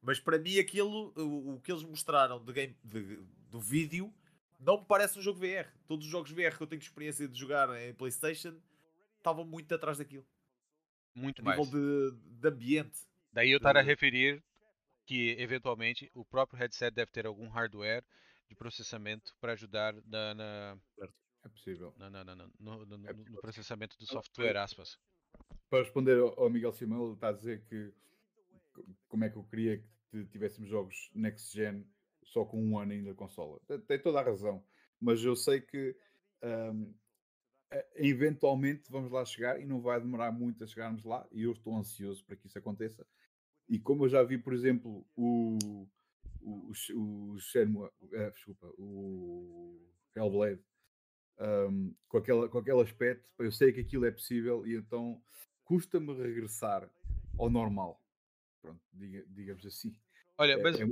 [0.01, 3.17] Mas para mim aquilo, o, o que eles mostraram de game, de-
[3.49, 4.13] do vídeo,
[4.59, 5.67] não me parece um jogo VR.
[5.87, 8.57] Todos os jogos VR que eu tenho experiência de jogar em Playstation
[9.17, 10.25] estavam muito atrás daquilo.
[11.15, 11.59] Muito A mais.
[11.59, 12.99] nível de, de ambiente.
[13.33, 14.41] Daí eu estar a referir
[15.05, 18.03] que eventualmente o próprio headset deve ter algum hardware
[18.47, 20.77] de processamento para ajudar na, na-
[21.43, 21.93] é possível.
[21.97, 24.97] na- na- no, no- É no- no processamento do software, aspas.
[25.69, 27.93] Para responder ao, Miguel Simão, ele está a dizer que
[28.73, 31.85] co- como é que eu queria que tivéssemos jogos next gen
[32.23, 33.59] só com um ano ainda de consola.
[33.87, 34.63] Tem, toda a razão,
[34.99, 35.95] mas eu sei que
[36.41, 36.73] eh,
[37.95, 41.75] eventualmente vamos lá chegar e não vai demorar muito a chegarmos lá e eu estou
[41.75, 43.05] ansioso para que isso aconteça.
[43.69, 45.87] E como eu já vi, por exemplo, o
[46.41, 49.79] o, o, o Shenmue, eh, desculpa, o
[50.15, 50.61] Hellblade
[51.39, 55.21] ahm, com, aquela, com aquele aspecto, eu sei que aquilo é possível e então
[55.69, 56.89] custa-me regressar
[57.37, 58.01] ao normal.
[58.59, 59.95] Pronto, diga- digamos assim.
[60.35, 60.87] Olha, É- mas é- é.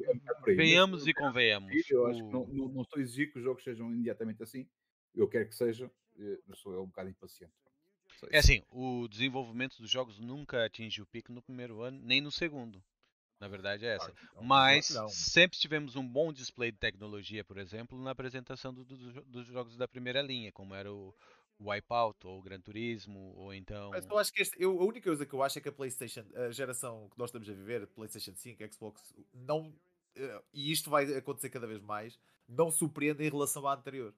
[0.46, 1.90] Mas venhamos e convenhamos.
[1.90, 4.44] Eu acho que não, o- não, não estou a exigir que os jogos sejam imediatamente
[4.44, 4.68] assim.
[5.16, 7.52] Eu quero que sejam, eh, mas sou eu um bocado impaciente.
[8.30, 12.32] É assim, o desenvolvimento dos jogos nunca atinge o pico no primeiro ano, nem no
[12.32, 12.84] segundo.
[13.40, 14.12] Na verdade é essa.
[14.12, 15.10] Claro não, Mas não.
[15.10, 19.76] sempre tivemos um bom display de tecnologia, por exemplo, na apresentação do- do- dos jogos
[19.76, 21.14] da primeira linha, como era o
[21.60, 23.90] Wipeout, ou o Gran Turismo, ou então.
[23.92, 25.72] Mas eu acho que este, eu, a única coisa que eu acho é que a
[25.72, 29.74] PlayStation, a geração que nós estamos a viver, PlayStation 5, Xbox, não.
[30.16, 34.14] eh, E isto vai acontecer cada vez mais, não surpreende em relação à anterior.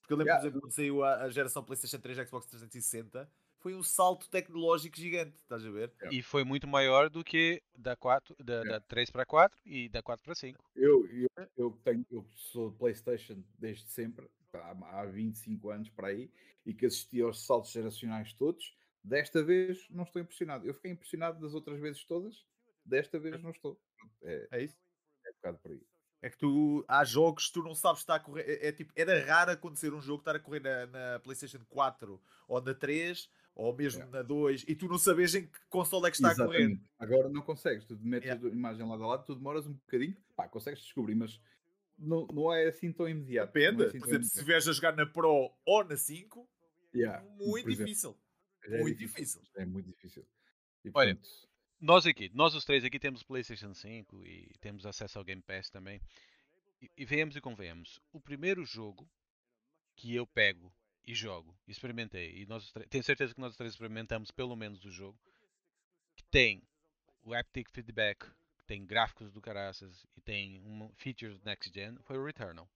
[0.00, 0.40] Porque eu lembro, Yeah.
[0.40, 3.30] por exemplo, quando saiu a, a geração PlayStation 3 e Xbox 360,
[3.60, 5.92] foi um salto tecnológico gigante, estás a ver?
[6.10, 8.64] E foi muito maior do que da, 4, da, É.
[8.64, 10.64] da 3 para 4 e da 4 para 5.
[10.74, 16.08] Eu, eu, eu, tenho, eu sou de PlayStation desde sempre, há, há 25 anos para
[16.08, 16.30] aí,
[16.64, 20.66] e que assisti aos saltos geracionais todos, desta vez não estou impressionado.
[20.66, 22.44] Eu fiquei impressionado das outras vezes todas,
[22.84, 23.80] desta vez não estou.
[24.22, 24.76] É, É isso?
[25.26, 25.80] é um bocado por aí.
[26.22, 28.42] É que tu há jogos que tu não sabes está a correr.
[28.46, 32.20] É, é tipo, era raro acontecer um jogo estar a correr na, na PlayStation 4
[32.46, 34.18] ou na 3 ou mesmo Yeah.
[34.18, 36.60] na 2 e tu não sabes em que console é que está a correr.
[36.62, 36.84] Exatamente.
[36.98, 38.46] Agora não consegues, tu metes Yeah.
[38.46, 41.40] a imagem lado a lado, tu demoras um bocadinho, pá, consegues descobrir, mas
[42.00, 43.56] não, não é assim tão imediato.
[43.56, 43.84] é Depende.
[43.88, 44.36] assim Por exemplo, se imediato.
[44.38, 46.48] estiveres a jogar na Pro ou na 5,
[46.92, 48.18] Yeah, muito difícil.
[48.64, 49.42] é muito difícil.
[49.54, 50.26] É muito difícil.
[50.84, 51.48] E, Olha, portanto,
[51.80, 55.70] Nós aqui, nós os três aqui temos PlayStation 5 e temos acesso ao Game Pass
[55.70, 56.00] também.
[56.82, 58.00] E, e venhamos e convenhamos.
[58.12, 59.08] O primeiro jogo
[59.94, 60.72] que eu pego
[61.06, 64.84] e jogo, e experimentei, e nós tenho certeza que nós os três experimentamos pelo menos
[64.84, 65.18] o jogo,
[66.16, 66.62] que tem
[67.22, 68.26] o haptic feedback,
[68.70, 72.70] tem gráficos do caraças e tem um, features next gen, foi o Returnal.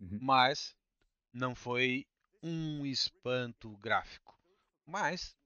[0.00, 0.18] uhum.
[0.20, 0.76] Mas
[1.32, 2.04] não foi
[2.42, 4.36] um espanto gráfico.
[4.84, 5.36] Mas,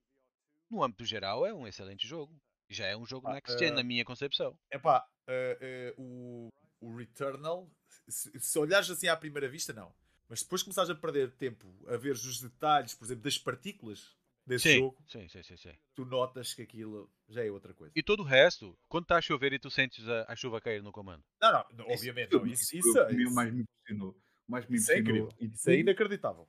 [0.70, 2.35] no âmbito geral, é um excelente jogo.
[2.70, 4.59] Já é um jogo Ah, next gen, eh, na minha concepção.
[4.72, 6.49] Epá, eh, eh, o,
[6.81, 7.70] o Returnal,
[8.09, 9.95] se, se olhares assim à primeira vista, não.
[10.26, 14.16] Mas depois começares a perder tempo a ver os detalhes, por exemplo, das partículas
[14.49, 15.73] desse Sim, jogo, sim, sim, sim, sim.
[15.95, 17.93] tu notas que aquilo já é outra coisa.
[17.95, 20.83] E todo o resto, quando está a chover e tu sentes a, a chuva cair
[20.83, 21.23] no comando.
[21.41, 22.47] Não, não, não, Isso- obviamente não.
[22.47, 24.17] Isso, isso, foi o que me isso- mais me impressionou.
[24.49, 25.29] Mais me isso é impressionou.
[25.31, 25.49] incrível.
[25.51, 26.49] E Isso é tudo, inacreditável.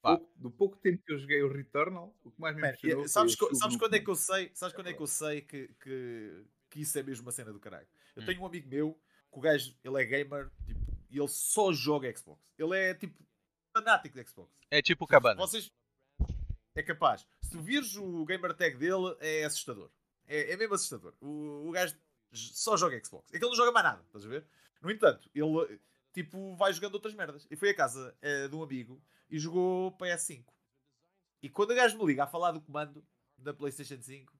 [0.00, 0.16] Pá.
[0.16, 3.34] pouco- do pouco tempo que eu joguei o Returnal, o que mais me impressionou sabes,
[3.34, 5.68] co- sabes quando é que eu sei, sabes É quando é que eu sei que,
[5.82, 7.88] que, que isso é mesmo uma cena do caralho?
[8.14, 8.26] Eu Hum.
[8.26, 8.92] tenho um amigo meu
[9.32, 10.80] que o gajo, ele é gamer tipo,
[11.10, 12.40] e ele só joga Xbox.
[12.56, 13.20] Ele é tipo
[13.76, 14.52] fanático de Xbox.
[14.70, 15.40] É tipo o cabana.
[15.40, 15.68] Vocês
[16.74, 17.26] é capaz.
[17.40, 19.90] Se tu vires o gamer tag dele, é assustador.
[20.26, 21.14] É, é mesmo assustador.
[21.20, 21.96] O, o gajo
[22.32, 23.28] só joga Xbox.
[23.32, 24.46] É que ele não joga mais nada, estás a ver?
[24.80, 25.80] No entanto, ele
[26.12, 27.46] tipo vai jogando outras merdas.
[27.50, 30.44] E foi a casa eh, de um amigo e jogou PS5.
[31.42, 33.04] E quando o gajo me liga a falar do comando
[33.36, 34.32] da PlayStation 5,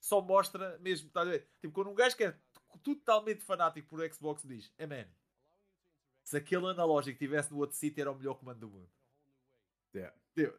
[0.00, 1.48] só mostra mesmo, estás a ver?
[1.60, 2.34] Tipo, quando um gajo que é
[2.82, 5.06] totalmente fanático por Xbox diz: É man,
[6.22, 8.90] se aquele analógico tivesse no outro sítio era o melhor comando do mundo.
[9.94, 10.16] Yeah.
[10.34, 10.56] Tipo,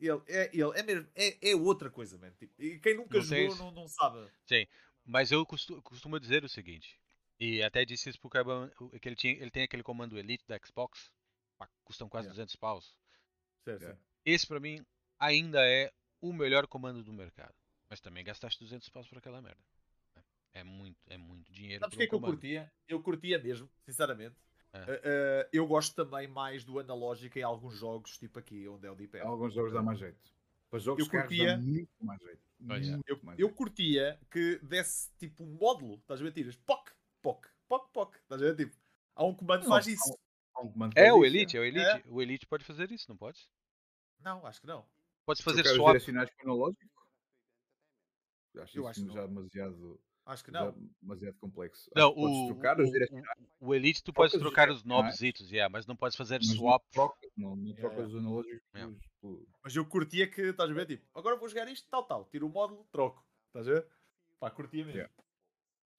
[0.00, 2.30] Ele é, ele é mesmo, é, é outra coisa, man.
[2.32, 4.26] Tipo, e quem nunca Não jogou não, não sabe.
[5.04, 6.98] Mas eu costu- costumo dizer o seguinte,
[7.38, 10.44] e até disse isso pro Cabana, o- que ele, tinha, ele tem aquele comando Elite
[10.46, 11.10] da Xbox,
[11.84, 12.34] custam quase Yeah.
[12.34, 12.94] 200 paus.
[13.64, 13.98] Certo, Yeah.
[13.98, 14.06] sim.
[14.24, 14.84] Esse pra mim
[15.18, 17.54] ainda é o melhor comando do mercado.
[17.88, 19.60] Mas também gastaste 200 paus por aquela merda.
[20.52, 22.72] É muito, é muito dinheiro Sabes o por que é que eu curtia?
[22.88, 24.36] Eu curtia mesmo, sinceramente.
[24.72, 24.78] É.
[24.78, 28.90] Uh, uh, eu gosto também mais do analógico em alguns jogos, tipo aqui, onde é
[28.90, 29.24] o D-pad.
[29.26, 30.18] Alguns jogos dá mais jeito.
[30.70, 32.40] Para jogos Eu curtia- dá muito mais jeito.
[32.60, 33.10] É.
[33.10, 33.56] Eu, mais eu jeito.
[33.56, 36.32] curtia que desse tipo um módulo, estás a ver?
[36.32, 38.16] Tiras POC, POC, POC, POC.
[38.18, 38.56] Estás a ver?
[38.56, 38.76] Tipo,
[39.16, 40.18] há um comando que faz há isso.
[40.54, 41.86] Há um comando É o isso, Elite, é o Elite.
[41.86, 42.02] É.
[42.06, 43.48] O Elite pode fazer isso, não pode?
[44.20, 44.86] Não, acho que não.
[45.26, 45.88] Podes fazer swap.
[45.88, 46.90] direcionais com o analógico?
[48.58, 49.14] Acho Eu isso acho que não.
[49.14, 50.00] já demasiado,
[50.30, 50.90] Acho que já não.
[51.02, 51.90] demasiado complexo.
[51.94, 55.86] Não, que o, trocar o, o, o Elite tu podes trocar os knobzitos, yeah, mas
[55.86, 56.82] não podes fazer mas swap.
[56.84, 58.14] não trocas, não, não trocas Yeah.
[58.14, 58.96] os analógicos Yeah.
[59.62, 60.86] Mas eu curtia que, estás a ver?
[60.86, 62.24] Tipo, agora vou jogar isto, tal, tal.
[62.26, 63.24] Tiro o módulo, troco.
[63.48, 63.86] Estás a ver?
[64.38, 64.98] Pá, curtia mesmo.
[64.98, 65.12] Yeah.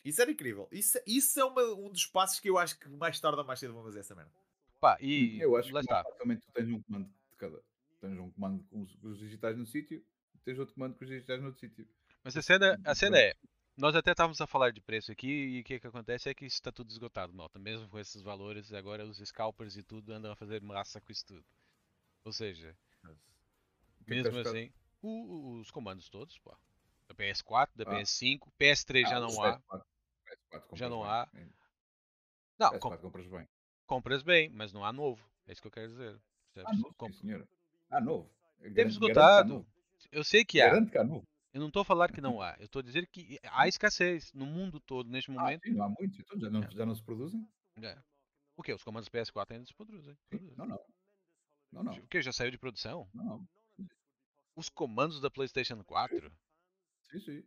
[0.03, 0.67] Isso era incrível.
[0.71, 3.59] Isso, isso é uma- um dos passos que eu acho que mais tarde ou mais
[3.59, 4.31] cedo vão fazer essa merda.
[4.79, 6.03] Pá, e Eu acho que lá está.
[6.03, 7.61] facilmente tu tens um comando de cada.
[7.99, 10.03] Tens um comando com os, com os digitais num sítio
[10.33, 11.87] e tens outro comando com os digitais no outro sítio.
[12.23, 13.35] Mas a cena, a Hum, cena é,
[13.81, 16.45] nós até estávamos a falar de preço aqui e o que, que acontece é que
[16.45, 17.57] isso está tudo esgotado, malta.
[17.59, 21.25] Mesmo com esses valores, agora os scalpers e tudo andam a fazer massa com isso
[21.25, 21.43] tudo.
[22.23, 22.77] Ou seja,
[24.07, 24.71] mesmo a- assim,
[25.01, 26.55] o- o- os comandos todos, pô.
[27.07, 27.95] Da PS4, da Ah.
[27.95, 29.53] PS5, PS3 já Ah, não os há.
[29.59, 29.85] PS4,
[30.25, 31.09] PS4 compras Já não bem.
[31.09, 31.29] há.
[32.59, 33.47] Não, PS4 com- compras bem.
[33.87, 35.27] compras bem, mas não há novo.
[35.47, 36.21] É isso que eu quero dizer.
[36.63, 37.47] Ah, novo, senhora.
[37.89, 38.29] Ah, novo.
[38.61, 39.49] Teve esgotado.
[39.49, 39.67] novo.
[40.11, 40.67] Eu sei que há.
[40.67, 41.27] Garanto que há novo.
[41.53, 42.55] Eu não estou a falar que não há.
[42.59, 45.63] Eu estou a dizer que há escassez no mundo todo neste Ah, momento.
[45.63, 46.19] sim, não há muitos.
[46.19, 46.71] Então já não, É.
[46.71, 47.45] já não se produzem?
[47.81, 47.97] É.
[48.55, 48.73] O que?
[48.73, 50.13] Os comandos PS4 ainda se produzem.
[50.13, 50.57] Sim, produzem.
[50.57, 50.79] Não, não.
[51.71, 51.93] Não, não.
[51.93, 52.21] O que?
[52.21, 53.09] Já saiu de produção?
[53.13, 53.47] Não, não.
[54.55, 56.31] Os comandos da PlayStation 4?
[57.09, 57.43] Sim, sim.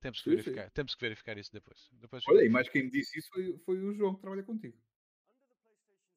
[0.00, 0.42] Temos que Sim, sim.
[0.42, 1.88] verificar, temos que verificar isso depois.
[1.92, 4.76] depois Olha, e mais quem me disse isso foi, foi o João que trabalha contigo.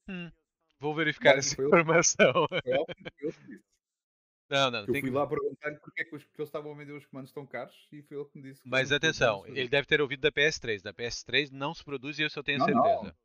[0.08, 0.32] Hum,
[0.80, 2.34] vou verificar essa informação.
[2.50, 2.86] Foi ele,
[3.20, 3.64] foi ele.
[4.50, 5.16] Não, não, eu tem fui que...
[5.16, 7.88] lá perguntar porque é que, os- que eles estavam a vender os comandos tão caros
[7.92, 8.64] e foi ele que me disse.
[8.64, 10.82] que Mas não atenção, ele deve ter ouvido da PS3.
[10.82, 12.84] Da PS3 não se produz e isso eu tenho Não, não.
[12.84, 13.16] certeza.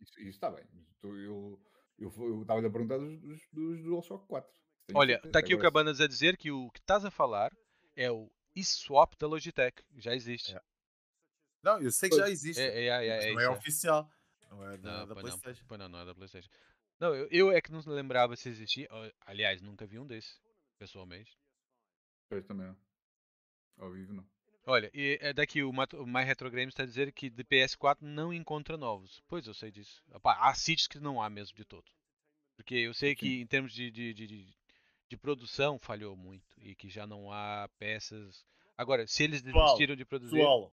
[0.00, 0.64] Isso, isso está bem.
[1.02, 1.58] Eu
[1.98, 4.50] eu eu estava-lhe a perguntar dos, dos, dos DualShock 4.
[4.86, 7.50] Tenho Olha, está aqui o Cabanas a dizer que o que estás a falar
[7.96, 9.82] é o eSwap da Logitech.
[9.96, 10.54] Já existe.
[10.54, 10.60] É.
[11.62, 12.60] Não, eu sei que já existe.
[12.60, 13.50] É, é, é, é, mas é não é é.
[13.50, 14.10] oficial.
[14.50, 15.64] Não é da, Não, da não, PlayStation.
[15.66, 16.48] pois não, não é da PlayStation.
[17.00, 18.88] Não, eu, eu é que não lembrava se existia.
[19.26, 20.40] Aliás, nunca vi um desses,
[20.78, 21.36] pessoalmente.
[22.28, 22.74] Pois também.
[23.78, 24.26] Ao vivo não.
[24.66, 28.76] Olha, e é daqui o, My Retro Games está dizendo que de PS4 não encontra
[28.76, 29.22] novos.
[29.26, 30.02] Pois eu sei disso.
[30.12, 31.86] Opa, há sítios que não há mesmo de todo.
[32.54, 33.40] Porque eu sei que Sim.
[33.40, 34.58] em termos de, de, de, de-
[35.08, 38.44] de produção falhou muito e que já não há peças.
[38.76, 40.36] Agora, se eles desistiram de produzir.
[40.36, 40.70] Pessoal,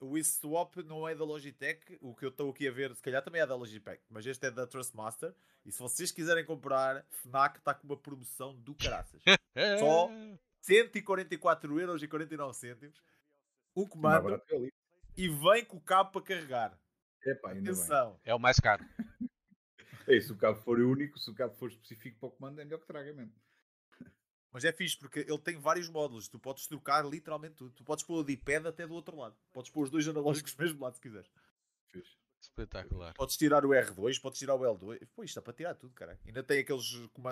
[0.00, 1.98] o Swap não é da Logitech.
[2.00, 4.46] O que eu estou aqui a ver, se calhar também é da Logitech, mas este
[4.46, 5.34] é da Trustmaster.
[5.64, 9.22] E se vocês quiserem comprar, Fnac está com uma promoção do caraças.
[9.54, 10.08] É, Só
[10.62, 12.92] 144,49€.
[13.76, 14.72] Um Mais comando ali.
[15.16, 16.78] e vem com o cabo para carregar.
[17.24, 17.72] Epá, ainda bem.
[17.72, 18.18] Atenção.
[18.24, 18.84] é o mais caro.
[20.10, 22.64] É, se o cabo for único, se o cabo for específico para o comando, é
[22.64, 23.30] melhor que traga mesmo.
[24.50, 26.28] Mas é fixe porque ele tem vários módulos.
[26.28, 27.70] Tu podes trocar literalmente tudo.
[27.74, 29.36] Tu podes pôr o D-pad até do outro lado.
[29.52, 31.30] Podes pôr os dois analógicos do mesmo lado se quiseres.
[31.88, 32.16] Fixe.
[32.40, 33.14] Espetacular.
[33.14, 35.06] Podes tirar o R2, podes tirar o L2.
[35.14, 36.18] Pô, isto é para tirar tudo, cara.
[36.24, 36.84] Ainda tem aqueles,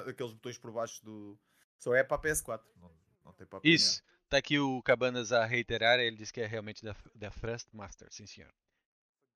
[0.06, 1.38] aqueles botões por baixo do.
[1.78, 2.60] Só é para a PS4.
[2.76, 2.92] Não,
[3.24, 3.66] não tem para a PS4.
[3.68, 4.02] Isso.
[4.28, 8.26] Tá aqui o Cabanas a reiterar, ele disse que é realmente da, da Thrustmaster, sim
[8.26, 8.52] senhor.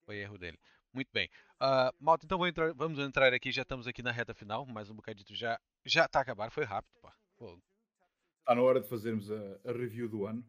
[0.04, 0.58] Foi erro dele.
[0.92, 1.30] Muito bem.
[1.60, 4.90] Ah, malta, então vou entrar- vamos entrar aqui, já estamos aqui na reta final, mais
[4.90, 5.60] um bocadito já.
[5.84, 7.14] Já tá a acabar, foi rápido, pá.
[7.40, 10.44] Está na hora de fazermos a, a review do ano.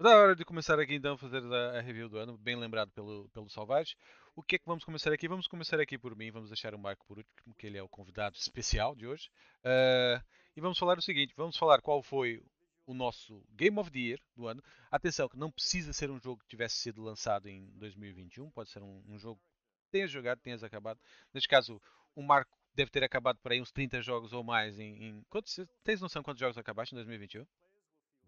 [0.00, 2.90] Da hora de começar aqui então a fazer a, a review do ano, bem lembrado
[2.90, 3.94] pelo, pelo Salvage.
[4.34, 5.28] O que é que vamos começar aqui?
[5.28, 7.88] Vamos começar aqui por mim, vamos deixar o Marco por último, que ele é o
[7.88, 9.30] convidado especial de hoje.
[9.62, 10.20] Ah,
[10.56, 12.42] e vamos falar o seguinte: vamos falar qual foi
[12.86, 14.62] o nosso Game of the Year do ano.
[14.90, 18.82] Atenção, que não precisa ser um jogo que tivesse sido lançado em 2021, pode ser
[18.82, 19.40] um, um jogo
[19.84, 20.98] que tenhas jogado, tenhas acabado.
[21.32, 21.80] Neste caso,
[22.14, 25.04] o Marco deve ter acabado por aí uns 30 jogos ou mais em.
[25.04, 25.22] em...
[25.28, 27.46] Quantos, tens noção quantos jogos acabaste em 2021?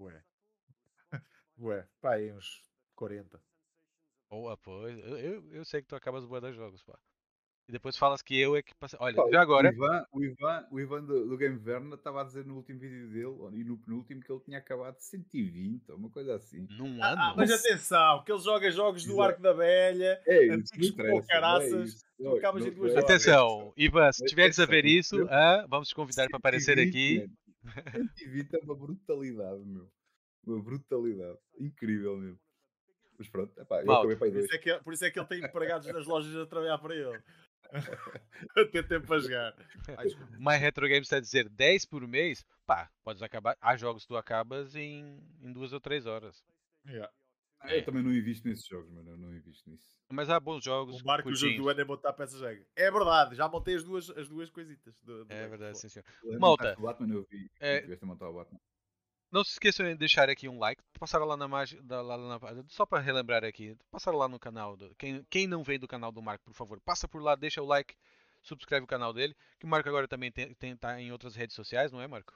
[0.00, 0.24] Ué.
[1.58, 2.62] Ué, pá, aí uns
[2.94, 3.40] 40.
[4.28, 4.88] Boa, pô.
[4.88, 6.98] Eu, eu, eu sei que tu acabas boa dos jogos, pá.
[7.66, 8.98] E depois falas que eu é que passei.
[9.00, 9.70] Olha, Pá, já agora.
[9.70, 12.78] O Ivan, o Ivan, o Ivan do, do Game Verna estava a dizer no último
[12.78, 16.66] vídeo dele, e no penúltimo, que ele tinha acabado 120, ou uma coisa assim.
[16.72, 17.22] Num Ah, ano?
[17.22, 19.20] ah, mas atenção, que ele joga jogos do.
[19.22, 20.20] Arco da Velha.
[20.26, 22.04] É Antigos é caraças, isso.
[22.18, 23.02] tu Não, acabas não- em duas não é.
[23.02, 26.90] Atenção, Ivan, se tiveres a ver isso, eu- ah, vamos te convidar para aparecer 120,
[26.90, 27.18] aqui.
[27.64, 28.10] mano.
[28.14, 29.90] 120 é uma brutalidade, meu.
[30.46, 31.38] Uma brutalidade.
[31.58, 32.38] Incrível mesmo.
[33.16, 35.18] Mas pronto, epá, eu Malta, acabei para Por isso, é que, por isso é que
[35.20, 37.22] ele tem empregados nas lojas a trabalhar para ele.
[38.56, 39.54] a ter tempo para jogar.
[40.38, 42.44] My Retro Games está a dizer 10 por mês.
[42.66, 43.56] Pá, podes acabar.
[43.60, 46.44] Há jogos que tu acabas em, em duas ou três horas.
[46.86, 47.12] Yeah.
[47.60, 49.10] Ah, Eu também não invisto nesses jogos, mano.
[49.10, 49.96] Eu não invisto nisso.
[50.10, 51.00] Mas há bons jogos.
[51.00, 52.66] O Marco, o jogo do ano é montar peças regras.
[52.76, 54.94] É verdade, já montei as duas, as duas coisitas.
[55.02, 56.04] do- do É verdade, sim senhor.
[56.38, 57.50] Malta, Batman eu vi.
[57.60, 57.80] é- É...
[57.80, 58.60] Tiveste a montar o Batman.
[59.34, 60.80] Não se esqueçam de deixar aqui um like.
[60.96, 61.82] Passaram lá na mágica.
[62.00, 62.38] Lá, na,
[62.68, 63.76] só para relembrar aqui.
[63.90, 64.76] Passaram lá no canal.
[64.76, 67.60] Do, quem, quem não vem do canal do Marco, por favor, passa por lá, deixa
[67.60, 67.96] o like,
[68.44, 69.34] subscreve o canal dele.
[69.58, 72.32] Que o Marco agora também tem, tem, tá em outras redes sociais, não é, Marco?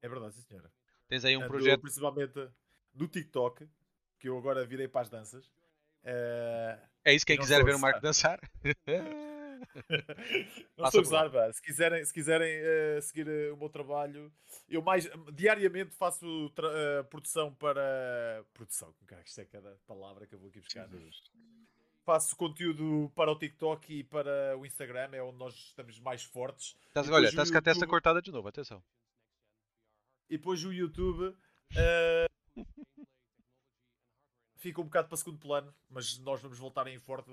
[0.00, 0.70] É verdade, sim, senhora.
[1.08, 1.80] Tens aí um Ando projeto.
[1.80, 2.48] Principalmente
[2.94, 3.68] no TikTok,
[4.20, 5.50] que eu agora virei para as danças.
[6.04, 8.38] Eh, É isso, quem não quiser ver o Marco dançar.
[10.76, 11.52] não sou usar, pá.
[11.52, 14.32] Se quiserem, se quiserem eh, seguir eh, o meu trabalho,
[14.68, 18.44] eu mais diariamente faço eh, produção para.
[18.52, 20.88] Produção, cara, isto é cada palavra que eu vou aqui buscar.
[22.04, 26.76] Faço conteúdo para o TikTok e para o Instagram, é onde nós estamos mais fortes.
[26.94, 28.82] E olha, estás com a testa cortada de novo, atenção.
[30.28, 31.34] E depois o YouTube
[34.56, 37.30] fica um bocado para segundo plano, mas nós vamos voltar em forte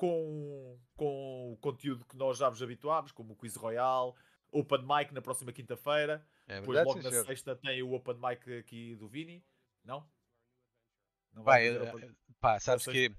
[0.00, 4.14] com, com o conteúdo que nós já vos habituámos, como o Quiz Royale,
[4.50, 6.26] Open Mic na próxima quinta-feira.
[6.48, 7.26] É Depois logo na senhor.
[7.26, 9.44] sexta tem o Open Mic aqui do Vini.
[9.84, 10.08] Não?
[11.34, 13.14] Não Vai, eh, open- eh, pá, sabes que.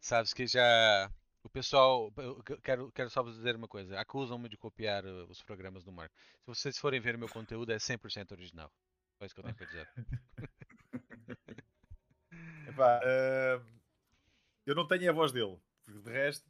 [0.00, 1.12] Sabes que já.
[1.42, 2.10] O pessoal.
[2.62, 4.00] Quero, quero só vos dizer uma coisa.
[4.00, 6.14] Acusam-me de copiar eh, os programas do Marco.
[6.40, 8.72] Se vocês forem ver o meu conteúdo, é 100% original.
[9.18, 9.88] Só isso que eu tenho para dizer.
[12.68, 13.60] Epá, eh,
[14.66, 15.58] eu não tenho a voz dele,
[15.90, 16.48] porque de resto.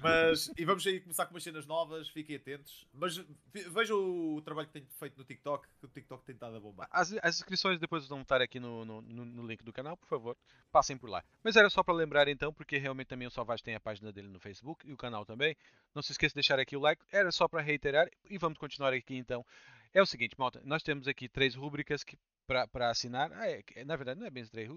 [0.00, 2.86] Mas, e vamos aí começar com umas cenas novas, fiquem atentos.
[2.92, 3.98] Mas ve- vejam
[4.36, 6.88] o trabalho que tenho feito no TikTok, que o TikTok tem estado a bombar.
[6.90, 10.36] As, as inscrições depois vão estar aqui no, no, no- link do canal, por favor.
[10.70, 11.24] Passem por lá.
[11.42, 14.28] Mas era só para lembrar então, porque realmente também o Salvage tem a página dele
[14.28, 15.56] no Facebook e o canal também.
[15.94, 17.02] Não se esqueça de deixar aqui o like.
[17.10, 19.44] Era só para reiterar e vamos continuar aqui então.
[19.92, 22.16] É o seguinte, malta, nós temos aqui três rúbricas que
[22.46, 23.32] para assinar.
[23.32, 24.70] Ah, é, que- na verdade, não é bem três,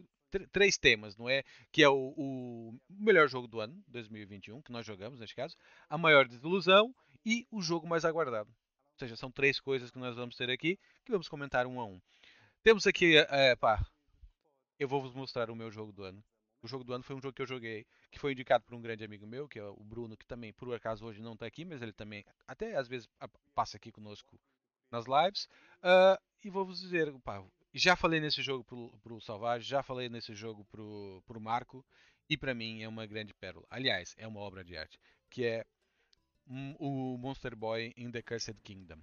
[0.52, 1.44] três temas, não é?
[1.72, 5.56] Que é o, o melhor jogo do ano, 2021, que nós jogamos neste caso,
[5.90, 6.94] a maior desilusão
[7.26, 8.50] e o jogo mais aguardado.
[8.50, 11.86] Ou seja, são três coisas que nós vamos ter aqui que vamos comentar um a
[11.86, 12.00] um.
[12.64, 13.84] Temos aqui, eh, pá,
[14.80, 16.24] eu vou vos mostrar o meu jogo do ano.
[16.62, 18.82] O jogo do ano foi um jogo que eu joguei, que foi indicado por um
[18.82, 21.66] grande amigo meu, que é o Bruno, que também, por acaso, hoje não está aqui,
[21.66, 23.08] mas ele também, até às vezes,
[23.56, 24.40] passa aqui conosco
[24.92, 25.46] nas lives.
[25.84, 30.10] Uh, e vou vos dizer, pá, já falei nesse jogo pro, pro Salvage, já falei
[30.10, 31.86] nesse jogo pro, pro Marco,
[32.30, 33.66] e para mim é uma grande pérola.
[33.70, 35.00] Aliás, é uma obra de arte,
[35.30, 35.66] que é
[36.80, 39.00] o Monster Boy in the Cursed Kingdom.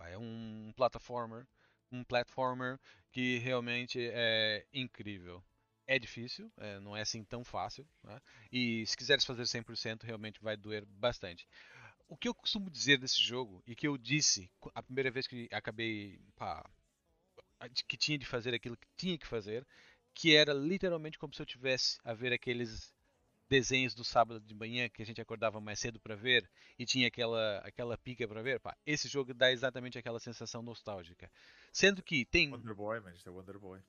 [0.00, 1.46] É um platformer,
[1.90, 2.78] um platformer
[3.10, 5.42] que realmente é incrível.
[5.86, 8.20] É difícil, é, não é assim tão fácil, né?
[8.52, 11.48] e se quiseres fazer 100% realmente vai doer bastante
[12.08, 15.48] o que eu costumo dizer desse jogo e que eu disse a primeira vez que
[15.52, 16.68] acabei pá,
[17.86, 19.66] que tinha de fazer aquilo que tinha que fazer,
[20.14, 22.92] que era literalmente como se eu tivesse a ver aqueles
[23.48, 26.48] desenhos do sábado de manhã que a gente acordava mais cedo para ver
[26.78, 31.30] e tinha aquela aquela pica para ver, pá, esse jogo dá exatamente aquela sensação nostálgica.
[31.72, 33.80] Sendo que tem Wonder Boy, mas é Wonder Boy.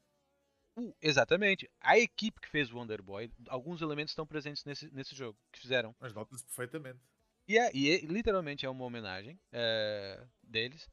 [0.78, 1.70] Uh, exatamente.
[1.82, 5.60] A equipe que fez o Wonder Boy, alguns elementos estão presentes nesse, nesse jogo, que
[5.60, 5.94] fizeram.
[6.00, 7.00] Mas nota-se perfeitamente.
[7.48, 10.88] E, é, e é, literalmente é uma homenagem é, deles.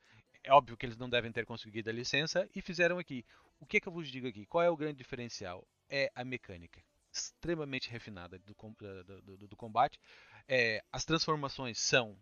[0.47, 3.25] É óbvio que eles não devem ter conseguido a licença e fizeram aqui.
[3.59, 4.47] O que, é que eu vos digo aqui?
[4.47, 5.67] Qual é o grande diferencial?
[5.89, 6.81] É a mecânica
[7.13, 9.99] extremamente refinada do, do, do, do combate.
[10.47, 12.17] É, as transformações são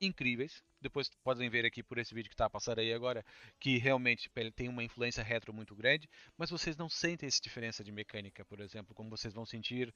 [0.00, 0.62] incríveis.
[0.80, 3.24] Depois podem ver aqui por esse vídeo que está a passar aí agora,
[3.58, 7.90] que realmente tem uma influência retro muito grande, mas vocês não sentem essa diferença de
[7.90, 9.92] mecânica, por exemplo, como vocês vão sentir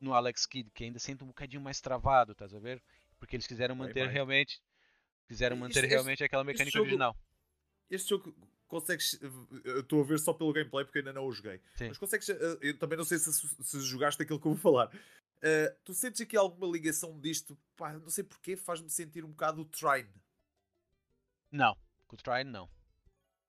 [0.00, 2.82] no Alex Kidd, que ainda sente um bocadinho mais travado, tá a ver?
[3.18, 4.14] Porque eles quiseram manter vai, vai.
[4.14, 4.62] realmente
[5.28, 7.16] quiseram manter este, realmente este, aquela mecânica jogo, original.
[7.90, 8.34] Este jogo
[8.68, 9.20] consegues
[9.64, 11.60] eu estou a ver só pelo gameplay porque ainda não o joguei.
[11.74, 11.88] Sim.
[11.88, 14.94] Mas consegues eh, eu também não sei se, se jogaste aquilo que eu vou falar.
[15.42, 17.58] Uh, tu sentes aqui alguma ligação disto?
[17.76, 20.08] Pá, não sei porquê, faz-me sentir um bocado o Trine.
[21.50, 21.76] Não,
[22.08, 22.70] o Trine não.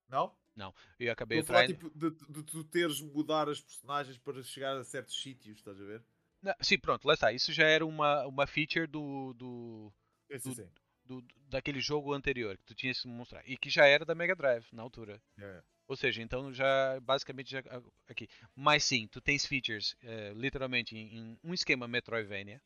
[0.10, 0.36] Não?
[0.56, 4.78] Não, eu acabei Vou falar, tipo, de, de, tu teres mudar as personagens para chegar
[4.78, 6.04] a certos sítios, estás a ver?
[6.41, 7.32] Não, sim, pronto, lá está.
[7.32, 9.94] Isso já era uma, uma feature do, do,
[10.30, 10.70] do,
[11.06, 13.44] do, daquele jogo anterior que tu tinha que mostrar.
[13.46, 15.22] E que já era da Mega Drive na altura.
[15.40, 15.64] É.
[15.88, 17.64] Ou seja, então já basicamente já
[18.08, 18.28] aqui.
[18.56, 22.62] Mas sim, tu tens features é, literalmente em, em, um esquema Metroidvania.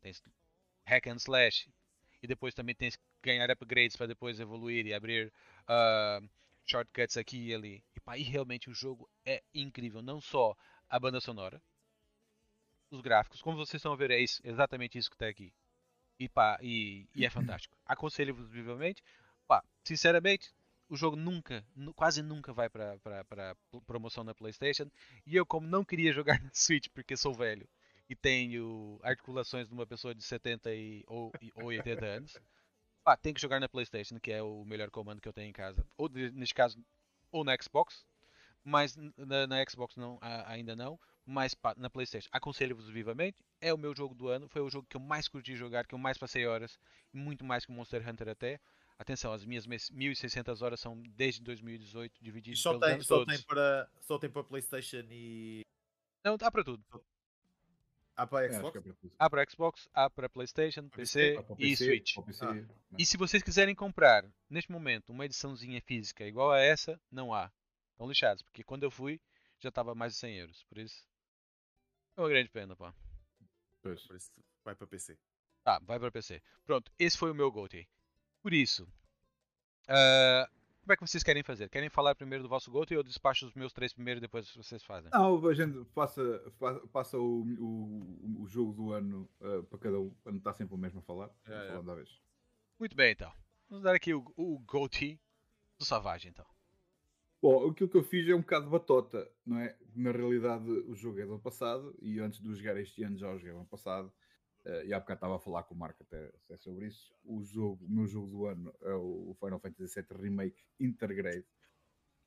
[0.00, 0.22] Tens
[0.84, 1.70] hack and slash
[2.22, 5.32] e depois também tens que ganhar upgrades para depois evoluir e abrir
[5.68, 6.28] uh,
[6.66, 7.84] shortcuts aqui e ali.
[7.94, 10.56] E, pá, e realmente o jogo é incrível, não só
[10.88, 11.62] a banda sonora,
[12.90, 13.40] os gráficos.
[13.40, 15.52] Como vocês estão a ver, é isso, exatamente isso que está aqui.
[16.18, 17.76] E, pá, e, e é fantástico.
[17.86, 19.02] Aconselho-vos vivamente.
[19.46, 20.52] Pá, sinceramente,
[20.88, 21.64] o jogo nunca,
[21.96, 24.90] quase nunca vai para promoção na PlayStation.
[25.26, 27.68] E eu, como não queria jogar na Switch porque sou velho
[28.08, 32.38] e tenho articulações de uma pessoa de 70 e, ou, ou 80 anos,
[33.02, 35.52] pá, tem que jogar na PlayStation, que é o melhor comando que eu tenho em
[35.52, 35.86] casa.
[35.96, 36.78] Ou neste caso,
[37.30, 38.04] ou na Xbox.
[38.62, 42.28] Mas na, na Xbox não, ainda não mas na PlayStation.
[42.32, 43.38] Aconselho-vos vivamente.
[43.60, 44.48] É o meu jogo do ano.
[44.48, 46.78] Foi o jogo que eu mais curti jogar, que eu mais passei horas.
[47.12, 48.60] Muito mais que o Monster Hunter até.
[48.98, 53.34] Atenção, as minhas 1600 horas são desde 2018, divididas só tem, só todos.
[53.34, 55.62] Tem para, só tem para PlayStation e.
[56.24, 56.84] Não, há para tudo.
[58.16, 58.76] Há para Xbox?
[58.76, 62.14] É, há para Xbox, há para PlayStation, PC, PC e Switch.
[62.24, 62.64] PC, ah.
[62.96, 67.50] E se vocês quiserem comprar, neste momento, uma ediçãozinha física igual a essa, não há.
[67.90, 69.20] Estão lixados, porque quando eu fui
[69.58, 70.64] já estava mais de 100 euros.
[70.64, 71.04] Por isso,
[72.16, 72.94] é uma grande pena, pá.
[73.82, 74.06] Pois.
[74.64, 75.18] Vai para PC.
[75.64, 76.42] Ah, vai para PC.
[76.64, 77.88] Pronto, esse foi o meu GOTY.
[78.42, 78.84] Por isso,
[79.84, 80.48] uh,
[80.84, 81.70] como é que vocês querem fazer?
[81.70, 84.54] Querem falar primeiro do vosso GOTY ou eu despacho os meus três primeiro e depois
[84.54, 85.10] vocês fazem?
[85.10, 86.22] Não, a gente passa,
[86.92, 90.74] passa o, o, o jogo do ano uh, para cada um, para não estar sempre
[90.74, 91.30] o mesmo a falar.
[91.46, 91.82] É, é.
[91.82, 92.20] da vez.
[92.78, 93.32] Muito bem, então.
[93.70, 95.18] Vamos dar aqui o, o GOTY
[95.78, 96.44] do Savage, então.
[97.44, 99.76] Bom, aquilo que eu fiz é um bocado batota, não é?
[99.94, 103.30] Na realidade, o jogo é do ano passado e antes de jogar este ano já
[103.30, 104.10] o joguei ano passado.
[104.64, 107.14] Uh, e há bocado estava a falar com o Marco até, até, sobre isso.
[107.22, 111.44] O, jogo, o meu jogo do ano é o Final Fantasy VII Remake Intergrade.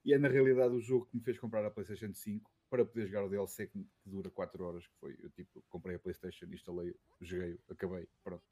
[0.05, 3.07] E é na realidade o jogo que me fez comprar a PlayStation 5 para poder
[3.07, 4.85] jogar o DLC que, que dura 4 horas.
[4.85, 8.45] Que foi, eu tipo, comprei a PlayStation, instalei, joguei, acabei, pronto.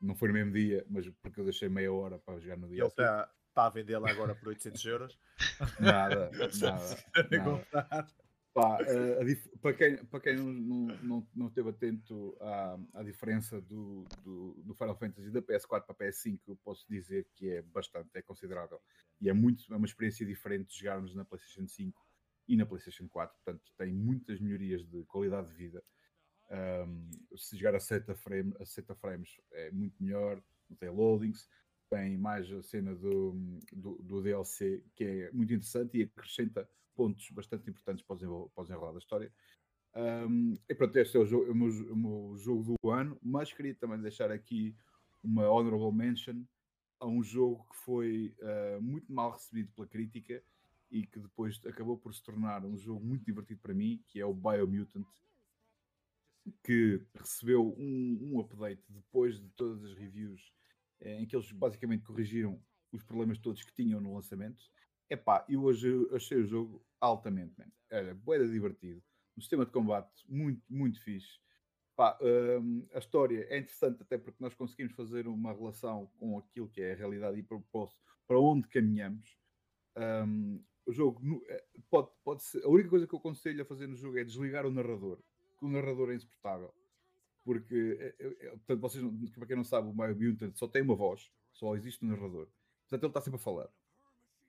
[0.00, 2.80] Não foi no mesmo dia, mas porque eu deixei meia hora para jogar no dia.
[2.80, 5.18] Ele está está a vendê-la agora por 800 euros.
[5.78, 7.64] Nada, nada.
[7.70, 8.08] nada.
[8.52, 13.60] Pá, uh, para quem, para quem não, não, não, não esteve atento à, à diferença
[13.60, 17.62] do, do, do, Final Fantasy da PS4 para a PS5, eu posso dizer que é
[17.62, 18.80] bastante, é considerável.
[19.20, 22.00] E é, muito, é uma experiência diferente de jogarmos na PlayStation 5
[22.46, 23.36] e na PlayStation 4.
[23.44, 25.82] Portanto, tem muitas melhorias de qualidade de vida.
[26.86, 30.40] Um, se jogar a 60 frame, a 60 frames é muito melhor,
[30.70, 31.48] não tem loadings
[31.90, 33.32] tem mais a cena do,
[33.72, 38.92] do, do DLC, que é muito interessante e acrescenta pontos bastante importantes para o, desenrolar
[38.92, 39.32] da história.
[39.96, 43.52] Um, e pronto, este é o, jogo, o meu, o meu jogo do ano, mas
[43.52, 44.74] queria também deixar aqui
[45.22, 46.44] uma honorable mention
[47.00, 50.42] a um jogo que foi uh, muito mal recebido pela crítica
[50.90, 54.26] e que depois acabou por se tornar um jogo muito divertido para mim, que é
[54.26, 55.06] o Biomutant,
[56.62, 60.52] que recebeu um, um update depois de todas as reviews
[61.04, 62.60] em que eles basicamente corrigiram
[62.92, 64.62] os problemas todos que tinham no lançamento.
[65.10, 67.70] Epá, eu hoje achei o jogo altamente, man.
[67.90, 69.02] Era bué divertido.
[69.36, 71.38] Um sistema de combate muito, muito fixe.
[71.96, 76.68] Pá, hum, a história é interessante até porque nós conseguimos fazer uma relação com aquilo
[76.68, 79.36] que é a realidade e propósito para onde caminhamos.
[79.96, 82.64] Hum, o jogo eh, pode, pode ser.
[82.64, 85.18] A única coisa que eu aconselho a fazer no jogo é desligar o narrador,
[85.50, 86.72] porque o narrador é insuportável.
[87.44, 91.76] Porque, eh, portanto, vocês, para quem não sabe, o Biomutant só tem uma voz, só
[91.76, 92.48] existe um narrador.
[92.82, 93.68] Portanto, ele está sempre a falar.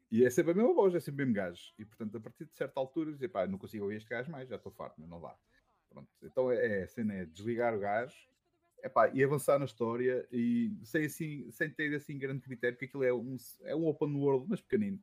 [0.09, 1.73] E é sempre a mesma voz, é sempre o mesmo gajo.
[1.77, 4.47] E, portanto, a partir de certa altura, dizer, pá, não consigo ouvir este gajo mais,
[4.47, 5.35] já estou farto, mas não dá.
[5.89, 6.09] Pronto.
[6.23, 8.15] Então, é, é, a cena é desligar o gajo
[8.85, 13.03] epá, e avançar na história e sem, assim, sem ter assim grande critério, porque aquilo
[13.03, 15.01] é um, é um open world, mas pequenino.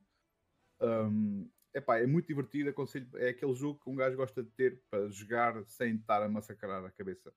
[0.79, 4.81] Um, epá, é muito divertido, aconselho, é aquele jogo que um gajo gosta de ter
[4.89, 7.33] para jogar sem estar a massacrar a cabeça,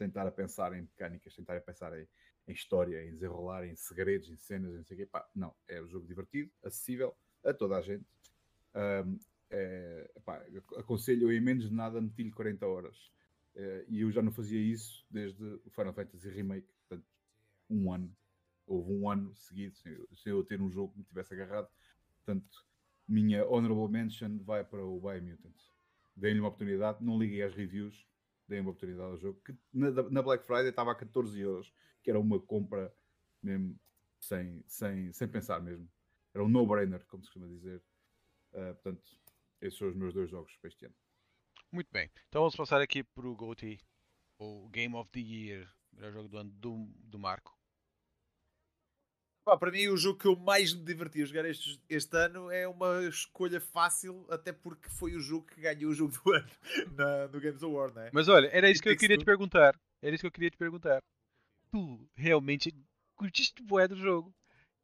[0.00, 2.08] sem estar a pensar em mecânicas, sem estar a pensar em,
[2.48, 5.02] em história, em desenrolar, em segredos, em cenas, não sei o quê.
[5.02, 7.14] Epá, não, é um jogo divertido, acessível
[7.44, 8.06] a toda a gente.
[8.74, 9.18] Um,
[9.50, 10.42] é, epá,
[10.78, 13.12] aconselho em menos de nada meti-lhe 40 horas.
[13.54, 17.06] Eh, e eu já não fazia isso desde o Final Fantasy Remake, portanto,
[17.68, 18.16] um ano.
[18.66, 21.68] Houve um ano seguido sem eu, sem eu ter um jogo que me tivesse agarrado.
[22.24, 22.64] Portanto,
[23.06, 25.56] minha honorable mention vai para o Biomutant.
[26.16, 28.06] Deem-lhe uma oportunidade, não liguei às reviews,
[28.50, 29.40] deem uma oportunidade ao jogo.
[29.44, 31.72] Que na, na Black Friday estava a 14 euros,
[32.02, 32.92] que era uma compra
[33.42, 33.78] mesmo
[34.20, 35.88] sem, sem, sem pensar mesmo.
[36.34, 37.82] Era um no-brainer, como se costuma dizer.
[38.52, 39.02] Uh, portanto,
[39.60, 40.94] esses são os meus dois jogos para este ano.
[41.72, 42.10] Muito bem.
[42.28, 43.80] Então vamos passar aqui para o GOTY,
[44.38, 47.56] o Game of the Year, melhor jogo do ano do, do Marco.
[49.50, 52.52] Pá, para mim, o jogo que eu mais me diverti a jogar este, este ano
[52.52, 56.48] é uma escolha fácil, até porque foi o jogo que ganhou o jogo do ano
[56.96, 58.10] na, no Games Award, não é?
[58.12, 59.74] Mas olha, era isso que eu queria te perguntar.
[60.00, 61.02] Era isso que eu queria te perguntar.
[61.72, 62.72] Tu realmente
[63.16, 64.32] curtiste bué do jogo,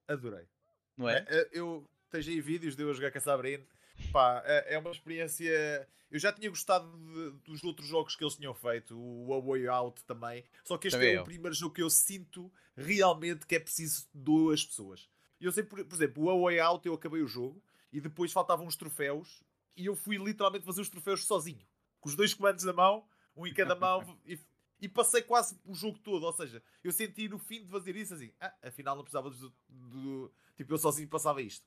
[0.09, 0.49] Adorei.
[0.97, 1.25] não é?
[1.29, 3.65] É, Eu tens aí vídeos de eu jogar com a Sabrina.
[4.13, 5.89] Pá, é é uma experiência.
[6.11, 9.67] Eu já tinha gostado de- dos outros jogos que eles tinham feito, o A Way
[9.69, 10.45] Out também.
[10.65, 11.23] Só que este Também é eu.
[11.23, 15.09] o primeiro jogo que eu sinto realmente que é preciso duas pessoas.
[15.41, 17.63] Eu sei, por, por exemplo, o A Way Out eu acabei o jogo
[17.93, 19.43] e depois faltavam uns troféus
[19.77, 21.67] e eu fui literalmente fazer os troféus sozinho,
[22.01, 23.05] com os dois comandos na mão,
[23.37, 24.39] um em cada mão, e,
[24.81, 26.23] e passei quase o jogo todo.
[26.25, 29.53] Ou seja, eu senti no fim de fazer isso assim, ah, afinal não precisava do,
[29.69, 31.67] do- Tipo, eu sozinho passava isto.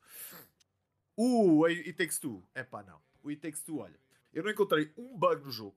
[1.22, 2.98] O It Takes Two, é pá, não.
[3.22, 4.00] O It Takes Two, olha,
[4.32, 5.76] eu não encontrei um bug no jogo.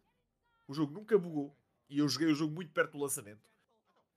[0.68, 1.52] O jogo nunca bugou
[1.90, 3.42] e eu joguei o jogo muito perto do lançamento.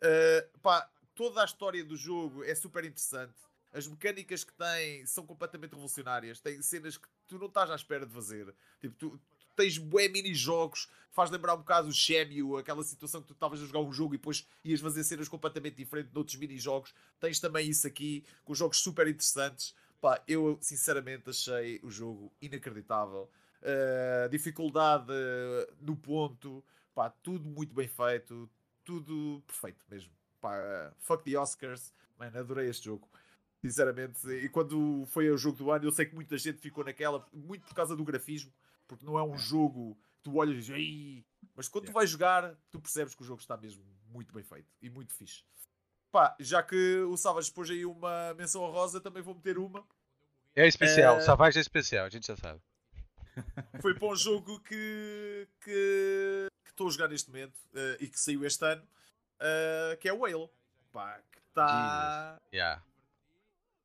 [0.03, 3.33] Uh, pá, toda a história do jogo é super interessante.
[3.73, 6.39] As mecânicas que tem são completamente revolucionárias.
[6.39, 8.53] Tem cenas que tu não estás à espera de fazer.
[8.79, 10.87] Tipo, tu, tu tens bué mini-jogos.
[11.11, 14.13] Faz lembrar um bocado o Shenmue, aquela situação que tu estavas a jogar um jogo
[14.13, 16.93] e depois ias fazer cenas completamente diferentes noutros mini-jogos.
[17.19, 19.73] Tens também isso aqui, com jogos super interessantes.
[20.01, 23.29] Pá, eu sinceramente achei o jogo inacreditável.
[23.61, 26.63] Uh, dificuldade uh, no ponto,
[26.93, 28.49] pá, tudo muito bem feito,
[28.83, 30.13] tudo perfeito mesmo.
[30.39, 33.09] Pá, uh, fuck the Oscars, man, adorei este jogo.
[33.63, 37.27] Sinceramente, e quando foi o jogo do ano, eu sei que muita gente ficou naquela,
[37.33, 38.53] muito por causa do grafismo,
[38.87, 41.23] porque não é um jogo que tu olhas e dizes,
[41.55, 44.71] mas quando tu vais jogar, tu percebes que o jogo está mesmo muito bem feito
[44.81, 45.43] e muito fixe.
[46.15, 49.85] Pá, já que o Savage pôs aí uma menção honrosa, também vou meter uma.
[50.55, 51.19] É especial, É.
[51.19, 52.61] Savage é especial, a gente já sabe.
[53.81, 58.17] Foi para um jogo que que que estou a jogar neste momento eh, e que
[58.17, 58.87] saiu este ano,
[59.41, 60.49] eh, que é o Whale.
[60.93, 62.39] Pá, que está.
[62.53, 62.81] Yeah.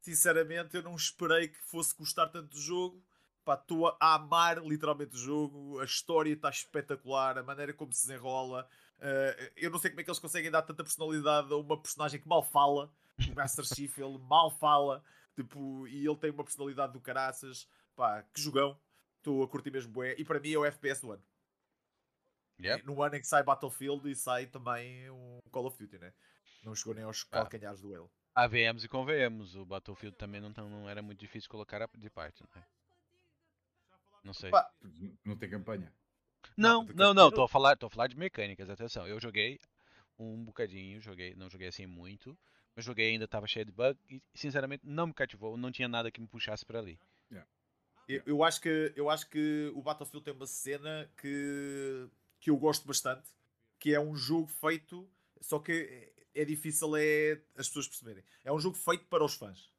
[0.00, 3.02] Sinceramente, eu não esperei que fosse gostar tanto do jogo.
[3.44, 5.80] Pá, estou a amar literalmente o jogo.
[5.80, 8.68] A história está espetacular, a maneira como se desenrola.
[9.00, 12.20] Eh, eu não sei como é que eles conseguem dar tanta personalidade a uma personagem
[12.20, 12.92] que mal fala.
[13.30, 15.02] O Master Chief, ele mal fala.
[15.34, 17.68] Tipo, e ele tem uma personalidade do caraças.
[17.96, 18.78] Pá, que jogão.
[19.18, 20.14] Estou a curtir mesmo bué.
[20.18, 21.22] E para mim é o FPS do ano.
[22.62, 22.84] Yep.
[22.84, 26.12] No ano em que sai Battlefield e sai também um Call of Duty, né?
[26.62, 27.40] Não chegou nem aos Ah.
[27.40, 28.10] calcanhares do Halo.
[28.34, 32.10] Há VMs e convenhamos, o Battlefield também não, não era muito difícil colocar a- de
[32.10, 32.66] parte, não é?
[34.22, 34.50] Não sei.
[34.50, 34.70] Pá,
[35.24, 35.90] Não tem campanha.
[36.56, 39.06] Não, não, não, tô a falar, tô a falar de mecânicas, atenção.
[39.06, 39.58] Eu joguei
[40.18, 42.36] um bocadinho, joguei, não joguei assim muito,
[42.76, 46.10] Eu joguei ainda, estava cheio de bug e sinceramente não me cativou, não tinha nada
[46.10, 46.98] que me puxasse para ali.
[48.10, 52.08] Eu, eu acho que, eu acho que o Battlefield tem uma cena que,
[52.40, 53.28] que eu gosto bastante,
[53.78, 55.08] que é um jogo feito,
[55.40, 58.24] só que é difícil é as pessoas perceberem.
[58.44, 59.70] É um jogo feito para os fãs.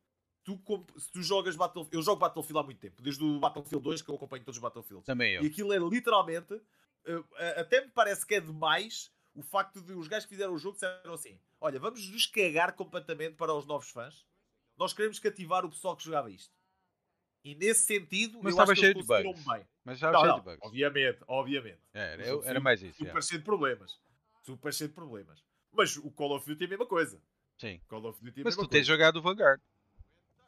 [0.43, 0.59] Tu,
[0.97, 4.09] se tu jogas Battlefield, eu jogo Battlefield há muito tempo, desde o Battlefield 2 que
[4.09, 5.05] eu acompanho todos os Battlefields.
[5.05, 5.43] Também eu.
[5.43, 6.59] E aquilo é literalmente,
[7.05, 10.57] eh, até me parece que é demais o facto de os gajos que fizeram o
[10.57, 14.25] jogo disseram assim: olha, vamos nos cagar completamente para os novos fãs.
[14.77, 16.53] Nós queremos cativar o pessoal que jogava isto.
[17.43, 19.45] E nesse sentido, Mas eu acho estava que cheio eles de bugs.
[19.45, 19.67] bem.
[19.83, 20.59] Mas estava Não, cheio não, de bugs.
[20.63, 21.81] obviamente, obviamente.
[21.93, 22.93] Era, O eu- era mais isso.
[22.93, 23.21] Super yeah.
[23.21, 23.99] cheio de problemas.
[24.43, 25.43] Super cheio de problemas.
[25.71, 27.21] Mas o Call of Duty é a mesma coisa.
[27.59, 27.79] Sim.
[27.87, 28.93] Call of Duty é a Mas mesma tu tens coisa.
[28.93, 29.61] jogado o Vanguard.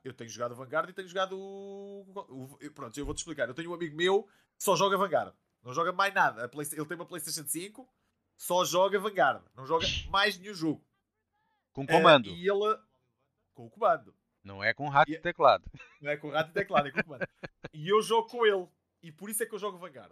[0.04, 2.02] Eu tenho jogado Vanguard e tenho jogado o...
[2.30, 3.48] o- Pronto, eu vou-te explicar.
[3.48, 4.24] Eu tenho um amigo meu
[4.58, 5.34] que só joga Vanguard.
[5.64, 6.48] Não joga mais nada.
[6.50, 7.88] Play- Ele tem uma Playstation 5,
[8.36, 9.42] só joga Vanguard.
[9.56, 10.86] Não joga mais nenhum jogo.
[11.72, 12.30] Com Eh, comando.
[12.30, 12.78] e ele...
[13.54, 14.14] Com o comando.
[14.44, 15.64] Não é com rato e- teclado.
[16.02, 17.26] Não é com rato e teclado, é com comando.
[17.74, 18.68] E eu jogo com ele.
[19.02, 20.12] E por isso é que eu jogo Vanguard.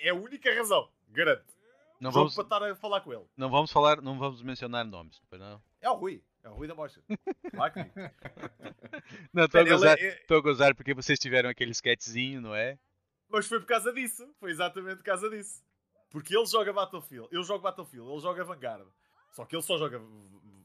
[0.00, 0.88] É a única razão.
[1.08, 1.52] Garanto.
[2.00, 3.24] Não jogo vamos, para estar a falar com ele.
[3.36, 5.20] não vamos falar, não vamos mencionar nomes.
[5.32, 6.22] Não, É o Rui.
[6.44, 7.02] É o Rui da sim.
[9.32, 12.78] não estou a Ele gozar, é- a gozar porque vocês tiveram aquele sketchzinho, não é?
[13.30, 14.28] Mas foi por causa disso.
[14.38, 15.64] Foi exatamente por causa disso.
[16.10, 17.28] Porque ele joga Battlefield.
[17.32, 18.10] Eu jogo Battlefield.
[18.10, 18.86] Ele joga Vanguard.
[19.32, 20.00] Só que ele só joga.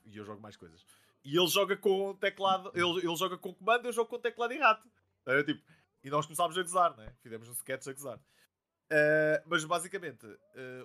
[0.06, 0.86] E eu jogo mais coisas.
[1.24, 2.72] E ele joga com teclado.
[2.76, 4.86] Ele, ele joga com comando eu jogo com teclado e rato.
[5.26, 5.64] Era tipo.
[6.04, 7.14] E nós começámos a gozar, né?
[7.24, 8.20] Fizemos um sketch a gozar.
[8.92, 10.38] Uh, mas basicamente, uh,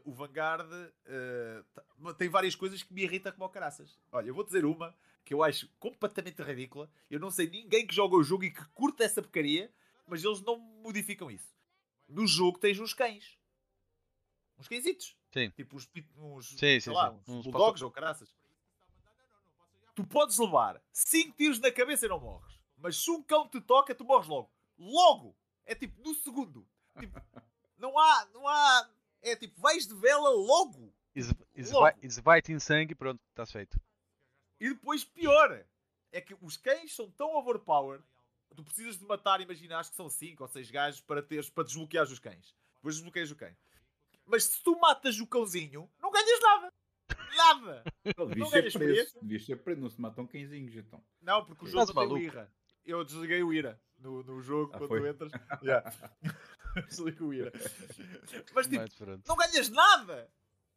[0.04, 3.98] o Vanguard uh, tem várias coisas que me irritam como caraças.
[4.12, 4.94] Olha, eu vou dizer uma
[5.24, 6.90] que eu acho completamente ridícula.
[7.10, 9.72] Eu não sei ninguém que joga o jogo e que curta essa porcaria,
[10.06, 11.56] mas eles não modificam isso.
[12.06, 13.38] No jogo tens uns cães.
[14.58, 15.16] Uns cãezitos.
[15.32, 15.50] Sim.
[15.50, 17.16] Tipo uns, uns, Sim, sei sim, lá, sim.
[17.26, 18.34] uns Uns bulldogs ou caraças.
[19.94, 22.60] Tu podes levar 5 tiros na cabeça e não morres.
[22.76, 24.52] Mas se um cão te toca, tu morres logo.
[24.76, 25.34] Logo!
[25.64, 26.68] É tipo, no segundo.
[26.98, 27.18] Tipo,
[27.84, 28.88] não há, não há...
[29.22, 30.92] É tipo, vais de vela logo.
[31.14, 33.78] Esvite em sangue, pronto, está feito.
[34.58, 35.64] E depois, pior,
[36.12, 38.02] é que os cães são tão overpowered.
[38.56, 41.64] Tu precisas de matar, imagina, acho que são 5 ou 6 gajos para, teres, para
[41.64, 42.54] desbloquear os cães.
[42.76, 43.50] Depois desbloqueias o cão.
[44.26, 46.72] Mas se tu matas o cãozinho, não ganhas nada.
[47.36, 47.84] Nada.
[48.16, 49.12] Não, devias Não ser ganhas?
[49.14, 49.80] Devias ser preso.
[49.80, 51.04] Não se matam quinzinhos, então.
[51.20, 52.22] Não, porque o Estás jogo não tem o?
[52.30, 52.52] IRA.
[52.84, 55.00] Eu desliguei o IRA no, no jogo Ah, quando foi?
[55.00, 55.32] tu entras.
[55.62, 55.92] Yeah.
[56.88, 57.52] Desliguei o IRA.
[58.54, 60.30] Mas tipo, Mas não ganhas nada!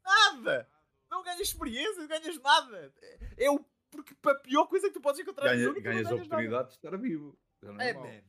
[0.03, 0.69] Nada!
[1.09, 2.93] Não ganhas experiência, não ganhas nada!
[3.37, 3.63] É o.
[3.89, 5.93] Porque a pior coisa que tu podes encontrar no Ganha- jogo é que tu não
[5.93, 6.35] ganhas a ganhas nada.
[6.35, 7.39] oportunidade de estar vivo.
[7.79, 8.23] É,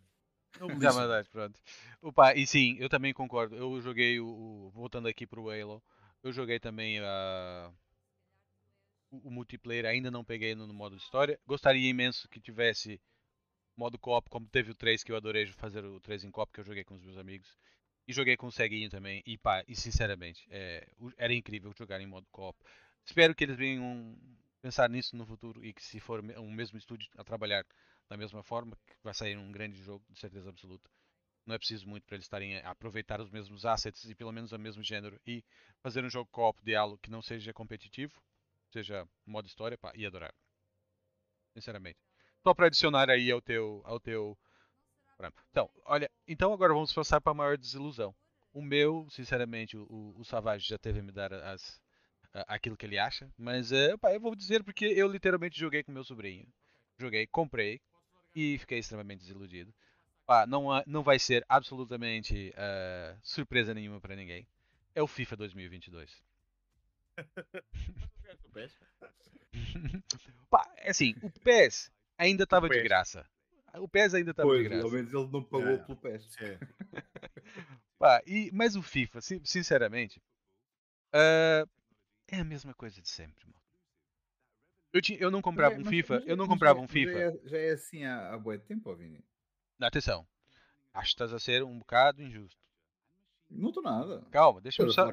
[0.74, 1.60] me Já mandaste, pronto.
[2.00, 3.54] Opa, e sim, eu também concordo.
[3.56, 4.26] Eu joguei o.
[4.26, 5.82] o- voltando aqui pro Halo,
[6.22, 7.72] eu joguei também a.
[9.10, 11.38] O, o multiplayer ainda não peguei no, no modo história.
[11.46, 13.00] Gostaria imenso que tivesse
[13.78, 16.60] modo co-op, como teve o 3, que eu adorei fazer o 3 em co-op, que
[16.60, 17.56] eu joguei com os meus amigos.
[18.08, 19.22] E joguei com o Ceguinho também.
[19.24, 22.58] E pá, e sinceramente, é, era incrível jogar em modo co-op.
[23.04, 24.18] Espero que eles venham
[24.60, 27.64] pensar nisso no futuro e que se for o mesmo estúdio a trabalhar
[28.08, 30.90] da mesma forma, que vai sair um grande jogo, de certeza absoluta.
[31.46, 34.52] Não é preciso muito para eles estarem a aproveitar os mesmos assets e pelo menos
[34.52, 35.44] o mesmo género e
[35.80, 38.20] fazer um jogo co-op de Halo que não seja competitivo,
[38.72, 40.34] seja modo história, pá, e adorar.
[41.54, 42.07] Sinceramente.
[42.42, 44.36] Só para adicionar aí ao teu, ao teu.
[45.50, 48.14] Então, olha, então agora vamos passar para a maior desilusão.
[48.52, 51.80] O meu, sinceramente, o, o, Savage já teve a me dar as,
[52.46, 55.92] aquilo que ele acha, mas eh, pá, eu vou dizer porque eu literalmente joguei com
[55.92, 56.46] meu sobrinho.
[56.98, 57.80] Joguei, comprei
[58.34, 59.74] e fiquei extremamente desiludido.
[60.24, 64.46] Pá, não, não vai ser absolutamente eh, surpresa nenhuma para ninguém.
[64.94, 66.22] É o FIFA 2022.
[70.50, 73.24] Pá, é assim, o PES ainda estava de graça.
[73.74, 74.82] O PES ainda estava de graça.
[74.82, 75.78] pelo menos ele não pagou É.
[75.78, 76.36] pelo PES.
[76.40, 76.58] É.
[77.98, 80.20] Pá, e, mas o FIFA, sin- sinceramente,
[81.12, 81.64] ah,
[82.28, 83.44] é a mesma coisa de sempre.
[83.46, 83.58] mano.
[84.92, 86.82] Eu, tinha, eu não comprava Mas um é- mas- FIFA, mas eu não comprava é-
[86.82, 87.12] um FIFA.
[87.12, 89.22] Já é, já é assim há, há bué tempo, Vini.
[89.80, 90.26] Atenção,
[90.94, 92.58] acho que estás a ser um bocado injusto.
[93.50, 94.24] Não estou nada.
[94.30, 95.10] Calma, deixa-me só.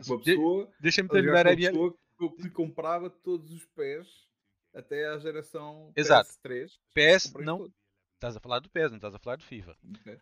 [0.80, 1.70] Deixa-me terminar a minha.
[1.72, 1.96] pessoa
[2.42, 4.28] que comprava todos os pés
[4.76, 6.30] até à geração Exato.
[6.44, 6.72] PS3.
[6.94, 7.58] PES, Comprei não.
[7.60, 7.74] todos.
[8.16, 9.78] Estás a falar do PES, não estás a falar do FIFA.
[10.00, 10.20] Ok.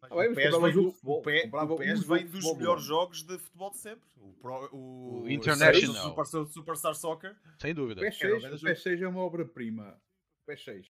[0.00, 2.88] Mas Ah, o PES vem, do, o o PES vem dos melhores ano.
[2.88, 4.08] jogos de futebol de sempre.
[4.16, 6.14] O, Pro, o, O International.
[6.26, 7.36] Super, Superstar Soccer.
[7.60, 8.00] Sem O dúvida.
[8.00, 10.00] PES Era 6, grande o PES 6 é uma obra-prima.
[10.42, 10.86] O PES 6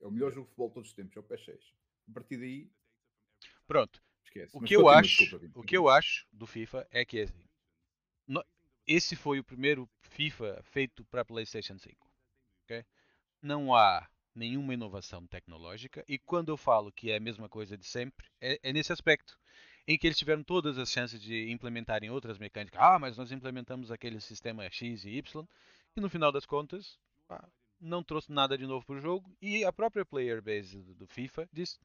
[0.00, 1.16] é o melhor jogo de futebol de todos os tempos.
[1.16, 1.60] É o PES 6.
[2.08, 2.70] A partir daí,
[3.66, 4.02] Pronto.
[4.24, 4.56] esquece.
[4.56, 7.34] O Mas que eu acho, desculpa, o que eu acho do FIFA é que assim,
[7.36, 7.47] no-
[8.88, 12.10] esse foi o primeiro FIFA feito para PlayStation 5.
[12.64, 12.84] ok?
[13.42, 17.86] Não há nenhuma inovação tecnológica e quando eu falo que é a mesma coisa de
[17.86, 19.38] sempre, é, é nesse aspecto
[19.86, 22.80] em que eles tiveram todas as chances de implementarem outras mecânicas.
[22.80, 25.46] Ah, mas nós implementamos aquele sistema X e Y
[25.94, 26.98] e no final das contas
[27.78, 31.06] não trouxe nada de novo para o jogo e a própria player base do, do
[31.06, 31.78] FIFA diz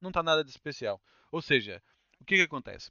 [0.00, 1.00] não está nada de especial.
[1.30, 1.82] Ou seja,
[2.20, 2.90] o que, que acontece?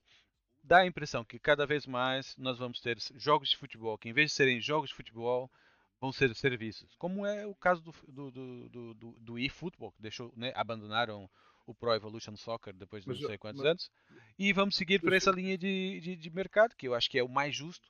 [0.63, 4.13] Dá a impressão que cada vez mais nós vamos ter jogos de futebol que, em
[4.13, 5.51] vez de serem jogos de futebol,
[5.99, 6.95] vão ser serviços.
[6.97, 11.29] Como é o caso do, do, do, do, do eFootball, que deixou, né, abandonaram
[11.65, 13.91] o Pro Evolution Soccer depois de mas, não sei quantos mas, anos.
[14.37, 17.23] E vamos seguir por essa linha de, de, de, mercado, que eu acho que é
[17.23, 17.89] o mais justo,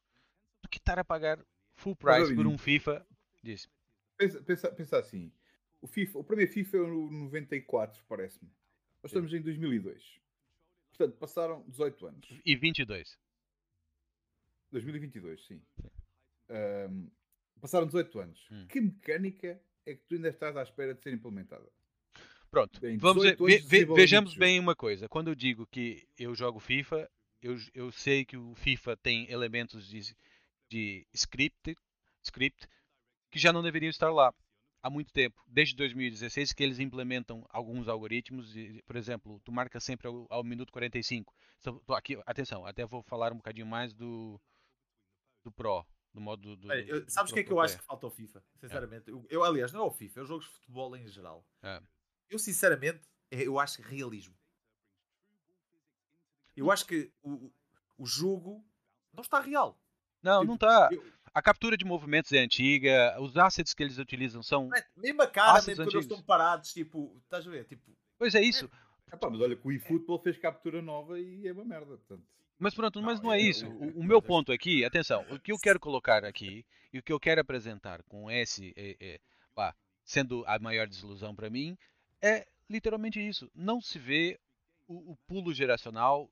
[0.62, 1.44] do que estar a pagar
[1.76, 3.06] full price por um FIFA.
[3.42, 3.68] Diz.
[4.18, 5.32] Pensa, pensa, pensa assim:
[5.82, 8.52] o, FIFA, o primeiro FIFA é o 94, parece-me.
[9.02, 10.20] Nós estamos em 2002.
[11.02, 12.28] Portanto, passaram 18 anos.
[12.46, 13.18] E 22.
[14.72, 15.60] 2022, sim.
[16.48, 17.10] Um,
[17.60, 18.48] passaram 18 anos.
[18.52, 18.68] Hum.
[18.68, 21.68] Que mecânica é que tu ainda estás à espera de ser implementada?
[22.52, 25.10] Pronto, bem, vamos ve, ve, vejamos bem uma coisa.
[25.10, 27.10] Quando eu digo que eu jogo FIFA,
[27.42, 30.16] eu, eu sei que o FIFA tem elementos de,
[30.70, 31.76] de script,
[32.22, 32.68] script
[33.32, 34.32] que já não deveriam estar lá
[34.82, 38.56] há muito tempo, desde 2016, que eles implementam alguns algoritmos.
[38.56, 41.34] E, por exemplo, tu marca sempre ao, ao minuto 45.
[41.60, 44.40] Então, aqui, atenção, até vou falar um bocadinho mais do,
[45.44, 46.72] do Pro, do modo do.
[46.72, 48.44] Ei, eu, sabes o que é que eu acho que falta ao FIFA?
[48.58, 49.14] Sinceramente, é.
[49.14, 51.46] eu, eu, aliás, não é o FIFA, é os jogos de futebol em geral.
[51.62, 51.82] É.
[52.30, 54.36] Eu, sinceramente, é, eu acho realismo.
[56.56, 57.52] Eu acho que o,
[57.98, 58.66] o jogo
[59.14, 59.80] não está real.
[60.22, 60.90] Não, tipo, não está.
[60.92, 61.04] Eu,
[61.34, 64.70] a captura de movimentos é antiga, os assets que eles utilizam são.
[64.76, 67.66] É, mesmo a cara, mesmo quando eles estão parados, tipo, estás a ver?
[67.66, 68.70] Tipo, pois é isso.
[69.12, 72.24] É, pá, mas olha que o eFootball fez captura nova e é uma merda, portanto.
[72.60, 73.68] Mas pronto, mas não, não é, é isso.
[73.68, 77.12] O, o, meu ponto aqui, atenção, o que eu quero colocar aqui e o que
[77.12, 79.20] eu quero apresentar com esse, é, é,
[79.56, 81.78] pá, sendo a maior desilusão para mim,
[82.22, 83.50] é literalmente isso.
[83.56, 84.40] Não se vê
[84.88, 86.30] o, o pulo geracional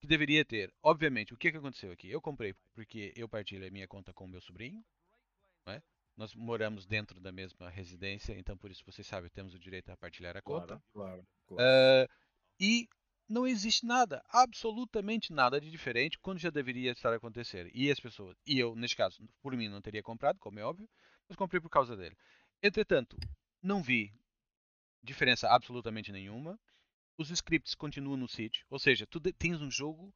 [0.00, 0.72] que deveria ter.
[0.82, 2.08] Obviamente, o que, que aconteceu aqui?
[2.10, 4.84] Eu comprei porque eu partilho a minha conta com o meu sobrinho.
[5.66, 5.82] É?
[6.16, 9.96] Nós moramos dentro da mesma residência, então por isso vocês sabem, temos o direito a
[9.96, 10.80] partilhar a conta.
[10.92, 11.62] Claro, claro.
[11.62, 12.12] Uh,
[12.58, 12.88] e
[13.28, 17.70] não existe nada, absolutamente nada de diferente quando já deveria estar acontecendo.
[17.74, 20.88] E as pessoas, e eu, neste caso, por mim não teria comprado, como é óbvio,
[21.28, 22.16] mas comprei por causa dele.
[22.62, 23.16] Entretanto,
[23.62, 24.12] não vi
[25.02, 26.58] diferença absolutamente nenhuma
[27.18, 28.64] os scripts continuam no sítio.
[28.70, 30.14] Ou seja, tu tens um jogo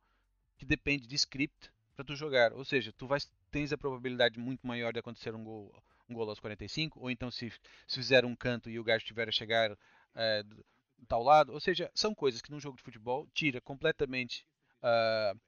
[0.56, 2.52] que depende de script para tu jogar.
[2.52, 5.74] Ou seja, tu vais, tens a probabilidade muito maior de acontecer um gol,
[6.08, 7.52] um gol aos 45, ou então se,
[7.86, 9.76] se fizer um canto e o gajo estiver a chegar
[10.14, 11.52] é, de tal lado.
[11.52, 14.46] Ou seja, são coisas que num jogo de futebol tira completamente
[14.78, 15.38] uh,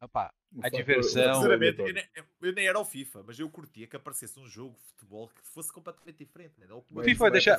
[0.00, 0.32] Opa,
[0.62, 1.34] a diversão.
[1.34, 2.08] Sinceramente, eu nem,
[2.40, 5.42] eu nem, era o FIFA, mas eu curtia que aparecesse um jogo de futebol que
[5.48, 6.54] fosse completamente diferente.
[6.60, 6.66] Né?
[6.72, 7.58] O FIFA vai deixar.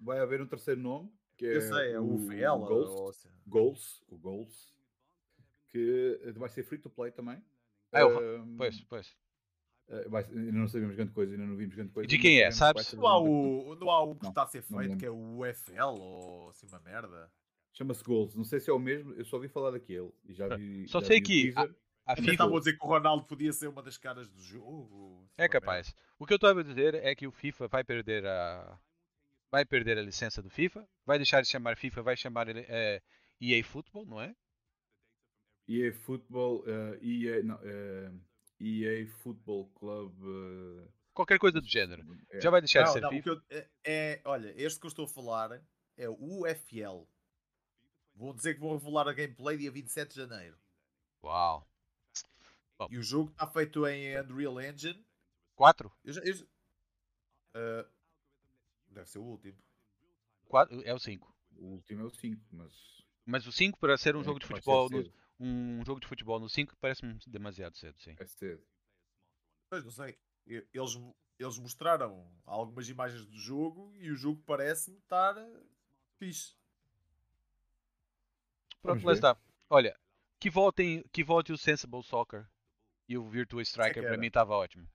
[0.00, 3.32] Vai haver um terceiro nome que é sei, é o, o Vela, Ghost, ou...
[3.46, 4.74] Goals, o Goals,
[5.68, 7.42] que vai ser free to play também.
[7.92, 8.42] Ah, eu...
[8.42, 9.16] um, pois, pois.
[9.88, 12.08] Uh, vai, ainda não sabemos grande coisa, ainda não vimos grande coisa.
[12.08, 12.92] De quem é, sabes?
[12.92, 15.38] Não há, o, não há o que não, está a ser feito, que é o
[15.38, 17.30] UFL ou assim uma merda.
[17.72, 20.48] Chama-se Goals, não sei se é o mesmo, eu só ouvi falar daquele e já
[20.56, 20.88] vi.
[20.88, 21.52] Só já sei vi que.
[21.54, 21.68] A,
[22.06, 22.32] a FIFA...
[22.32, 25.28] Estavam a dizer que o Ronaldo podia ser uma das caras do jogo.
[25.36, 25.88] Assim é capaz.
[25.88, 26.00] Merda.
[26.18, 28.78] O que eu estava a dizer é que o FIFA vai perder a,
[29.50, 33.02] vai perder a licença do FIFA, vai deixar de chamar FIFA, vai chamar é,
[33.40, 34.34] EA Football, não é?
[35.68, 38.20] EA Football, uh, EA, não, uh,
[38.60, 40.22] EA Football Club.
[40.22, 42.04] Uh, Qualquer coisa do género.
[42.30, 42.40] É.
[42.40, 43.30] Já vai deixar não, de ser não, FIFA.
[43.30, 45.62] Eu, é, é, olha, este que eu estou a falar
[45.96, 47.06] é o UFL.
[48.14, 50.56] Vou dizer que vão revelar a gameplay dia 27 de janeiro.
[51.22, 51.68] Uau!
[52.78, 52.88] Bom.
[52.90, 55.04] E o jogo está feito em Unreal Engine
[55.54, 55.90] 4?
[56.04, 56.34] Eu, eu,
[57.56, 57.88] uh,
[58.96, 59.58] Deve ser o último.
[60.46, 61.36] Quatro, é o 5.
[61.58, 63.04] O último é o 5, mas.
[63.26, 64.88] Mas o 5 para ser um é, jogo de futebol.
[64.88, 68.16] No, um jogo de futebol no 5 parece-me demasiado cedo, sim.
[68.18, 68.64] É cedo.
[69.68, 70.18] Pois não sei.
[70.46, 70.98] Eles,
[71.38, 75.34] eles mostraram algumas imagens do jogo e o jogo parece-me estar
[76.18, 76.56] fixe.
[78.80, 79.36] Pronto, lá está.
[79.68, 79.94] Olha,
[80.40, 82.48] que voltem, que volte o Sensible Soccer
[83.06, 84.88] e o Virtua Striker é para mim estava ótimo.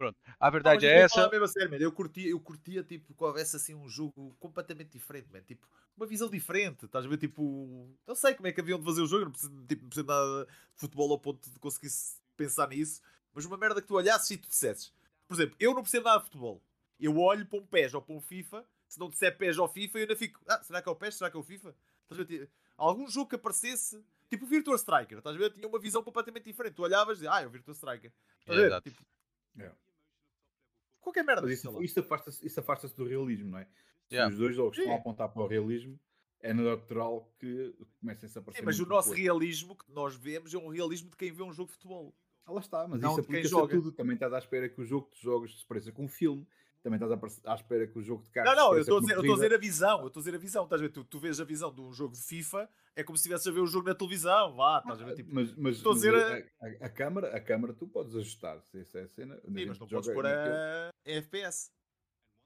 [0.00, 0.18] Pronto.
[0.40, 1.28] A verdade é essa.
[1.28, 5.42] Mesmo sério, eu curtia, eu curtia tipo, que houvesse assim um jogo completamente diferente, man.
[5.42, 6.86] tipo, uma visão diferente.
[6.86, 7.18] Estás a ver?
[7.18, 9.90] Tipo, não sei como é que haviam de fazer o jogo, não preciso, tipo, não
[9.90, 11.90] preciso nada de futebol ao ponto de conseguir
[12.34, 13.02] pensar nisso,
[13.34, 14.90] mas uma merda que tu olhasses e tu dissesses,
[15.28, 16.62] por exemplo, eu não percebo nada de futebol.
[16.98, 19.98] Eu olho para um PES ou para um FIFA, se não disser PES ou FIFA,
[19.98, 21.16] eu ainda fico, ah, será que é o PES?
[21.16, 21.76] Será que é o FIFA?
[22.04, 22.24] Estás a ver?
[22.24, 25.52] Tipo, algum jogo que aparecesse, tipo o Virtua Striker, estás a ver?
[25.52, 26.72] Tinha uma visão completamente diferente.
[26.72, 28.10] Tu olhavas e ah, é o Virtua Striker.
[28.40, 28.80] Estás a ver?
[28.80, 29.04] Tipo,
[29.58, 29.76] yeah.
[31.00, 31.42] Qualquer merda.
[31.42, 33.64] Mas isso, isso afasta-se isso afasta-se do realismo, não é?
[33.64, 34.32] Se Yeah.
[34.32, 35.98] os dois jogos estão a apontar para o realismo,
[36.40, 38.60] é natural que comecem-se a aparecer.
[38.60, 39.22] Sim, mas o nosso depois.
[39.22, 42.14] realismo que nós vemos é um realismo de quem vê um jogo de futebol.
[42.44, 43.72] Ah, lá está, mas Não isso de quem aplica-se joga.
[43.74, 43.92] a tudo.
[43.92, 46.46] Também estás à espera que o jogo que tu jogas se pareça com um filme.
[46.82, 47.12] Também estás
[47.44, 49.20] à à espera que o jogo de carros Não, não, eu estou a dizer, eu
[49.20, 50.90] a dizer a visão, eu estou a dizer a visão, estás a ver?
[50.90, 53.52] Tu, tu vês a visão de um jogo de FIFA, é como se estivesse a
[53.52, 55.10] ver o jogo na televisão, vá, estás a ver?
[55.10, 55.22] corrida.
[55.22, 58.16] Tipo, mas, mas, estou a mas dizer a, a- a câmara, a câmara tu podes
[58.16, 58.62] ajustar.
[58.62, 59.34] Se essa é a cena.
[59.34, 61.70] a sim, mas não podes pôr naquele- a em FPS.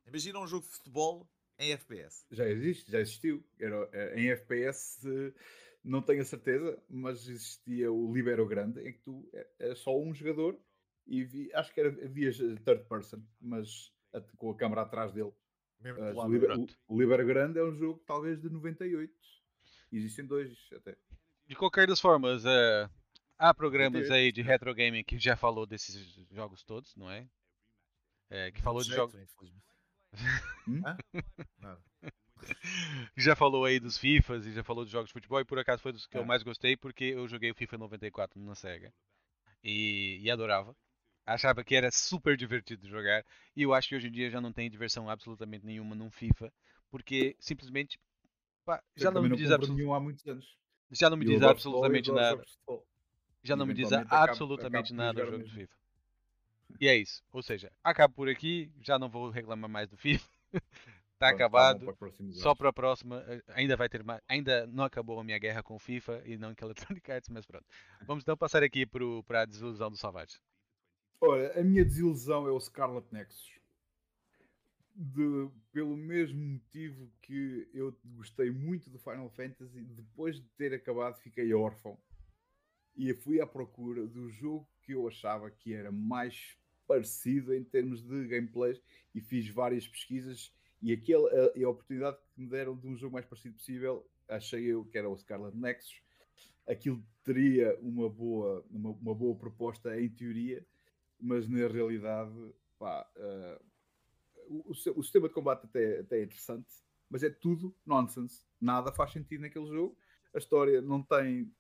[0.07, 1.29] Imagina um jogo de futebol
[1.59, 2.27] em FPS.
[2.31, 3.45] Já existe, já existiu.
[3.59, 5.33] Era, eh, em FPS eh,
[5.83, 9.97] não tenho a certeza, mas existia o Libero Grande, em que tu é- era só
[9.99, 10.59] um jogador
[11.07, 12.33] e vi- acho que era, havia
[12.65, 13.94] third person, mas a-
[14.37, 15.33] com a câmara atrás dele.
[15.81, 16.33] Mesmo lado.
[16.33, 19.13] Liber- Libero Grande é um jogo talvez de 98.
[19.93, 20.97] Existem dois até.
[21.47, 22.89] De qualquer das formas, eh,
[23.39, 25.97] há programas 98, aí de retro gaming que já falou desses
[26.31, 27.29] jogos todos, não é?
[28.31, 29.15] Eh, que falou de jogos.
[29.15, 29.65] infelizmente.
[30.67, 30.81] Hum?
[33.17, 35.83] Já falou aí dos FIFAs e já falou de jogos de futebol e por acaso
[35.83, 36.25] foi dos que eu É.
[36.25, 38.93] mais gostei porque eu joguei o FIFA 94 na Sega
[39.63, 40.77] e, e adorava.
[41.27, 43.25] Achava que era super divertido jogar
[43.57, 46.53] e eu acho que hoje em dia já não tem diversão absolutamente nenhuma num FIFA
[46.91, 47.99] porque simplesmente
[48.65, 50.47] pá, já não também me diz, compro absolu- nenhum há muitos anos.
[50.93, 52.45] já não me E diz futebol absolutamente nada.
[53.43, 55.55] Já não me diz absolutamente acabo nada o jogo do mesmo.
[55.61, 55.75] FIFA.
[56.81, 57.23] E é isso.
[57.33, 60.29] Ou seja, acabo por aqui, já não vou reclamar mais do FIFA.
[60.53, 60.63] Está
[61.19, 61.85] tá acabado.
[61.85, 64.21] para Só para a próxima, eh, ainda vai ter mais.
[64.29, 67.29] Ainda não acabou a minha guerra com o FIFA e não com a Electronic Arts,
[67.29, 67.65] mas pronto.
[68.07, 68.87] Vamos então passar aqui
[69.27, 70.39] para a desilusão do Salvage.
[71.21, 73.59] Olha, a minha desilusão é o Scarlet Nexus.
[74.97, 81.19] De- pelo mesmo motivo que eu gostei muito do Final Fantasy, depois de ter acabado,
[81.21, 81.99] fiquei órfão.
[82.97, 88.03] E fui à procura do jogo que eu achava que era mais parecido em termos
[88.03, 88.81] de gameplays
[89.15, 90.53] e fiz várias pesquisas.
[90.81, 94.65] E aquele, a, a oportunidade que me deram de um jogo mais parecido possível, achei
[94.65, 96.03] eu que era o Scarlet Nexus.
[96.69, 100.65] Aquilo teria uma boa, uma, uma boa proposta em teoria,
[101.25, 103.61] mas na realidade, pá, eh,
[104.47, 106.69] o, o, sistema de combate até, até é interessante,
[107.09, 108.45] mas é tudo nonsense.
[108.61, 109.97] Nada faz sentido naquele jogo.
[110.35, 111.51] A história não tem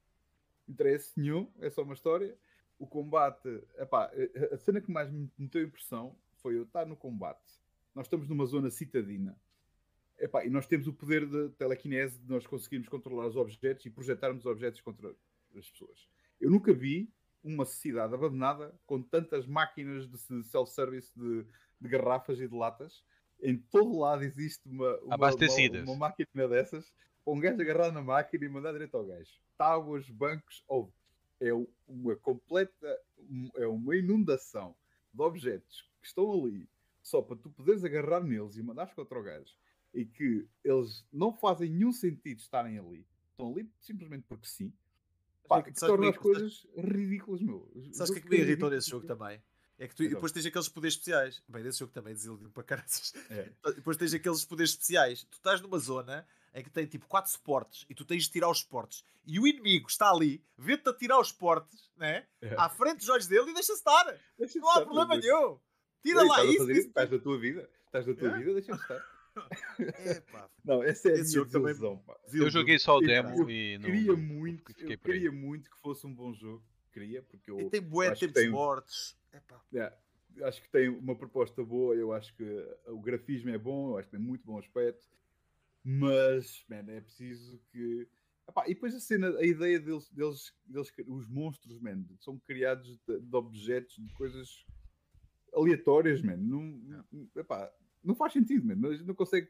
[0.69, 2.37] interesse nenhum, é só uma história.
[2.79, 6.97] O combate, epá, a- a cena que mais me meteu impressão foi eu estar no
[6.97, 7.59] combate.
[7.95, 9.35] Nós estamos numa zona citadina.
[10.19, 13.91] Epá, e nós temos o poder de telecinese de nós conseguirmos controlar os objetos e
[13.91, 15.09] projetarmos objetos contra
[15.57, 16.07] as pessoas.
[16.39, 17.11] Eu nunca vi
[17.45, 21.47] uma cidade abandonada com tantas máquinas de se- self-service de,
[21.81, 23.05] de garrafas e de latas.
[23.41, 25.17] Em todo lado existe uma, uma,
[25.85, 26.93] uma, uma máquina dessas,
[27.25, 29.31] com um gajo agarrado na máquina e mandar direto ao gajo.
[29.59, 30.93] Tábuas, bancos, ou
[31.41, 31.51] é
[31.87, 32.99] uma completa,
[33.57, 34.75] é uma inundação
[35.13, 36.69] de objetos que estão ali
[37.03, 39.55] só para tu poderes agarrar neles e mandares contra o gajo
[39.93, 43.07] e que eles não fazem nenhum sentido estarem ali.
[43.31, 44.73] Estão ali simplesmente porque sim.
[45.49, 47.71] Pá, que que- torna as coisas ridículas, meu.
[47.93, 49.43] Sabes o que é que me irritou nesse jogo também?
[49.79, 50.15] É que tu, Então.
[50.15, 51.43] depois tens aqueles poderes especiais.
[51.49, 53.13] Bem, nesse jogo também desiludiu para caraças.
[53.29, 53.51] É.
[53.77, 55.25] Depois tens aqueles poderes especiais.
[55.25, 58.49] Tu estás numa zona em que tem tipo quatro suportes e tu tens de tirar
[58.49, 59.05] os suportes.
[59.27, 62.25] E o inimigo está ali, vê-te a tirar os suportes, né?
[62.41, 62.55] É.
[62.57, 64.05] À frente dos olhos dele e deixa-se estar.
[64.39, 65.59] Deixa Não há estar, problema deixa- nenhum.
[66.05, 67.69] Tira Ei, lá isso Estás na tua vida.
[67.87, 68.39] Estás na tua É.
[68.39, 69.14] vida, deixa-me estar.
[70.19, 71.99] Epá, Não, essa é a Esse minha jogo também- desilusão.
[71.99, 72.17] pá.
[72.33, 73.85] Eu joguei só o demo eu e não.
[73.91, 76.65] Queria muito, eu queria muito que fosse um bom jogo.
[76.93, 79.17] Queria, porque eu E tem bué acho que tempos tem- mortos.
[79.33, 79.61] Epá.
[79.73, 79.97] Yeah,
[80.43, 82.45] acho que tem uma proposta boa, eu acho que
[82.87, 85.05] o grafismo é bom, eu acho que tem muito bom aspecto,
[85.83, 88.07] mas man, é preciso que.
[88.49, 92.97] Epá, e depois a cena, a ideia deles, deles, deles os monstros, man, são criados
[93.09, 94.65] de, de objetos, de coisas
[95.53, 96.37] aleatórias, man.
[96.37, 97.73] Não, não- epá,
[98.05, 98.89] não faz sentido, man.
[98.89, 99.49] A gente não consegue.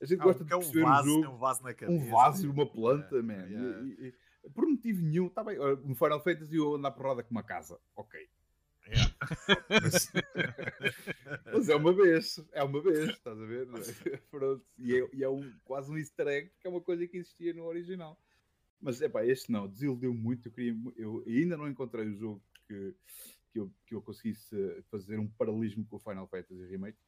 [0.00, 2.04] A gente Ah, gosta de é um perceber vaso, o jogo um vaso na cabeça.
[2.04, 3.46] um vaso e uma planta, É, man.
[3.46, 3.82] E- yeah.
[3.82, 4.14] e-
[4.44, 5.56] e- por motivo nenhum, tá bem.
[5.56, 8.28] No Final Fantasy eu ando à porrada com uma casa, ok.
[8.86, 9.14] Yeah.
[9.70, 10.12] Mas,
[11.52, 13.66] mas é uma vez, é uma vez, estás a ver?
[14.30, 14.62] Pronto.
[14.78, 17.54] E é, e é um, quase um easter egg, que é uma coisa que existia
[17.54, 18.18] no original.
[18.80, 20.48] Mas é pá, este não, desiludiu muito.
[20.48, 22.94] Eu, queria, eu ainda não encontrei o jogo que,
[23.50, 24.54] que, eu, que eu conseguisse
[24.90, 26.98] fazer um paralelismo com o Final Fantasy Remake.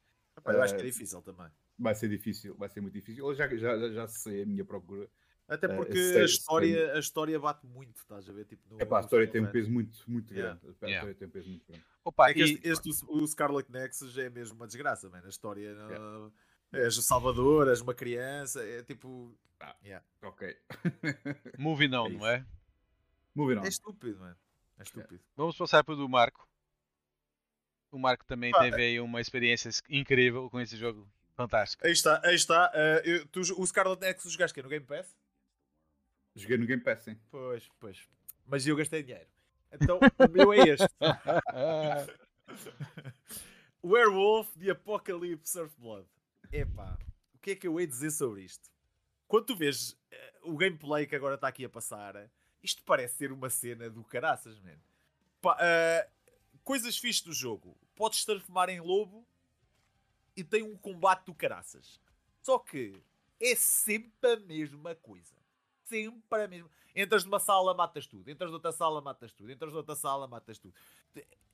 [0.45, 1.47] Eu acho que é Eh, difícil também.
[1.79, 3.27] Vai ser difícil, vai ser muito difícil.
[3.29, 5.09] Eu já, já, já, já sei a minha procura.
[5.49, 8.45] Até eh, porque sei- a, história, a história bate muito, estás a ver?
[8.47, 10.59] Tipo, no, É pá, a história tem um peso muito, muito Yeah.
[10.61, 10.77] grande.
[10.83, 10.97] A Yeah.
[10.97, 11.85] história tem um peso muito grande.
[12.05, 15.25] Opa, É que e- este, este, o o Scarlet Nexus é mesmo uma desgraça, mano.
[15.27, 15.69] A história.
[15.69, 15.99] Yeah.
[16.27, 16.33] uh,
[16.73, 19.39] És o Salvador, és uma criança, é tipo.
[19.61, 19.75] Ah.
[19.85, 20.05] yeah.
[20.23, 20.57] Ok.
[21.59, 22.45] movie não, É não é?
[23.35, 23.65] Moving on.
[23.65, 24.37] É estúpido, mano.
[24.79, 25.21] É estúpido.
[25.37, 26.49] Vamos passar para o do Marco.
[27.91, 31.87] O Marco também Pá, teve aí uma experiência incrível com esse jogo fantástico.
[31.87, 32.71] Aí está, aí está.
[32.75, 34.63] eh, eu- tu, o Scarlet Nexus jogaste quê?
[34.63, 35.17] No Game Pass?
[36.35, 37.17] Joguei no Game Pass, sim.
[37.31, 38.07] Pois, pois.
[38.47, 39.27] Mas eu gastei dinheiro.
[39.73, 40.87] Então, o meu é este.
[43.83, 46.07] Werewolf de Apocalypse Earthblood.
[46.53, 46.99] Epá,
[47.35, 48.71] o que é que eu hei de dizer sobre isto?
[49.29, 52.31] Quando tu vês eh, o gameplay que agora está aqui a passar,
[52.63, 54.77] isto parece ser uma cena do caraças, man.
[55.41, 56.09] Pá, eh,
[56.67, 57.79] coisas fixes do jogo.
[57.95, 59.25] Podes transformar em lobo
[60.37, 62.01] e tem um combate do caraças.
[62.43, 63.01] Só que
[63.41, 65.35] é sempre a mesma coisa.
[65.85, 66.69] Sempre a mesma.
[66.95, 68.29] Entras numa sala, matas tudo.
[68.29, 69.51] Entras noutra sala, matas tudo.
[69.51, 70.75] Entras noutra sala, matas tudo.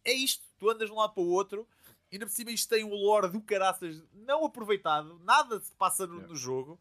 [0.03, 0.43] É isto.
[0.59, 1.69] Tu andas de um lado para o outro.
[2.11, 5.19] E ainda por cima isto tem um lore do caraças não aproveitado.
[5.19, 6.81] Nada se passa no, no jogo.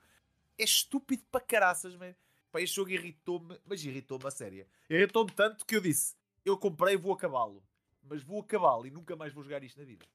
[0.58, 2.16] É estúpido para caraças, man.
[2.50, 3.60] Pá, este jogo irritou-me.
[3.66, 4.66] Mas irritou-me a séria.
[4.90, 7.62] Irritou-me tanto que eu disse: Eu comprei e vou acabá-lo.
[8.04, 10.06] Mas vou acabá-lo e nunca mais vou jogar isto na vida.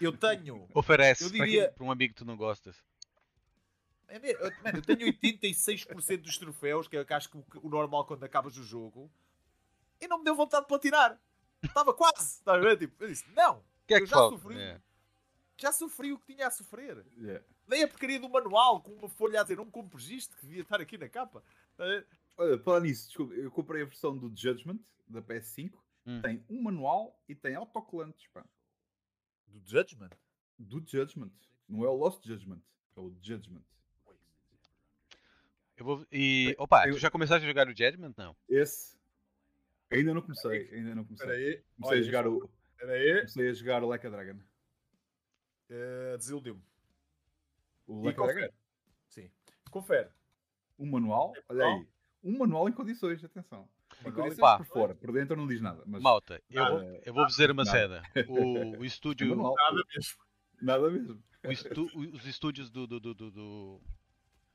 [0.00, 0.68] Eu tenho.
[0.74, 2.76] Oferece Eu para diria- quem- para um amigo que tu não gostas.
[4.08, 7.44] É mesmo, eu, mano, eu tenho 86% dos troféus, que é que acho que o,
[7.62, 9.10] o normal quando acabas o jogo,
[10.00, 11.20] e não me deu vontade de platinar.
[11.62, 12.78] Estava quase, estás a ver?
[12.78, 14.36] Tipo, eu disse, não, que é Eu que já falta?
[14.36, 14.58] sofri.
[14.58, 14.80] É.
[15.58, 17.04] já sofri o que tinha a sofrer.
[17.18, 17.44] Yeah.
[17.66, 20.62] Nem a porcaria do manual, com uma folha a dizer, não compres isto, que devia
[20.62, 21.42] estar aqui na capa.
[21.78, 22.04] Eh,
[22.38, 24.78] Olha, falar nisso, desculpa, eu comprei a versão do Judgment
[25.08, 25.72] da PS5.
[26.08, 26.22] Hum.
[26.22, 28.42] Tem um manual e tem autocolantes, pá.
[29.46, 30.08] Do Judgment?
[30.58, 31.30] Do Judgment.
[31.68, 32.62] Não é o Lost Judgment,
[32.96, 33.62] é o Judgment.
[35.76, 36.06] Eu vou...
[36.10, 36.56] E.
[36.58, 38.14] Opa, tem- tu já começaste a jogar o Judgment?
[38.16, 38.34] Não.
[38.48, 38.96] Esse.
[39.90, 41.26] Ainda não comecei, ainda não comecei.
[41.26, 41.62] Espera aí.
[41.76, 42.50] Comecei olha, a jogar o.
[42.70, 43.14] Espera aí.
[43.16, 44.40] Comecei a jogar o Like a Dragon.
[45.68, 46.62] Eh, Desiludiu-me.
[47.86, 48.26] O Like a.
[48.26, 48.54] Dragon.
[49.08, 49.30] Sim.
[49.70, 50.08] Confere.
[50.78, 51.78] Um manual, olha manual?
[51.80, 51.88] aí.
[52.24, 53.68] Um manual em condições, atenção.
[54.38, 54.58] Pá.
[54.58, 55.82] por fora, por dentro não diz nada.
[55.86, 56.74] Mas Malta, eu Nada.
[56.78, 58.02] vou, eu vou dizer uma cena.
[58.28, 59.28] O, o é estúdio.
[59.30, 59.54] manual.
[59.56, 60.18] Nada mesmo.
[60.60, 61.22] Nada mesmo.
[61.44, 63.80] o estu- os estúdios do, do, do, do, do,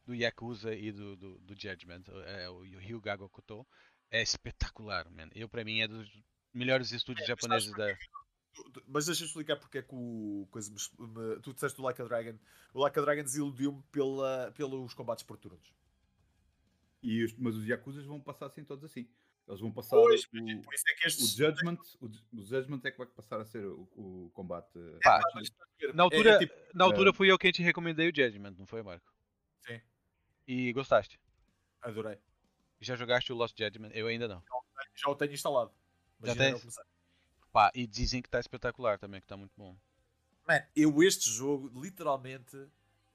[0.06, 3.65] do Yakuza e do, do, do Judgment, é, o Ryuga Gokuto,
[4.11, 5.30] é espetacular, man.
[5.34, 6.10] Eu, pra mim, é dos
[6.53, 7.95] melhores estúdios japoneses da.
[8.88, 12.06] Mas deixa-me explicar porque é que o coisa me, me- tu disseste o Like a
[12.06, 12.38] Dragon.
[12.74, 15.74] O Like a Dragon desiludiu-me pela, pelos combates por turnos.
[17.02, 19.07] E os- mas os Yakuzas vão passar assim todos assim.
[19.48, 21.34] Eles vão passar Pois, o, Por isso é que o estes.
[21.36, 21.78] Judgment.
[21.99, 24.80] O, o Judgment é que vai passar a ser o, o combate.
[25.03, 25.20] Pá,
[25.94, 27.14] Na altura, É, é tipo, na altura é.
[27.14, 29.11] fui eu quem te recomendei o Judgment, não foi, Marco?
[29.65, 29.82] Sim.
[30.48, 31.20] E gostaste?
[31.82, 32.18] adorei.
[32.80, 33.91] Já jogaste o Lost Judgment?
[33.94, 34.41] Eu ainda não.
[34.95, 35.72] Já o tenho instalado.
[36.20, 36.76] Mas Já tens?
[37.52, 39.78] Pá, e dizem que tá espetacular também, que tá muito bom.
[40.48, 42.57] Man, eu este jogo, literalmente,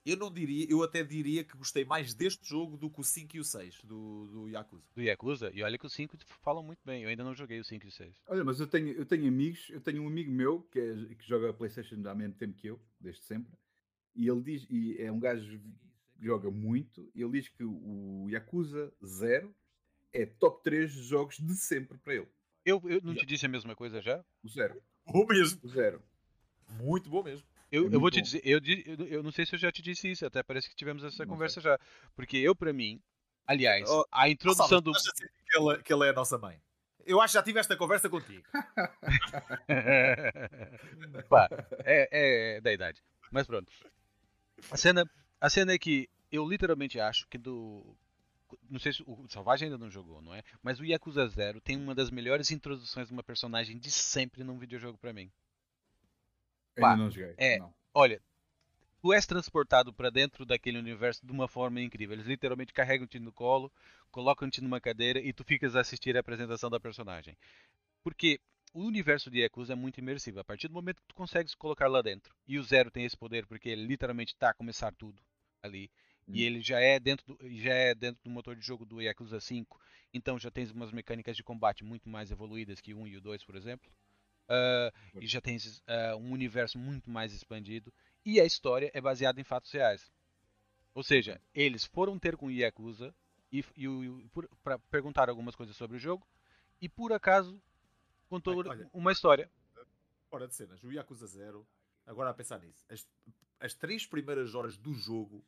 [0.09, 3.35] eu não diria, eu até diria que gostei mais deste jogo do que o 5
[3.35, 4.83] e o 6 do, do Yakuza.
[4.95, 7.03] Do Yakuza, e olha que o 5 falam muito bem.
[7.03, 8.15] Eu ainda não joguei o 5 e o 6.
[8.27, 11.27] Olha, mas eu tenho, eu tenho amigos, eu tenho um amigo meu que, é- que
[11.27, 13.51] joga Playstation há mesmo tempo que eu, desde sempre,
[14.15, 18.27] e ele diz, e é um gajo que joga muito, e ele diz que o
[18.29, 19.53] Yakuza 0
[20.11, 22.27] é top 3 jogos de sempre para ele.
[22.65, 24.23] Eu, eu não te disse a mesma coisa já?
[24.43, 24.81] O 0.
[25.05, 25.59] Bom mesmo.
[25.63, 26.01] O 0.
[26.81, 27.47] Muito bom mesmo.
[27.71, 28.23] Eu, É eu vou muito te bom.
[28.23, 28.59] dizer, eu,
[29.07, 31.31] eu, não sei se eu já te disse isso, até parece que tivemos essa Não
[31.33, 31.79] conversa já.
[32.15, 33.01] Porque eu, pra mim,
[33.45, 34.91] aliás, Oh, a introdução Sabes, do.
[34.91, 36.61] estás a dizer que ela, que ela é a nossa mãe.
[37.05, 38.43] Eu acho que já tive esta conversa contigo.
[41.29, 41.47] Pá,
[41.83, 43.01] é, é da idade.
[43.31, 43.71] Mas pronto.
[44.71, 45.09] A cena,
[45.39, 47.95] a cena é que eu literalmente acho que do.
[48.69, 50.43] Não sei se o Salvagem ainda não jogou, não é?
[50.61, 54.57] Mas o Yakuza Zero tem uma das melhores introduções de uma personagem de sempre num
[54.57, 55.31] videojogo pra mim.
[56.87, 57.35] Ainda não joguei.
[57.37, 57.59] é.
[57.59, 57.73] Não.
[57.93, 58.21] Olha,
[59.01, 62.15] tu és transportado pra dentro daquele universo de uma forma incrível.
[62.15, 63.71] Eles literalmente carregam-te no colo,
[64.11, 67.37] colocam-te numa cadeira e tu ficas a assistir a apresentação da personagem.
[68.03, 68.39] Porque
[68.73, 70.39] o universo de Yakuza é muito imersivo.
[70.39, 73.17] A partir do momento que tu consegues colocar lá dentro, e o Zero tem esse
[73.17, 75.21] poder porque ele literalmente tá a começar tudo
[75.61, 75.89] ali.
[76.31, 76.45] E Hum.
[76.45, 79.79] ele já é dentro do, já é dentro do motor de jogo do Yakuza 5,
[80.13, 83.21] então já tens umas mecânicas de combate muito mais evoluídas que o 1 e o
[83.21, 83.91] 2, por exemplo.
[84.49, 87.93] Ah, e já tens ah, um universo muito mais expandido.
[88.25, 90.11] E a história é baseada em fatos reais.
[90.93, 93.15] Ou seja, eles foram ter com o Yakuza
[93.51, 93.87] e, e,
[94.33, 96.27] por- pra perguntar algumas coisas sobre o jogo
[96.81, 97.61] e por acaso
[98.27, 98.89] contou Olha, olha.
[98.93, 99.49] uma história.
[100.29, 101.65] Fora de cenas, o Yakuza 0,
[102.05, 103.07] agora a pensar nisso, as,
[103.59, 105.43] as três primeiras horas do jogo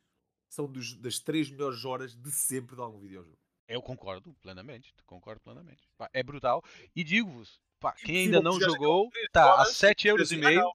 [0.48, 3.38] são dos- das três melhores horas de sempre de algum videojogo.
[3.68, 5.88] Eu concordo plenamente, concordo plenamente.
[5.96, 6.62] Pá, é brutal.
[6.94, 7.60] E digo-vos,
[8.04, 10.70] quem ainda não jogou, tá a horas 7 euros e meio.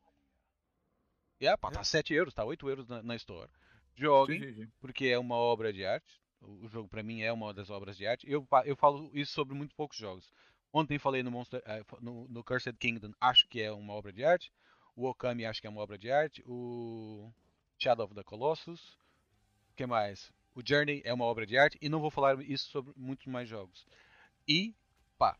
[1.40, 1.84] É, pá, tá É.
[1.84, 3.50] 7 euros, tá 8 euros na, na Store.
[3.96, 6.22] Joguem, porque é uma obra de arte.
[6.40, 8.30] O jogo pra mim é uma das obras de arte.
[8.30, 10.32] Eu, eu falo isso sobre muito poucos jogos.
[10.72, 14.24] Ontem falei no, Monster, eh, no, no Cursed Kingdom, acho que é uma obra de
[14.24, 14.52] arte.
[14.96, 16.44] O Okami acho que é uma obra de arte.
[16.46, 17.32] O
[17.80, 18.98] Shadow of the Colossus.
[19.72, 20.32] O que mais?
[20.58, 21.78] O Journey é uma obra de arte.
[21.80, 23.86] E não vou falar isso sobre muitos mais jogos.
[24.48, 24.74] E,
[25.18, 25.38] pá,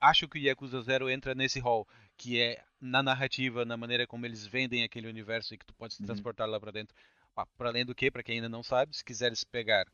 [0.00, 1.86] acho que o Yakuza Zero entra nesse hall.
[2.16, 5.92] Que é na narrativa, na maneira como eles vendem aquele universo e que tu pode
[5.94, 6.06] se Uhum.
[6.06, 6.96] transportar lá pra dentro.
[7.34, 9.86] Pá, para além do que, para quem ainda não sabe, se quiseres pegar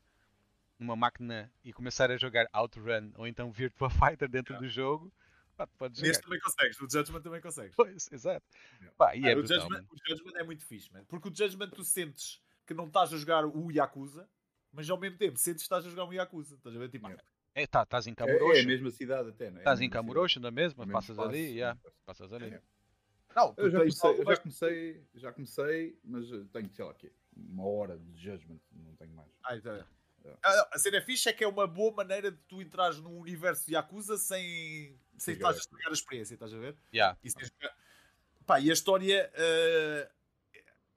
[0.78, 4.66] numa máquina e começar a jogar Outrun ou então Virtua Fighter dentro Yeah.
[4.66, 5.12] do jogo,
[5.56, 6.02] pá, jogar.
[6.02, 7.74] Neste também consegues, no Judgment também consegues.
[7.74, 8.46] Pois, exato.
[8.78, 8.94] Yeah.
[8.96, 9.88] Pá, e é Ah, o, brutal, Judgment, mano.
[9.90, 11.04] o Judgment é muito fixe, mano.
[11.06, 14.28] Porque o Judgment tu sentes que não estás a jogar o Yakuza,
[14.76, 16.54] mas ao mesmo tempo sentes que estás a jogar um Yakuza.
[16.56, 16.88] Estás a ver?
[16.90, 17.08] Tipo.
[17.54, 18.60] É, tá, estás em É, é Kamurocho.
[18.60, 19.60] a mesma cidade até, não é?
[19.60, 20.86] Estás É em mesma Kamurocho, não é mesmo?
[20.88, 22.44] Passas ali, yeah, passas ali.
[22.54, 22.62] É.
[23.34, 27.10] não, Eu já comecei, eu já comecei, já comecei, mas eh, tenho, sei lá, quê,
[27.34, 29.30] uma hora de judgment, não tenho mais.
[29.42, 29.84] Ah, então é.
[30.24, 30.36] É.
[30.42, 33.64] Ah, A cena fixe é que é uma boa maneira de tu entrares num universo
[33.66, 36.76] de Yakuza sem, sem estás a estragar a experiência, estás a ver?
[36.92, 37.16] Yeah.
[37.24, 37.76] E, sem jogar-
[38.44, 40.10] Pá, e a história eh,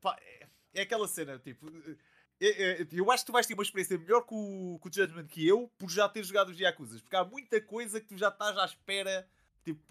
[0.02, 1.68] pá, é, é aquela cena, tipo.
[2.48, 4.94] É- é- eu acho que tu vais ter uma experiência melhor com, o- com o
[4.94, 8.18] Judgment que eu por já ter jogado os Yakuzas, porque há muita coisa que tu
[8.18, 9.28] já estás à espera,
[9.64, 9.82] tipo,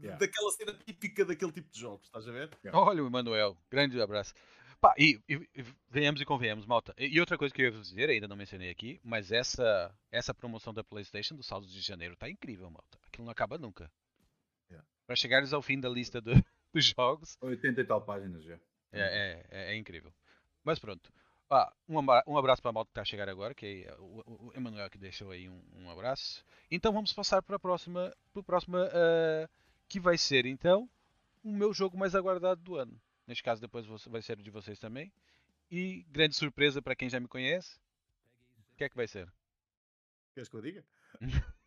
[0.00, 0.16] Yeah.
[0.16, 2.50] daquela cena típica daquele tipo de jogos, estás a ver?
[2.72, 4.32] Olha o Emanuel, grande abraço.
[4.80, 6.94] Pá, e, e- e venhamos e convenhamos, malta.
[6.96, 9.92] E, e outra coisa que eu ia vos dizer, ainda não mencionei aqui, mas essa,
[10.12, 12.96] essa promoção da PlayStation do saldo de janeiro tá incrível, malta.
[13.08, 13.90] Aquilo não acaba nunca.
[14.70, 14.86] Yeah.
[15.04, 16.30] Para chegares ao fim da lista do-
[16.72, 18.54] dos jogos, 80 e tal páginas já.
[18.92, 20.14] É, é, é incrível.
[20.62, 21.12] Mas pronto.
[21.50, 21.94] Ah, um,
[22.26, 24.90] um abraço para a malta que está a chegar agora, que é o, o- Emanuel
[24.90, 26.44] que deixou aí um, um abraço.
[26.70, 29.48] Então vamos passar para a próxima, para a próxima ah,
[29.88, 30.88] que vai ser então
[31.42, 33.00] o meu jogo mais aguardado do ano.
[33.26, 35.10] Neste caso depois você- vai ser o de vocês também.
[35.70, 37.76] E grande surpresa para quem já me conhece.
[38.72, 39.30] O que é que vai ser?
[40.34, 40.84] Queres que eu diga?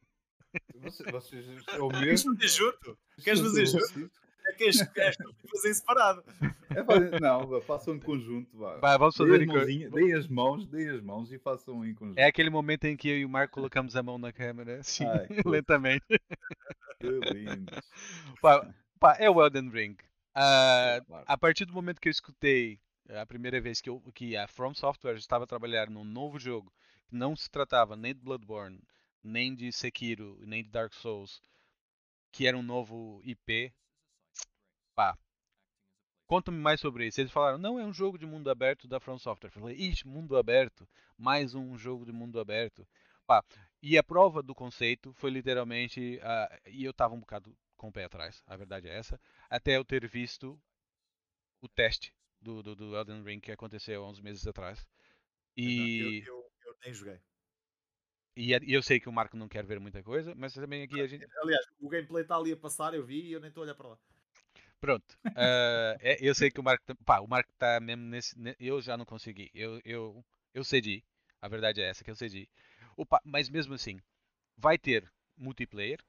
[0.75, 2.97] Vocês, vocês é o Queres fazer junto?
[3.23, 4.11] Queres fazer junto?
[4.51, 6.23] É que és, és tu que fazer separado.
[6.69, 8.57] É, não, façam em conjunto.
[8.57, 8.77] Vá.
[8.77, 11.93] Vai, vamos Deem, fazer as em deem as mãos, deem as mãos e façam em
[11.93, 12.17] conjunto.
[12.17, 15.05] É aquele momento em que eu e o Marco colocamos a mão na câmera, assim,
[15.05, 16.05] Ai, lentamente.
[16.99, 17.71] Que lindo.
[18.41, 18.67] Pá,
[18.99, 19.95] pá, é o Elden Ring.
[20.35, 21.25] Ah, Claro.
[21.27, 22.79] a partir do momento que eu escutei
[23.09, 26.71] a primeira vez que, eu, que a From Software estava a trabalhar num novo jogo
[27.09, 28.79] que não se tratava nem de Bloodborne,
[29.23, 31.41] nem de Sekiro, nem de Dark Souls,
[32.31, 33.73] que era um novo IP,
[34.95, 35.17] pá,
[36.27, 37.19] conta-me mais sobre isso.
[37.21, 39.49] Eles falaram, não, é um jogo de mundo aberto da From Software.
[39.55, 40.87] Eu falei, ixi, mundo aberto,
[41.17, 42.87] mais um jogo de mundo aberto.
[43.25, 43.43] Pá,
[43.81, 47.91] e a prova do conceito foi literalmente, ah, e eu tava um bocado com o
[47.91, 49.19] pé atrás, a verdade é essa,
[49.49, 50.59] até eu ter visto
[51.61, 54.85] o teste do, do, do Elden Ring que aconteceu há uns meses atrás.
[55.57, 57.19] E, Eu, eu, eu nem joguei.
[58.35, 61.01] e, e eu sei que o Marco não quer ver muita coisa, mas também aqui
[61.01, 61.25] a gente.
[61.41, 63.75] Aliás, o gameplay está ali a passar, eu vi e eu nem estou a olhar
[63.75, 63.97] para lá.
[64.81, 65.17] Pronto.
[65.35, 66.83] ah, é- eu sei que o Marco.
[67.05, 68.37] Pá, o Marco tá mesmo nesse.
[68.37, 69.49] ne- Eu já não consegui.
[69.53, 71.03] Eu, eu, eu cedi.
[71.41, 72.49] A verdade é essa que eu cedi.
[72.97, 73.99] Opa, mas mesmo assim,
[74.57, 75.99] vai ter multiplayer.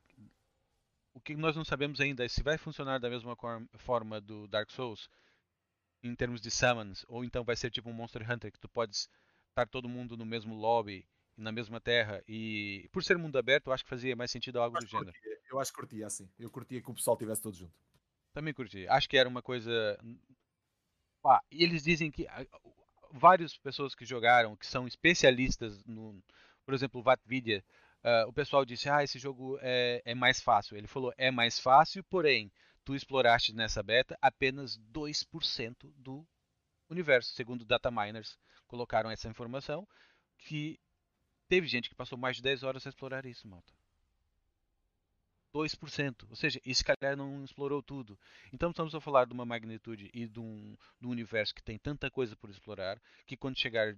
[1.14, 3.36] O que nós não sabemos ainda é se vai funcionar da mesma
[3.76, 5.08] forma do Dark Souls,
[6.02, 9.08] em termos de summons, ou então vai ser tipo um Monster Hunter, que tu podes
[9.50, 13.72] estar todo mundo no mesmo lobby, na mesma terra, e por ser mundo aberto, eu
[13.72, 15.12] acho que fazia mais sentido algo do que gênero.
[15.12, 16.28] curtia, Eu acho que curtia assim.
[16.38, 17.72] Eu curtia que o pessoal estivesse todo junto.
[18.32, 18.86] Também curti.
[18.88, 19.98] Acho que era uma coisa.
[21.22, 22.46] Pá, e eles dizem que ah,
[23.12, 26.22] várias pessoas que jogaram, que são especialistas no.
[26.64, 27.64] Por exemplo, o Vatvidia,
[28.02, 30.76] ah, o pessoal disse: Ah, esse jogo é, é mais fácil.
[30.76, 32.50] Ele falou: É mais fácil, porém,
[32.84, 36.26] tu exploraste nessa beta apenas 2% do
[36.88, 37.32] universo.
[37.34, 39.86] Segundo data miners, colocaram essa informação.
[40.38, 40.80] Que
[41.48, 43.72] teve gente que passou mais de 10 horas a explorar isso, malta.
[45.52, 46.26] 2%.
[46.30, 48.18] Ou seja, e se calhar não explorou tudo.
[48.52, 51.78] Então estamos a falar de uma magnitude e de um, de um universo que tem
[51.78, 53.94] tanta coisa por explorar que quando chegar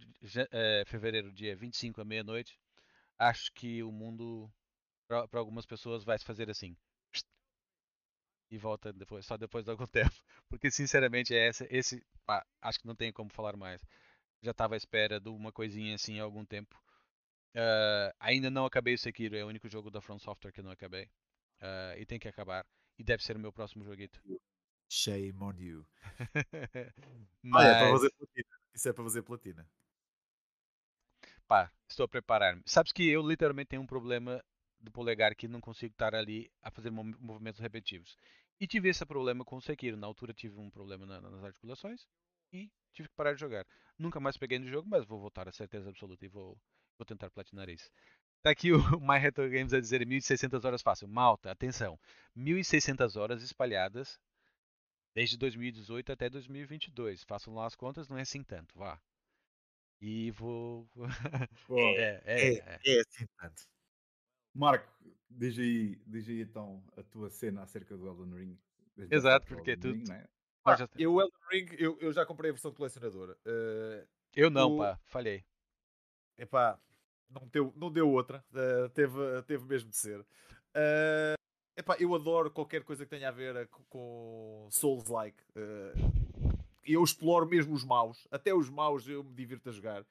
[0.51, 2.59] eh, fevereiro, dia 25 à meia-noite,
[3.19, 4.51] acho que o mundo,
[5.09, 6.77] para algumas pessoas, vai se fazer assim.
[8.51, 10.15] E volta depois, só depois de algum tempo.
[10.49, 12.05] Porque sinceramente é essa, esse.
[12.27, 13.83] pá, acho que não tem como falar mais.
[14.43, 16.79] Já estava à espera de uma coisinha assim há algum tempo.
[17.55, 20.71] Ah, ainda não acabei o Sekiro, é o único jogo da From Software que não
[20.71, 21.09] acabei.
[21.61, 22.67] Ah, e tem que acabar.
[22.99, 24.21] E deve ser o meu próximo joguito.
[24.89, 25.85] Shame on you.
[27.43, 28.57] Mas, Ah, é para fazer platina.
[28.75, 29.69] Isso é para fazer platina.
[31.47, 32.63] pá, estou a preparar-me.
[32.67, 34.43] Sabes que eu literalmente tenho um problema
[34.81, 38.17] de polegar que não consigo estar ali a fazer mov- movimentos repetitivos.
[38.61, 39.97] E tive esse problema com o Sekiro.
[39.97, 42.07] Na altura tive um problema na- nas articulações
[42.53, 43.67] e tive que parar de jogar.
[43.99, 46.59] Nunca mais peguei no jogo, mas vou voltar a certeza absoluta e vou,
[46.99, 47.91] vou tentar platinar isso.
[48.45, 51.09] Tá aqui o My Retro Games a dizer 1600 horas fácil.
[51.09, 51.99] Malta, atenção.
[52.37, 54.21] 1600 horas espalhadas
[55.15, 57.25] desde 2018 até 2022.
[57.25, 59.01] Façam lá as contas, não é assim tanto, vá.
[59.99, 60.87] E vou.
[61.67, 62.81] Pô, é, é, é.
[62.85, 63.63] É assim tanto.
[64.55, 64.93] Marco,
[65.31, 68.59] diz aí, diz aí então a tua cena acerca do Elden Ring.
[68.95, 70.29] Desde Exato, do porque é?
[70.63, 73.39] Pá, já- Eu, Elden Ring, eu, eu já comprei a versão colecionadora.
[73.47, 74.07] Eh,
[74.37, 75.43] Eu não, o- pá, falhei.
[76.37, 76.79] epá,
[77.35, 78.45] não deu, não deu outra.
[78.55, 80.25] eh, teve, teve mesmo de ser.
[80.75, 81.35] Eh,
[81.77, 85.43] epá, eu adoro qualquer coisa que tenha a ver eh, co- com Souls-like.
[85.57, 85.93] eh,
[86.85, 88.27] eu exploro mesmo os maus.
[88.31, 90.05] Até os maus eu me divirto a jogar.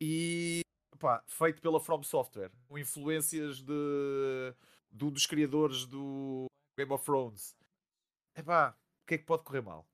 [0.00, 0.60] E
[0.94, 2.50] epá, feito pela From Software.
[2.68, 4.54] Com influências de,
[4.90, 6.46] de um dos criadores do
[6.78, 7.54] Game of Thrones.
[8.36, 8.70] Epá,
[9.02, 9.86] o que é que pode correr mal?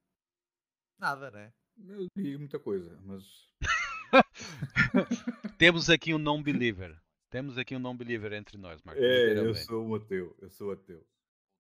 [0.99, 1.53] Nada, né?
[1.79, 3.49] Eu digo muita coisa, mas
[5.59, 6.97] Temos aqui um non-believer.
[7.31, 9.01] Temos aqui um non-believer entre nós, Marco.
[9.03, 11.05] é, eu sou um ateu, eu sou ateu.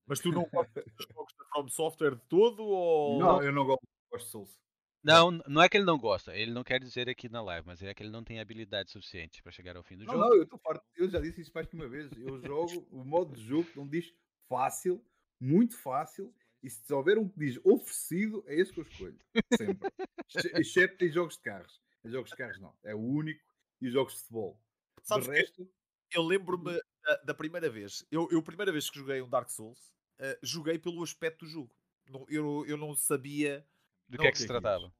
[0.06, 2.62] Mas tu não gostas dos jogos da From Software de todo?
[2.64, 3.18] Ou...
[3.18, 4.60] Não, eu não gosto, gosto de Souls.
[5.02, 6.36] Não, não é que ele não gosta.
[6.36, 9.42] Ele não quer dizer aqui na live, mas é que ele não tem habilidade suficiente
[9.42, 10.24] para chegar ao fim do Não, jogo.
[10.24, 10.84] não, eu estou farto.
[10.96, 12.10] Eu já disse isso mais que uma vez.
[12.16, 14.12] Eu jogo o modo de jogo que não diz
[14.48, 15.04] fácil,
[15.40, 16.32] muito fácil,
[16.62, 19.18] e se houver um que diz oferecido, é esse que eu escolho.
[19.56, 19.88] Sempre.
[20.34, 21.80] Exce- Exceto em jogos de carros.
[22.04, 22.74] Em jogos de carros não.
[22.84, 23.44] É o único.
[23.80, 24.60] E os jogos de futebol.
[25.02, 25.70] Sabes de que resto,
[26.12, 28.04] eu lembro-me da, da primeira vez.
[28.10, 31.50] Eu, eu, a primeira vez que joguei um Dark Souls, eh, joguei pelo aspecto do
[31.50, 31.74] jogo.
[32.08, 33.66] Não- eu, eu não sabia.
[34.08, 34.94] Do não, que é que se o que é que tratava?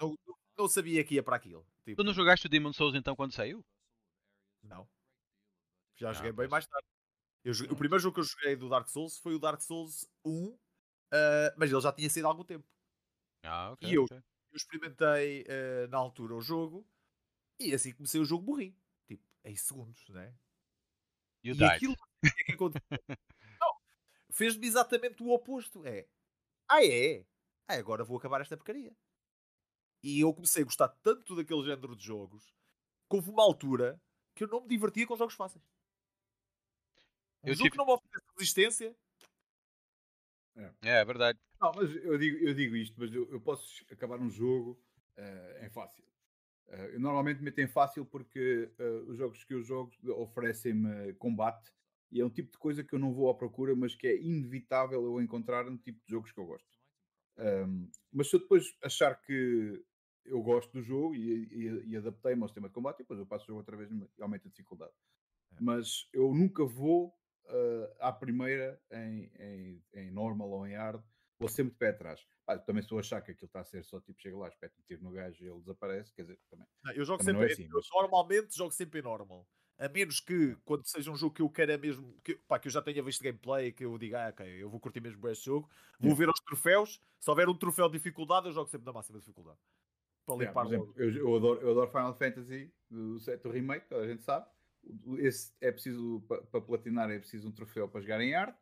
[0.00, 0.18] Não,
[0.58, 1.66] não sabia que ia para aquilo.
[1.84, 3.64] Tipo, Tu não jogaste o Demon Souls então quando saiu?
[4.62, 4.88] Não.
[5.96, 6.50] Já Ah, joguei bem pois.
[6.50, 6.86] mais tarde.
[7.44, 7.78] Eu joguei- o Pronto.
[7.78, 10.56] primeiro jogo que eu joguei do Dark Souls foi o Dark Souls 1,
[11.12, 12.66] eh, mas ele já tinha sido há algum tempo.
[13.44, 13.88] Ah, ok.
[13.88, 14.04] E eu?
[14.04, 14.16] ok.
[14.16, 16.86] Eu experimentei eh, na altura o jogo
[17.68, 18.76] e assim comecei o jogo morri.
[19.06, 20.34] Tipo, em segundos, né?
[21.44, 21.72] You e died.
[21.72, 22.98] aquilo é que aconteceu?
[24.30, 25.84] Fez-me exatamente o oposto.
[25.86, 26.08] É,
[26.68, 27.26] ah é?
[27.68, 28.96] Ah, agora vou acabar esta porcaria.
[30.02, 32.44] E eu comecei a gostar tanto daquele género de jogos
[33.08, 34.00] que houve uma altura
[34.34, 35.64] que eu não me divertia com jogos fáceis.
[37.44, 38.96] Um Eu jogo tive- que não me oferece resistência.
[40.56, 41.38] É, é verdade.
[41.60, 44.82] Não, mas eu digo, eu digo isto, mas eu, eu posso acabar um jogo
[45.16, 46.04] eh, em fácil.
[46.72, 51.70] Eh, eu normalmente meto em fácil porque eh, os jogos que eu jogo oferecem-me combate
[52.10, 54.20] e é um tipo de coisa que eu não vou à procura, mas que é
[54.20, 56.68] inevitável eu encontrar no tipo de jogos que eu gosto.
[57.38, 59.82] Ahm, mas se eu depois achar que
[60.24, 63.44] eu gosto do jogo e, e, e adaptei-me ao sistema de combate, depois eu passo
[63.44, 64.92] o jogo outra vez e aumento a dificuldade.
[65.52, 65.56] É.
[65.60, 67.14] Mas eu nunca vou
[67.48, 71.02] ah, à primeira em, em, em normal ou em hard,
[71.42, 72.24] vou sempre de pé atrás.
[72.46, 74.74] Pá, também se eu achar que aquilo está a ser só tipo, chega lá, espeta
[74.78, 76.66] um tiro no gajo e ele desaparece, quer dizer, também.
[76.84, 77.50] Não, eu jogo Também não sempre.
[77.50, 79.46] é assim, eu mas- Normalmente jogo sempre em normal.
[79.78, 82.72] A menos que, quando seja um jogo que eu queira mesmo, que, pá, que eu
[82.72, 85.68] já tenha visto gameplay, que eu diga, ah, ok, eu vou curtir mesmo este jogo,
[85.98, 87.00] vou ver os troféus.
[87.18, 89.58] Se houver um troféu de dificuldade, eu jogo sempre na máxima dificuldade.
[90.24, 93.88] Para Yeah, limpar por exemplo, eu, eu adoro, eu adoro Final Fantasy, o 7 remake,
[93.88, 94.46] toda a gente sabe.
[95.18, 96.20] Esse é preciso,
[96.50, 98.54] para platinar, é preciso um troféu para jogar em hard.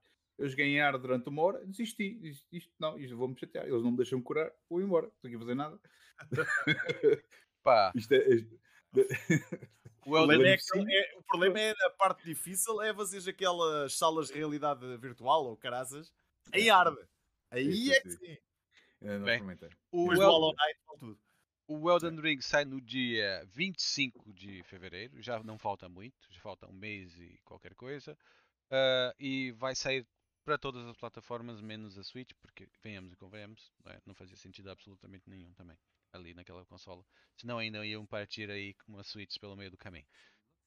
[0.58, 2.18] Em hard durante uma hora, desisti.
[2.22, 3.66] Isto, isto não, isto vou-me chatear.
[3.66, 5.06] Eles não me deixam curar, vou embora.
[5.06, 5.80] Não estou aqui a fazer nada.
[7.62, 8.28] Pá, Isto é.
[8.34, 8.58] isto-
[10.06, 14.28] o Elden é aquele- é- o problema é a parte difícil é fazer aquelas salas
[14.28, 16.12] de realidade virtual ou caraças
[16.54, 16.96] em hard.
[17.50, 18.36] Aí Sim, é que sim.
[19.00, 19.46] não Bem, o,
[20.02, 21.20] Depois do El- Hollow Knight, vale tudo.
[21.68, 26.66] o Elden Ring sai no dia 25 de fevereiro, já não falta muito, já falta
[26.66, 28.16] um mês e qualquer coisa.
[28.70, 30.06] Ah, e vai sair
[30.50, 34.02] para todas as plataformas, menos a Switch, porque venhamos e convenhamos, não, é?
[34.04, 35.78] Não fazia sentido absolutamente nenhum também,
[36.12, 37.04] ali naquela consola.
[37.36, 40.04] Senão ainda iam partir aí com uma Switch pelo meio do caminho.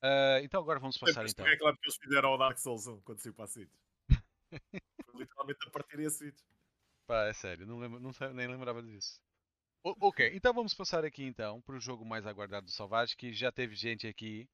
[0.02, 1.46] Ah, então agora vamos passar então.
[1.46, 3.74] é claro que eles fizeram ao Dark Souls 1 quando saiu para a Switch.
[5.06, 6.40] Foi literalmente a partir a Switch.
[7.06, 9.20] Pá, é sério, não lembro, não nem lembrava disso.
[9.84, 13.34] O- ok, então vamos passar aqui então para o jogo mais aguardado do Salvage, que
[13.34, 14.48] já teve gente aqui.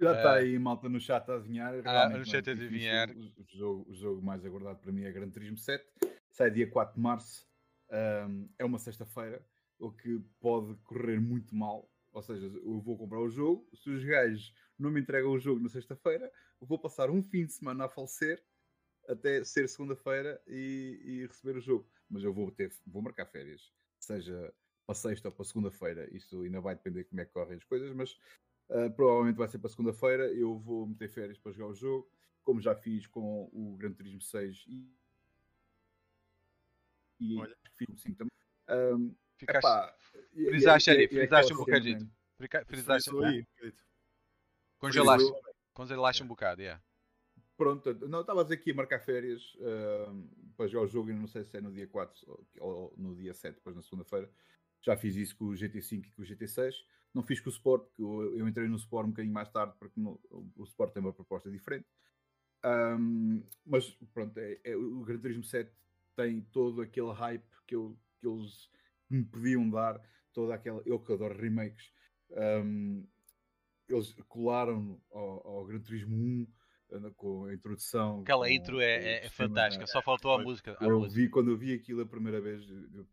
[0.00, 1.74] Já está Eh, aí malta no chat a adivinhar.
[1.84, 3.10] Ah, no é chat a adivinhar.
[3.10, 5.84] O, jogo, o jogo mais aguardado para mim é Gran Turismo 7.
[6.30, 7.46] Sai dia 4 de março.
[7.90, 9.44] Ahm, é uma sexta-feira,
[9.78, 11.90] o que pode correr muito mal.
[12.12, 13.68] Ou seja, eu vou comprar o jogo.
[13.74, 17.52] Se os gajos não me entregam o jogo na sexta-feira, vou passar um fim de
[17.52, 18.42] semana a falecer
[19.08, 21.88] até ser segunda-feira e, e receber o jogo.
[22.08, 24.52] Mas eu vou ter, vou marcar férias, seja
[24.86, 26.08] para sexta ou para segunda-feira.
[26.14, 28.16] Isso ainda vai depender de como é que correm as coisas, mas
[28.68, 30.24] Uh, provavelmente vai ser para segunda-feira.
[30.32, 32.10] Eu vou meter férias para jogar o jogo,
[32.42, 34.90] como já fiz com o Gran Turismo 6 e,
[37.20, 37.56] e Olha.
[37.74, 38.32] fiz com 5 também.
[38.68, 39.96] Um, Ficaste, epá,
[40.32, 41.56] e- frisaste e- ali, é frisaste um
[42.38, 43.84] frica- frisaste, acredito.
[44.78, 45.32] congelaste.
[45.76, 46.82] Relaxa um bocado, yeah.
[47.56, 51.14] Pronto, não estava a dizer que ia marcar férias uh, para jogar o jogo e
[51.14, 54.30] não sei se é no dia 4 ou, ou no dia 7, depois na segunda-feira.
[54.80, 56.74] Já fiz isso com o GT5 e com o GT6.
[57.16, 59.72] Não fiz com o Sport, porque eu, eu entrei no Sport um bocadinho mais tarde,
[59.78, 60.20] porque no,
[60.54, 61.86] o Sport tem uma proposta diferente.
[62.62, 65.72] Um, mas pronto, é, é, o Gran Turismo 7
[66.14, 68.68] tem todo aquele hype que, eu, que eles
[69.08, 69.98] me podiam dar,
[70.34, 70.82] toda aquela.
[70.84, 71.90] Eu que adoro remakes.
[72.30, 73.06] Um,
[73.88, 76.46] eles colaram ao, ao Gran Turismo 1
[77.16, 78.20] com a introdução.
[78.20, 80.76] Aquela intro é, é, é fantástica, só faltou a música.
[80.82, 81.18] Eu música.
[81.18, 82.62] vi quando eu vi aquilo a primeira vez,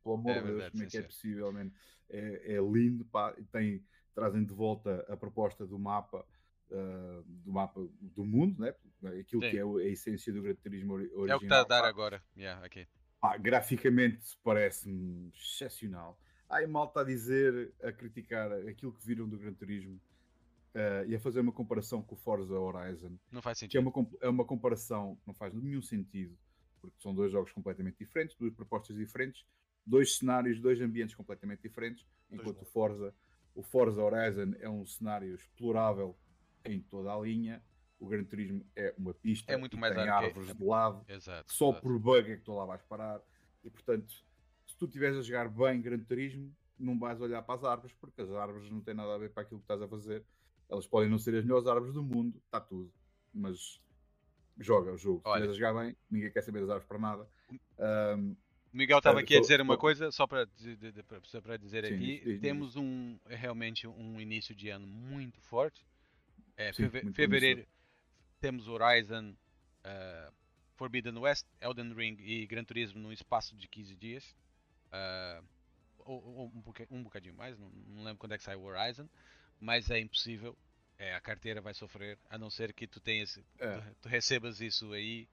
[0.04, 1.72] pelo amor de é Deus, como é que é possível, man?
[2.10, 6.26] É, é lindo, pá, tem, trazem de volta a proposta do mapa.
[6.72, 8.74] Uh, do mapa do mundo, né?
[9.20, 9.52] aquilo sim.
[9.52, 11.28] que é a essência do Gran Turismo original.
[11.30, 12.24] É o que está a dar agora.
[12.36, 12.88] Yeah, okay.
[13.22, 16.20] pá, graficamente parece-me excepcional.
[16.50, 20.00] Aí mal está a dizer, a criticar aquilo que viram do Gran Turismo
[20.76, 23.18] uh, e a fazer uma comparação com o Forza Horizon.
[23.32, 23.72] Não faz sentido.
[23.72, 26.38] Que é uma, é uma comparação que não faz nenhum sentido,
[26.82, 29.46] porque são dois jogos completamente diferentes, duas propostas diferentes,
[29.86, 33.14] dois cenários, dois ambientes completamente diferentes, enquanto o Forza,
[33.56, 36.18] o Forza Horizon é um cenário explorável
[36.66, 37.64] em toda a linha.
[38.00, 40.54] O Gran Turismo é uma pista, é muito mais tem árvores é...
[40.54, 41.82] de lado, exato, só exato.
[41.82, 43.22] por bug é que tu lá vais parar.
[43.64, 44.12] E portanto,
[44.66, 48.22] se tu estiveres a jogar bem Gran Turismo, não vais olhar para as árvores, porque
[48.22, 50.26] as árvores não têm nada a ver para aquilo que estás a fazer.
[50.70, 52.92] Elas podem não ser as melhores árvores do mundo, está tudo.
[53.34, 53.82] Mas
[54.60, 55.22] joga o jogo.
[55.22, 57.30] Se a jogar bem, ninguém quer saber das árvores para nada.
[58.18, 58.36] Um,
[58.74, 62.22] o Miguel estava aqui a dizer uma coisa, só para, dizer sim, aqui.
[62.24, 65.86] Sim, temos um realmente um início de ano muito forte.
[66.58, 67.66] É, sim, feve fevereiro
[68.40, 69.34] temos Horizon,
[69.86, 70.34] uh,
[70.76, 74.36] Forbidden West, Elden Ring e Gran Turismo num espaço de 15 dias.
[74.88, 75.46] Uh,
[76.00, 76.52] ou, ou
[76.92, 79.08] um, bocadinho mais, não, não, lembro quando é que sai o Horizon
[79.64, 80.58] mas é impossível.
[81.00, 83.78] É, a carteira vai sofrer, a não ser que tu tenhas, é.
[83.78, 85.28] tu, tu, recebas isso aí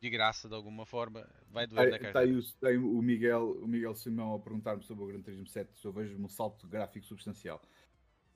[0.00, 2.08] de graça de alguma forma, vai doer na carteira.
[2.08, 5.20] Está aí, o, está aí o, Miguel, o Miguel Simão a perguntar-me sobre o Gran
[5.20, 7.60] Turismo 7 se eu vejo um salto gráfico substancial.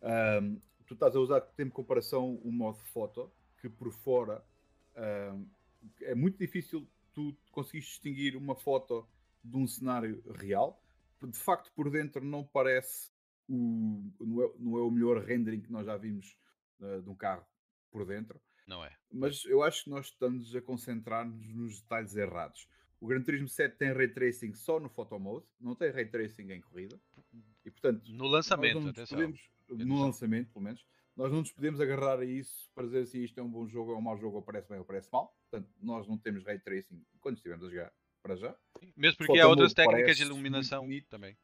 [0.02, 3.30] Um, tu estás a usar tempo de comparação o modo foto,
[3.60, 4.42] que por fora
[4.96, 5.46] um,
[6.02, 9.06] é muito difícil tu conseguires distinguir uma foto
[9.42, 10.82] de um cenário real.
[11.22, 13.10] De facto, por dentro não parece
[13.48, 16.36] o, não, é, não é o melhor rendering que nós já vimos
[16.80, 17.44] uh, de um carro
[17.90, 18.40] por dentro.
[18.70, 18.92] Não é.
[19.10, 22.68] Mas eu acho que nós estamos a concentrar-nos nos detalhes errados.
[23.00, 26.52] O Gran Turismo 7 tem ray tracing só no photo mode, não tem ray tracing
[26.52, 26.96] em corrida.
[27.64, 30.86] E portanto, no lançamento, podemos, no lançamento, pelo menos,
[31.16, 33.90] nós não nos podemos agarrar a isso para dizer se isto é um bom jogo
[33.90, 35.36] ou um mau jogo, ou parece bem ou parece mal.
[35.50, 37.92] Portanto, nós não temos ray tracing quando estivermos a jogar
[38.22, 38.56] para já.
[38.96, 41.36] Mesmo porque há outras técnicas de iluminação também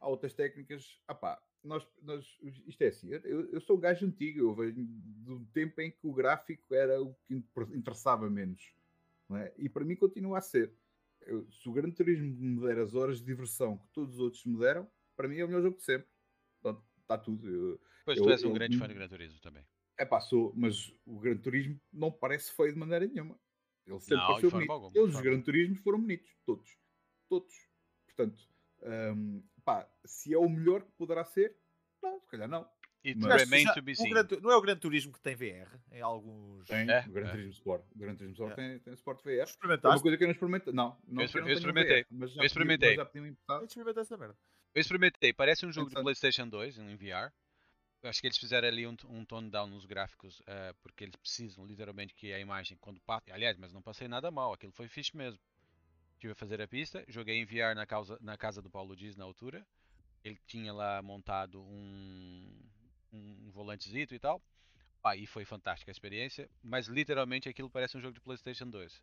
[0.00, 0.98] há outras técnicas.
[1.06, 4.74] Ah pá, nós, nós, isto é assim, eu, eu sou um gajo antigo, eu venho
[4.76, 7.34] do tempo em que o gráfico era o que
[7.74, 8.72] interessava menos.
[9.34, 9.52] É?
[9.58, 10.72] E para mim continua a ser.
[11.22, 14.44] Eu, se o Gran Turismo me der as horas de diversão que todos os outros
[14.44, 16.08] me deram, para mim é o melhor jogo de sempre.
[16.62, 17.48] Portanto, está tudo.
[17.48, 19.64] Eu, pois tu és um grande fã do Gran Turismo também.
[19.98, 23.36] É pá, sou, mas o Gran Turismo não parece feio de maneira nenhuma.
[23.86, 24.72] Ele sempre não, pareceu bonito.
[24.72, 26.30] Alguma, todos os Gran Turismos foram bonitos.
[26.44, 26.78] Todos.
[27.28, 27.54] Todos.
[28.06, 28.48] Portanto,
[28.82, 31.56] um, pá, se é o melhor que poderá ser,
[32.00, 32.66] não, se calhar não.
[33.04, 34.10] It mas, remains to be seen.
[34.10, 36.66] Gran, não é o Gran Turismo que tem VR em alguns.
[36.66, 37.30] Tem, é, o Gran é.
[37.30, 37.84] Turismo Sport.
[37.94, 38.54] O Gran Turismo Sport é.
[38.54, 39.30] tem, tem Sport VR.
[39.44, 39.86] Experimentaste?
[39.86, 40.72] É uma coisa que eu não experimentei.
[40.72, 42.02] Não, não, eu, eu experimentei.
[42.02, 42.96] VR, mas já eu experimentei.
[42.96, 44.36] Podia, já eu experimentei essa merda.
[44.74, 45.32] Eu experimentei.
[45.32, 47.32] Parece um jogo de PlayStation 2 em VR.
[48.02, 51.16] Eu acho que eles fizeram ali um, um tone down nos gráficos, uh, porque eles
[51.16, 53.32] precisam literalmente que a imagem, quando passa.
[53.32, 55.40] Aliás, mas não passei nada mal, aquilo foi fixe mesmo.
[56.16, 59.16] Estive a fazer a pista, joguei em VR na, causa, na casa do Paulo Dias
[59.16, 59.66] na altura.
[60.24, 62.50] Ele tinha lá montado um,
[63.12, 64.42] um volantezito e tal.
[65.04, 69.02] Aí foi fantástica a experiência, mas literalmente aquilo parece um jogo de PlayStation 2.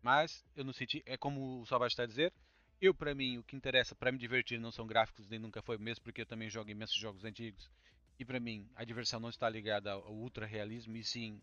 [0.00, 2.32] Mas eu não senti, é como o Salvador está a dizer,
[2.80, 5.76] eu para mim o que interessa para me divertir não são gráficos nem nunca foi
[5.78, 7.70] mesmo porque eu também jogo imensos jogos antigos
[8.18, 11.40] e para mim a diversão não está ligada ao ultra realismo e sim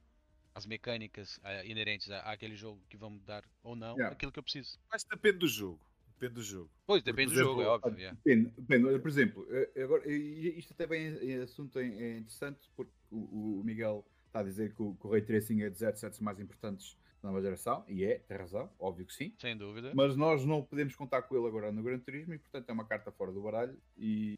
[0.60, 4.14] as mecânicas uh, inerentes àquele jogo que vão dar ou não yeah.
[4.14, 4.78] aquilo que eu preciso.
[4.92, 5.80] Mas depende do jogo.
[6.20, 6.70] Depende do jogo.
[6.86, 7.98] Pois, depende do jogo, é óbvio.
[7.98, 8.18] Yeah.
[8.24, 9.00] Depende, depende.
[9.00, 14.06] Por exemplo, eh, agora, isto até bem é assunto é interessante porque o, o Miguel
[14.28, 17.30] está a dizer que o, que o Ray Tracing é dos assets mais importantes da
[17.30, 19.34] nova geração, e é, tem razão, óbvio que sim.
[19.40, 19.92] Sem dúvida.
[19.94, 22.86] Mas nós não podemos contar com ele agora no Gran Turismo e, portanto, é uma
[22.86, 24.38] carta fora do baralho e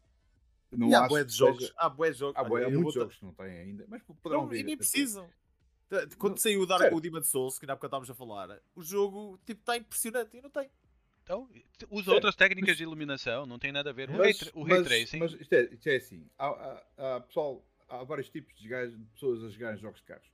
[0.76, 1.60] não e há bué de jogos.
[1.60, 1.74] Seja...
[1.76, 2.36] Há bué jogos.
[2.36, 4.60] Há, bué, há muitos jogos que não têm ainda, mas poderão não, vir.
[4.60, 5.28] E nem precisam.
[6.18, 9.38] Quando saiu o Dark o Demon Souls, que na época estávamos a falar, o jogo
[9.44, 10.70] tipo está impressionante e não tem.
[11.22, 11.48] Então,
[11.90, 14.10] usa é, outras técnicas mas, de iluminação, não tem nada a ver.
[14.10, 15.18] O, mas, o ray tracing.
[15.18, 18.98] Mas isto é, isto é assim: há, há, há, pessoal, há vários tipos de, gajos,
[18.98, 20.28] de pessoas a jogar em jogos caros.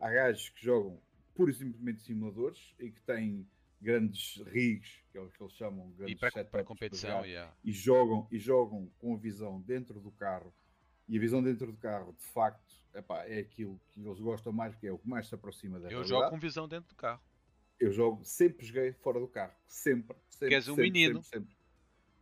[0.00, 1.00] há gajos que jogam
[1.34, 3.46] pura e simplesmente simuladores e que têm
[3.80, 7.10] grandes rigs, que é o que eles chamam, E grandes para, setups para para competição,
[7.10, 7.54] jogar, yeah.
[7.62, 10.54] e jogam e jogam com a visão dentro do carro
[11.08, 14.72] e a visão dentro do carro de facto epá, é aquilo que eles gostam mais
[14.74, 16.08] porque é o que mais se aproxima da eu realidade.
[16.08, 17.20] jogo com visão dentro do carro.
[17.80, 21.22] eu jogo sempre joguei fora do carro sempre, sempre Que és um sempre, menino.
[21.22, 21.56] sempre, sempre.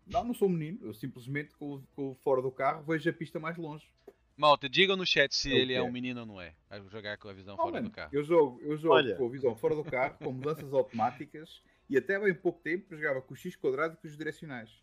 [0.07, 3.09] não, não sou um menino eu simplesmente com, o- com o fora do carro vejo
[3.09, 3.87] a pista mais longe
[4.35, 5.83] Malta, digam no chat se É ele é é.
[5.83, 6.55] um menino ou não é.
[6.71, 8.11] A jogar com a visão Não, fora mano, do carro.
[8.15, 9.15] eu jogo, eu jogo Olha.
[9.15, 12.99] com a visão fora do carro com mudanças automáticas e até bem pouco tempo eu
[12.99, 14.83] jogava com o X quadrado e com os direcionais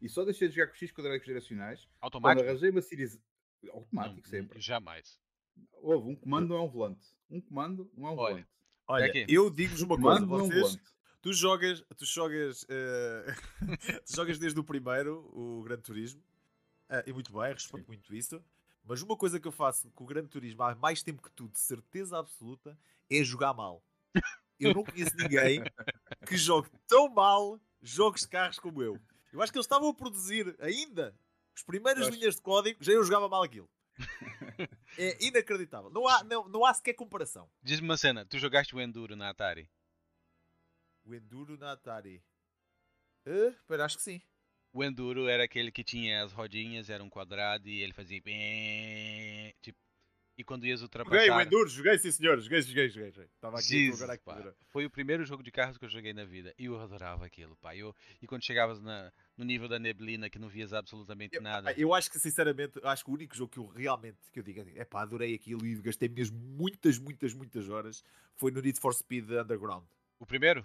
[0.00, 2.48] e só deixei de jogar com X quadrado e com os direcionais quando Automático?
[2.48, 3.20] arranjei uma Series
[3.72, 5.18] automático Não, sempre Jamais.
[5.82, 7.06] Houve um comando não é um volante.
[7.30, 8.48] Um comando não é um Olha, volante.
[8.86, 9.26] Olha, aqui.
[9.28, 10.82] eu digo-vos uma coisa, Comando é um vocês, volante.
[11.20, 13.34] tu jogas, tu jogas, eh,
[14.06, 16.22] tu jogas desde o primeiro, o Gran Turismo,
[16.88, 18.42] eh, e muito bem, respeito muito isso.
[18.84, 21.48] Mas uma coisa que eu faço com o Gran Turismo há mais tempo que tu,
[21.48, 22.78] de certeza absoluta,
[23.10, 23.84] é jogar mal.
[24.58, 25.62] Eu não conheço ninguém
[26.26, 28.98] que jogue tão mal jogos de carros como eu.
[29.32, 31.14] Eu acho que eles estavam a produzir ainda
[31.54, 33.68] as primeiras acho- linhas de código, já eu jogava mal aquilo.
[34.96, 35.90] É inacreditável.
[35.90, 37.48] Não há, não, não há sequer comparação.
[37.62, 39.70] Diz-me uma cena, tu jogaste o Enduro na Atari?
[41.04, 42.20] O Enduro na Atari.
[43.24, 44.20] Eh, Espera, acho que sim.
[44.72, 49.54] O Enduro era aquele que tinha as rodinhas, era um quadrado e ele fazia bem,
[49.62, 49.78] tipo,
[50.38, 51.16] e quando ias ultrapassar...
[51.26, 53.10] Joguei o Enduro, joguei sim senhor, joguei, joguei, joguei.
[53.10, 53.28] joguei.
[53.34, 54.24] Estava aqui Jesus, aqui.
[54.24, 54.54] pá.
[54.68, 57.56] Foi o primeiro jogo de carros que eu joguei na vida e eu adorava aquilo,
[57.56, 57.74] pá.
[57.76, 61.72] Eu, e quando chegavas na- no nível da neblina que não vias absolutamente Eu, nada,
[61.72, 64.60] eu acho que sinceramente, acho que o único jogo que eu realmente que eu digo
[64.76, 68.04] é pá, adorei aquilo e gastei mesmo muitas, muitas, muitas horas
[68.36, 69.84] foi no Need for Speed Underground.
[70.20, 70.64] o primeiro O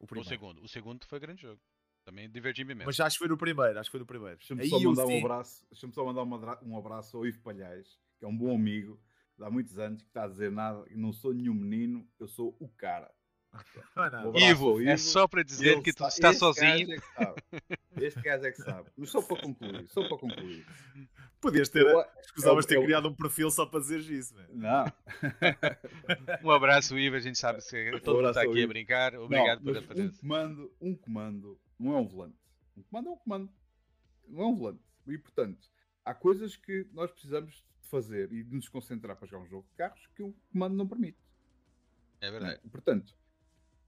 [0.00, 0.28] ou o primeiro.
[0.28, 0.62] segundo?
[0.62, 1.60] O segundo foi grande jogo.
[2.04, 2.86] Também diverti-me mesmo.
[2.86, 4.36] Mas acho que foi no primeiro, acho que foi no primeiro.
[4.38, 5.66] Deixa-me só mandar um abraço.
[5.70, 9.00] Deixa-me só mandar um um abraço ao Ivo Palhais, que é um bom amigo
[9.40, 12.68] há muitos anos, que está a dizer nada, não sou nenhum menino, eu sou o
[12.68, 13.10] cara.
[14.34, 14.98] Um Ivo, ao é Ivo.
[14.98, 16.86] só para dizer que tu estás este sozinho.
[16.86, 17.42] gajo é que sabe.
[17.96, 18.90] Este gajo é que sabe.
[18.96, 20.66] Mas só para concluir, só para concluir.
[21.40, 24.34] Podias ter, Eu- escusavas eu- ter eu- criado um perfil só para dizer isso.
[24.52, 24.84] Não,
[26.44, 27.16] Um abraço, Ivo.
[27.16, 28.68] A gente sabe que todo mundo está aqui a Ivo.
[28.68, 29.14] brincar.
[29.16, 32.36] Obrigado não, pela mas um comando, um comando não é um volante.
[32.76, 33.52] Um comando é um comando.
[34.28, 34.82] Não é um volante.
[35.06, 35.68] E portanto,
[36.04, 39.66] há coisas que nós precisamos de fazer e de nos concentrar para jogar um jogo
[39.68, 41.18] de carros que o comando não permite.
[42.20, 42.30] É é?
[42.30, 42.60] verdade.
[42.70, 43.14] Portanto,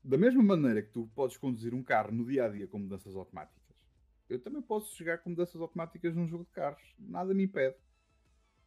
[0.02, 3.14] da mesma maneira que tu podes conduzir um carro no dia a dia com mudanças
[3.14, 3.60] automáticas,
[4.28, 6.82] eu também posso jogar com mudanças automáticas num jogo de carros.
[6.98, 7.76] Nada me impede.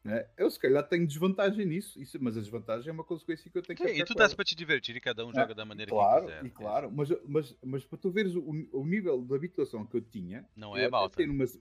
[0.05, 0.29] é?
[0.37, 3.61] Eu se calhar tenho desvantagem nisso, isso- mas a desvantagem é uma consequência que eu
[3.63, 5.63] tenho que Sim, e tu estás para te divertir e cada um Ah, joga da
[5.65, 6.45] maneira Claro, que quiser.
[6.45, 8.43] e claro, mas, mas, mas para tu veres o,
[8.73, 11.15] o nível de habituação que eu tinha, Não eu é até malta.
[11.15, 11.57] ter umas-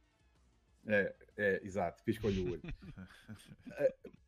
[0.86, 2.62] É, é, exato, fiz com o olho.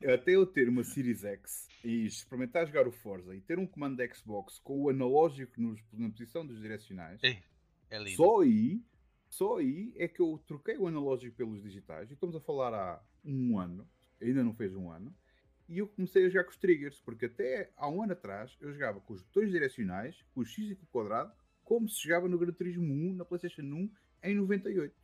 [0.01, 3.66] Eh, até eu ter uma Series X e experimentar jogar o Forza e ter um
[3.66, 7.20] comando Xbox com o analógico nos- na posição dos direcionais,
[7.90, 8.16] É lindo.
[8.16, 8.82] só aí,
[9.28, 12.10] só aí é que eu troquei o analógico pelos digitais.
[12.10, 13.89] E estamos a falar há um ano,
[14.20, 15.14] ainda não fez um ano,
[15.68, 18.72] e eu comecei a jogar com os triggers, porque até há um ano atrás eu
[18.72, 21.32] jogava com os botões direcionais, com o X e com o quadrado,
[21.64, 23.90] como se jogava no Gran Turismo 1 na PlayStation 1
[24.22, 24.94] em 98.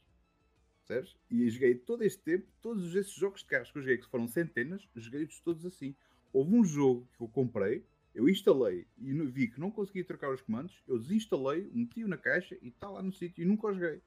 [1.30, 4.26] E joguei todo este tempo, todos esses jogos de carros que eu joguei, que foram
[4.28, 5.94] centenas, joguei-os todos assim.
[6.32, 7.84] Houve um jogo que eu comprei,
[8.14, 12.56] eu instalei e vi que não conseguia trocar os comandos, eu desinstalei, meti-o na caixa
[12.60, 14.02] e está lá no sítio e nunca o joguei.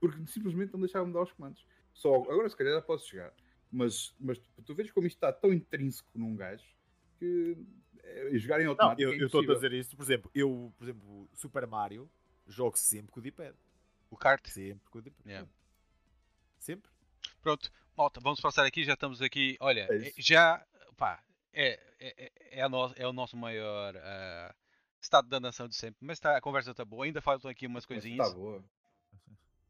[0.00, 1.64] Porque simplesmente não deixava-me dar os comandos.
[1.92, 3.32] Só agora se calhar já posso jogar.
[3.70, 6.66] Mas, mas tu, tu vês como isto está tão intrínseco num gajo
[7.18, 7.56] que
[8.02, 10.84] eh, jogar em Não, automático eu é estou a dizer isto, por exemplo, eu, por
[10.84, 12.10] exemplo, Super Mario,
[12.46, 13.56] jogo sempre com o D-pad.
[14.16, 14.46] O kart.
[14.48, 15.28] Sempre com o D-pad.
[15.28, 15.48] Yeah.
[16.58, 16.90] Sempre.
[17.42, 19.56] Pronto, malta, vamos passar aqui, já estamos aqui.
[19.60, 20.64] Olha, É já,
[20.96, 21.22] pá,
[21.52, 24.54] é, é, é, é a no- é o nosso maior ah,
[25.00, 25.98] estado da nação de sempre.
[26.00, 28.26] Mas tá, a conversa está boa, ainda faltam aqui umas Mas coisinhas.
[28.28, 28.64] Tá boa.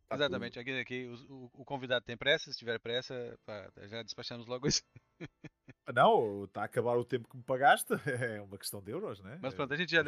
[0.09, 4.47] Tá Exatamente, aqui, aqui o, o- convidado tem pressa, se tiver pressa, pá, já despachamos
[4.47, 4.83] logo isso.
[5.85, 7.93] Ah, Não, está a acabar o tempo que me pagaste,
[8.39, 9.39] é uma questão de euros, né?
[9.43, 10.03] Mas pronto, a gente já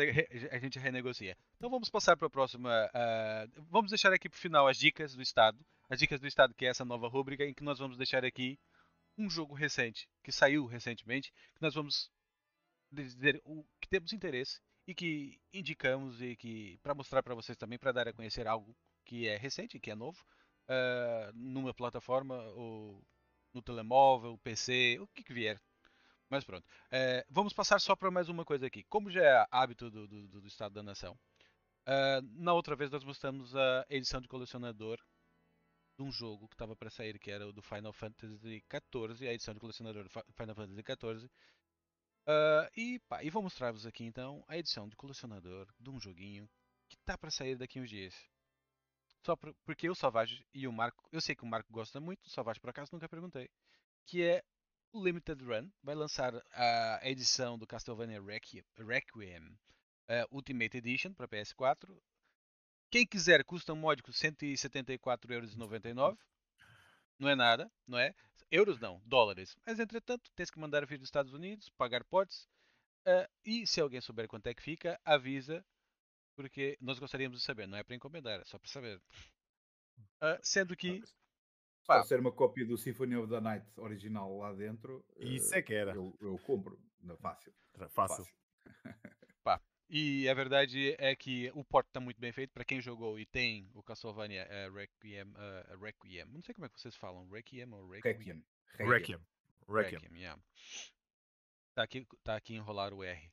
[0.53, 1.37] a gente renegocia.
[1.57, 2.70] Então vamos passar para a próxima.
[2.95, 5.59] ah, vamos deixar aqui para o final as dicas do Estado.
[5.91, 8.59] As dicas do Estado, que é essa nova rúbrica, em que nós vamos deixar aqui
[9.16, 12.09] um jogo recente, que saiu recentemente, que nós vamos
[12.93, 17.79] dizer o que temos interesse e que indicamos e que para mostrar para vocês também,
[17.79, 18.77] para dar a conhecer algo
[19.09, 20.22] que é recente, que é novo,
[20.68, 23.05] ah, numa plataforma ou
[23.55, 25.60] no telemóvel, PC, o que, que vier.
[26.30, 26.66] Mas pronto.
[26.90, 28.85] É, vamos passar só para mais uma coisa aqui.
[28.85, 31.18] Como já é hábito do, do- do Estado da Nação,
[31.86, 34.98] ah, na outra vez nós mostramos a edição de colecionador
[35.98, 39.35] de um jogo que estava para sair, que era o do Final Fantasy XIV, a
[39.35, 41.30] edição de colecionador do Fi- Final Fantasy XIV,
[42.26, 46.48] Ah, e, pá, e vou mostrar-vos aqui então a edição de colecionador de um joguinho
[46.89, 48.14] que está para sair daqui uns dias.
[49.24, 52.24] Só por- porque o Savage e o Marco, eu sei que o Marco gosta muito,
[52.27, 53.49] o Savage por acaso nunca perguntei,
[54.07, 54.43] que é
[54.93, 59.59] o Limited Run, vai lançar a edição do Castlevania Requiem, Requiem
[60.09, 61.95] ah, Ultimate Edition para PS4.
[62.90, 66.16] Quem quiser custa um módico 174,99€.
[67.19, 68.15] Não é nada, não é?
[68.51, 69.55] Euros não, dólares.
[69.66, 72.49] Mas entretanto, tens que mandar vir dos Estados Unidos, pagar potes.
[73.07, 75.62] ah, e se alguém souber quanto é que fica, avisa,
[76.39, 79.02] porque nós gostaríamos de saber, não é para encomendar, é só para saber.
[80.20, 81.02] Ah, sendo que,
[81.85, 82.01] pá.
[82.01, 85.62] Se ser uma cópia do Symphony of the Night original lá dentro, Isso eh, é
[85.62, 85.97] que era.
[85.97, 86.81] eu, eu compro.
[87.01, 87.52] Não, fácil.
[87.90, 88.24] Fácil.
[89.90, 92.52] E a verdade é que o port está muito bem feito.
[92.52, 96.69] Para quem jogou e tem o Castlevania eh, Requiem, eh, Requiem, não sei como é
[96.69, 98.12] que vocês falam, Requiem ou Requiem?
[98.12, 98.44] Requiem.
[98.74, 99.19] Requiem.
[99.66, 99.98] Requiem.
[100.01, 100.43] Requiem, yeah.
[101.74, 103.32] Tá aqui, tá aqui enrolar o R.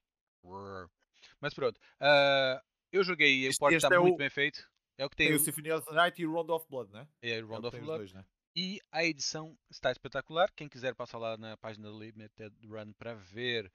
[1.41, 1.77] Mas pronto.
[1.99, 2.63] ah,
[2.95, 4.63] eu joguei e o Este- port este está é muito o- bem feito.
[4.97, 6.65] É o que tem, Tem o o, Symphony of the Night e o Round of
[6.69, 7.07] Blood, né?
[7.21, 7.97] é, o É o Round que of Blood.
[7.99, 8.25] dois, né?
[8.55, 10.49] E a edição está espetacular.
[10.55, 13.69] Quem quiser passar lá na página do Limited Run para ver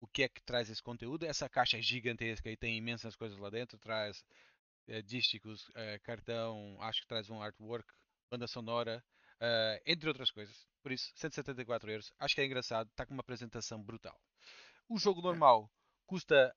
[0.00, 1.26] o que é que traz esse conteúdo.
[1.26, 3.76] Essa caixa é gigantesca e tem imensas coisas lá dentro.
[3.78, 4.22] Traz
[4.86, 7.92] eh, dísticos, eh, cartão, acho que traz um artwork,
[8.30, 9.04] banda sonora,
[9.40, 10.64] eh, entre outras coisas.
[10.82, 12.12] Por isso, 174 euros.
[12.18, 12.88] Acho que é engraçado.
[12.88, 14.16] Está com uma apresentação brutal.
[14.88, 15.68] O jogo normal
[16.06, 16.54] custa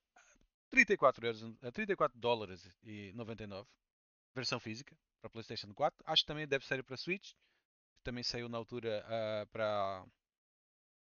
[0.83, 3.69] 34 euros, eh, 34 dólares e 99.
[4.35, 6.03] Versão física para PlayStation 4.
[6.07, 7.33] Acho que também deve sair para Switch.
[8.03, 10.03] Também saiu na altura ah, para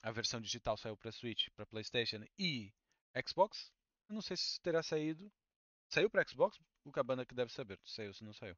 [0.03, 2.73] a versão digital saiu para Switch, para PlayStation e
[3.27, 3.71] Xbox.
[4.09, 5.31] Eu não sei se terá saído.
[5.91, 6.59] Saiu para Xbox?
[6.83, 7.79] O Cabana que deve saber.
[7.85, 8.57] se Saiu, se não saiu.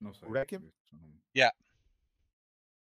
[0.00, 0.28] Não sei.
[0.28, 0.60] Requiem?
[0.92, 1.12] Não-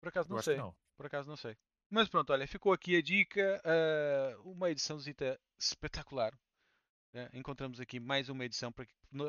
[0.01, 0.57] Por acaso não sei.
[0.57, 0.77] não.
[0.97, 1.57] Por acaso não sei.
[1.91, 3.61] Mas pronto, olha, ficou aqui a dica.
[3.65, 6.33] ah, uma ediçãozita espetacular.
[7.15, 7.31] Né?
[7.33, 8.73] Encontramos aqui mais uma edição.
[8.73, 8.87] Para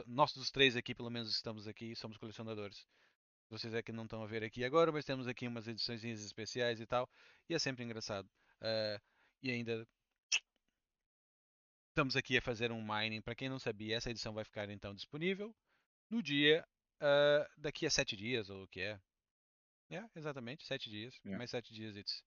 [0.07, 2.85] nós dos três aqui, pelo menos, estamos aqui, somos colecionadores.
[3.47, 6.81] Vocês é que não estão a ver aqui agora, mas temos aqui umas edições especiais
[6.81, 7.07] e tal.
[7.47, 8.27] E é sempre engraçado.
[8.59, 8.99] Ah,
[9.41, 9.87] e ainda
[11.89, 13.21] estamos aqui a fazer um mining.
[13.21, 15.55] Para quem não sabia, essa edição vai ficar então disponível
[16.09, 16.67] no dia
[16.99, 18.99] ah, daqui a sete dias, ou o que é?
[19.91, 21.13] É, exatamente, sete dias.
[21.23, 21.37] Yeah.
[21.37, 21.95] Mais sete dias.
[21.95, 22.23] It's.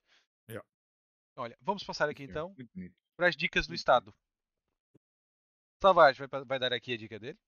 [0.48, 0.64] Yeah.
[1.36, 2.54] Olha, vamos passar aqui é então
[3.16, 4.14] para as dicas do Estado.
[5.80, 7.38] Salvage vai, vai dar aqui a dica dele.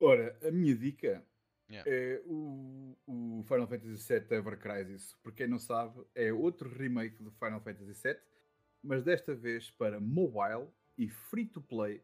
[0.00, 1.24] Ora, a minha dica
[1.70, 1.90] Yeah.
[1.90, 5.14] é o, o Final Fantasy VII Ever Crisis.
[5.22, 8.16] Por quem não sabe, é outro remake do Final Fantasy VII,
[8.82, 12.02] mas desta vez para mobile e free to play.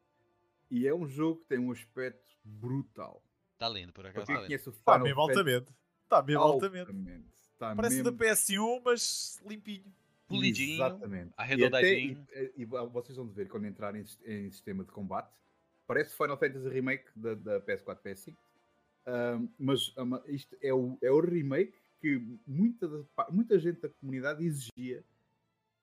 [0.71, 3.23] E é um jogo que tem um aspecto brutal.
[3.55, 4.27] Está lindo, por acaso.
[4.27, 4.55] Tá lindo.
[4.55, 5.73] Está Final mesmo altamente.
[6.03, 6.81] Está mesmo altamente.
[6.81, 8.11] altamente, está Parece mesmo...
[8.11, 9.95] da PS1, mas limpinho.
[10.35, 11.33] Polidinho, Exatamente.
[11.37, 12.13] arredondadinho.
[12.13, 15.31] E, até, e, e vocês vão ver quando entrarem em, em sistema de combate.
[15.87, 18.37] Parece Final Fantasy Remake da, da PS4 PS5.
[19.07, 22.89] Ahm, mas ama- isto é o, é o remake que muita,
[23.31, 25.05] muita gente da comunidade exigia.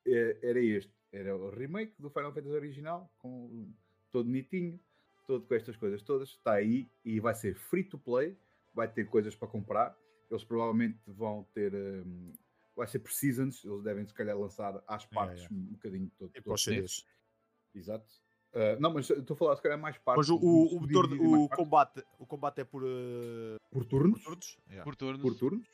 [0.06, 0.92] eh, Era este.
[1.12, 3.68] Era o remake do Final Fantasy original, com
[4.10, 4.80] todo bonitinho,
[5.26, 6.30] todo com estas coisas todas.
[6.30, 8.36] Está aí e vai ser free to play.
[8.74, 9.96] Vai ter coisas para comprar.
[10.30, 11.74] Eles provavelmente vão ter.
[11.74, 12.32] ahm,
[12.76, 13.64] vai ser por seasons.
[13.64, 15.54] Eles devem, se calhar, lançar às partes yeah.
[15.54, 16.30] um bocadinho todo.
[16.34, 17.04] E para os CDs.
[17.74, 18.06] Exato.
[18.54, 20.28] Ah, não, mas estou a falar, se calhar, mais partes.
[20.28, 21.56] Mas o, o, o, o partes.
[21.56, 24.22] combate, o combate é por, eh, por por turnos.
[24.22, 24.58] turnos?
[24.66, 24.84] Yeah.
[24.84, 25.22] Por turnos.
[25.22, 25.66] Por turnos.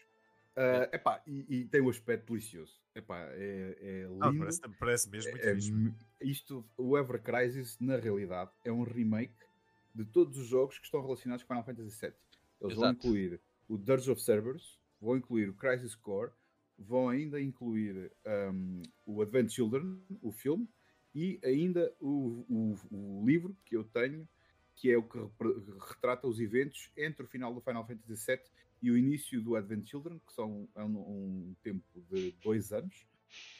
[0.57, 2.81] Ah, epá, e, e tem um aspecto delicioso.
[2.95, 4.39] Epá, é, é Ah, lindo.
[4.41, 5.33] parece, parece mesmo
[5.77, 9.37] muito É- isto, o Ever Crisis, na realidade, é um remake
[9.95, 12.13] de todos os jogos que estão relacionados com Final Fantasy VII.
[12.61, 13.07] Eles vão Exato.
[13.07, 16.33] incluir o Dirge of Cerberus, vão incluir o Crisis Core,
[16.79, 18.13] vão ainda incluir
[18.53, 20.69] um, o Advent Children, o filme,
[21.15, 22.77] e ainda o, o-
[23.21, 24.29] o livro que eu tenho,
[24.77, 25.19] que é o que
[25.89, 28.41] retrata os eventos entre o final do Final Fantasy VII
[28.81, 31.83] e o início do Advent Children, que são é um, um tempo
[32.13, 33.07] de dois anos,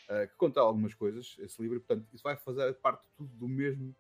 [0.09, 3.93] uh, que conta algumas coisas, esse livro, portanto, isso vai fazer parte tudo do mesmo,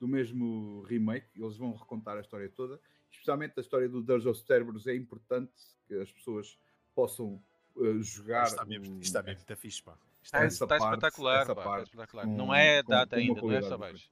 [0.00, 2.80] do mesmo remake, eles vão recontar a história toda,
[3.10, 5.52] especialmente a história do Dirge of Cerberus, é importante
[5.86, 6.58] que as pessoas
[6.94, 7.42] possam
[7.76, 9.96] uh, jogar Isto está mesmo, isto está mesmo muito fixe, pá.
[10.22, 12.24] Isto é- essa está parte- espetacular, essa pá, parte espetacular.
[12.24, 14.10] com- não é data com ainda, não é, qualidade Savage?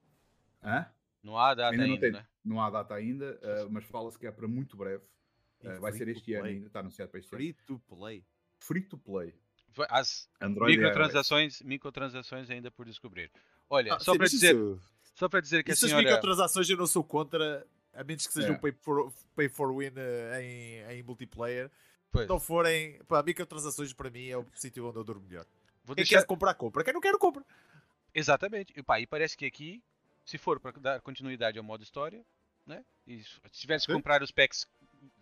[0.63, 0.87] Hã?
[1.23, 2.27] Não há data ainda ainda, não, tem, né?
[2.45, 5.05] não há data ainda, uh, mas fala-se que é para muito breve.
[5.63, 7.39] Uh, vai free ser este ano ainda, está anunciado para este ano.
[7.43, 8.25] Free to play.
[8.59, 9.35] Free to play.
[9.75, 13.31] Vai- As Android microtransações, microtransações ainda por descobrir.
[13.69, 14.81] Olha, Ah, só sim, para dizer, isso-
[15.15, 18.33] só para dizer que a Essas senhora microtransações eu não sou contra, a menos que
[18.33, 18.51] seja É.
[18.53, 21.71] um pay for, pay for win eh, em, em multiplayer.
[22.13, 22.99] Pois, Não forem.
[23.05, 25.47] Pá, microtransações para mim é o sítio onde eu durmo melhor.
[25.85, 26.83] vou Quem deixar, quer comprar, compra.
[26.85, 27.45] Quem não quer, compra.
[28.15, 28.73] Exatamente.
[28.77, 29.83] E, pá, e parece que aqui,
[30.25, 32.25] se for para dar continuidade ao modo história,
[32.67, 32.85] né?
[33.07, 34.67] E se tivesse que comprar os packs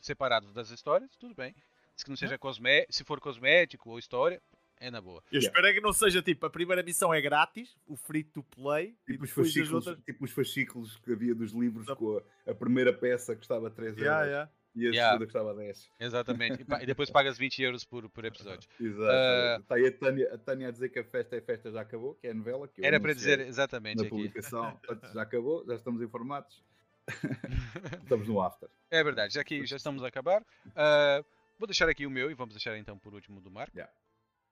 [0.00, 1.54] separados das histórias, tudo bem.
[1.96, 4.40] Se que não seja cosmé se for cosmético ou história,
[4.80, 5.22] é na boa.
[5.32, 5.48] Eu Yeah.
[5.48, 8.96] espero é que não seja tipo, a primeira missão é grátis, o free to play,
[9.08, 10.04] e Tipo os, fascículos, outras.
[10.04, 13.88] tipo os fascículos que havia dos livros com a, a primeira peça que custava 3
[13.98, 14.50] euros Yeah, yeah.
[14.74, 15.12] E a Yeah.
[15.12, 15.90] segunda custava 10.
[16.00, 16.62] Exatamente.
[16.62, 18.68] E, depois pagas 20 euros por, por episódio.
[18.80, 19.10] Exato.
[19.10, 19.58] Ah.
[19.60, 22.14] Está aí a Tânia, a Tânia a dizer que a festa é festa já acabou,
[22.14, 22.68] que é a novela.
[22.68, 24.10] Que Era para dizer exatamente na aqui.
[24.10, 24.80] publicação.
[25.14, 26.62] Já acabou, já estamos informados.
[28.02, 28.68] estamos no after.
[28.90, 30.44] É verdade, já que já estamos a acabar.
[30.76, 31.24] ah,
[31.58, 33.76] vou deixar aqui o meu e vamos deixar então por último do Marco.
[33.76, 33.92] Yeah.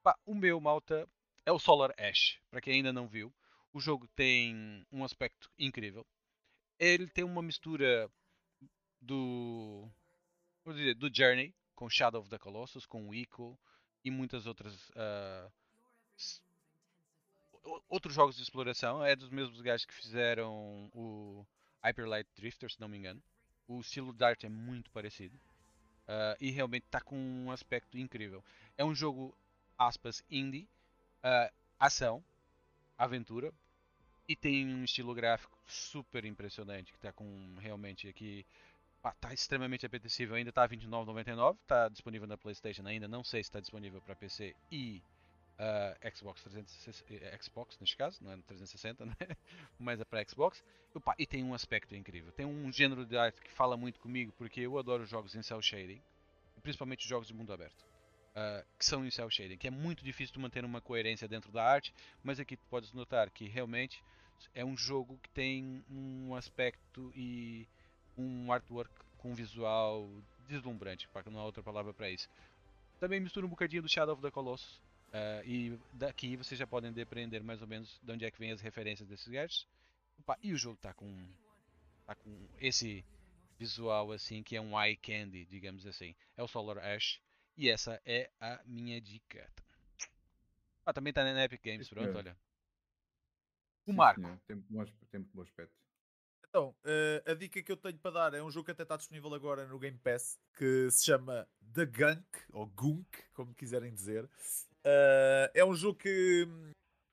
[0.02, 1.06] Pá, o meu, malta,
[1.44, 2.38] é o Solar Ash.
[2.50, 3.32] Para quem ainda não viu,
[3.72, 6.06] o jogo tem um aspecto incrível.
[6.78, 8.08] Ele tem uma mistura
[9.00, 9.88] do.
[10.66, 13.56] Vou dizer, do Journey com Shadow of the Colossus, com Ico
[14.04, 14.90] e muitas outras.
[17.64, 19.04] o- outros jogos de exploração.
[19.04, 21.46] É dos mesmos gajos que fizeram o
[21.84, 23.22] Hyper Light Drifter, se não me engano.
[23.68, 25.38] O estilo de arte é muito parecido.
[26.08, 28.44] ah, e realmente está com um aspecto incrível.
[28.78, 29.36] É um jogo,
[29.78, 30.68] aspas, indie,
[31.22, 32.24] ah, ação,
[32.98, 33.52] aventura,
[34.28, 38.46] e tem um estilo gráfico super impressionante, que está com realmente aqui.
[39.14, 43.48] Está extremamente apetecível, ainda está a 29,99, está disponível na PlayStation ainda, não sei se
[43.48, 45.02] está disponível para PC e
[45.58, 49.14] ah, Xbox 360, eh, Xbox neste caso, não é no 360, né?
[49.78, 50.62] mas é para Xbox.
[51.04, 54.32] Pá, e tem um aspecto incrível, tem um gênero de arte que fala muito comigo,
[54.36, 56.00] porque eu adoro jogos em cel shading,
[56.62, 57.84] principalmente os jogos de mundo aberto.
[58.34, 61.50] ah, que são em cel shading, que é muito difícil de manter uma coerência dentro
[61.52, 64.02] da arte, mas aqui tu podes notar que realmente
[64.54, 67.66] é um jogo que tem um aspecto e
[68.16, 70.08] um artwork com visual
[70.48, 72.28] deslumbrante, para que não há outra palavra para isso.
[72.98, 74.80] Também mistura um bocadinho do Shadow of the Colossus.
[75.12, 78.52] ah, e daqui vocês já podem depreender mais ou menos de onde é que vem
[78.52, 79.66] as referências desses.
[80.18, 81.28] Opa, e o jogo está com,
[82.06, 83.04] tá com esse
[83.58, 86.14] visual assim que é um eye candy, digamos assim.
[86.36, 87.20] É o Solar Ash.
[87.56, 89.50] E essa é a minha dica.
[90.86, 92.16] Ah, também está na Epic Games, Sim, pronto, senhor.
[92.16, 92.36] olha.
[93.86, 94.20] O Sim, Marco.
[94.20, 94.40] senhor.
[94.46, 95.74] Tem bom tem muito bom aspecto.
[96.56, 98.96] Então, eh, a dica que eu tenho para dar é um jogo que até está
[98.96, 104.26] disponível agora no Game Pass, que se chama The Gunk, ou Gunk, como quiserem dizer.
[104.82, 106.70] Eh, é um jogo que hum,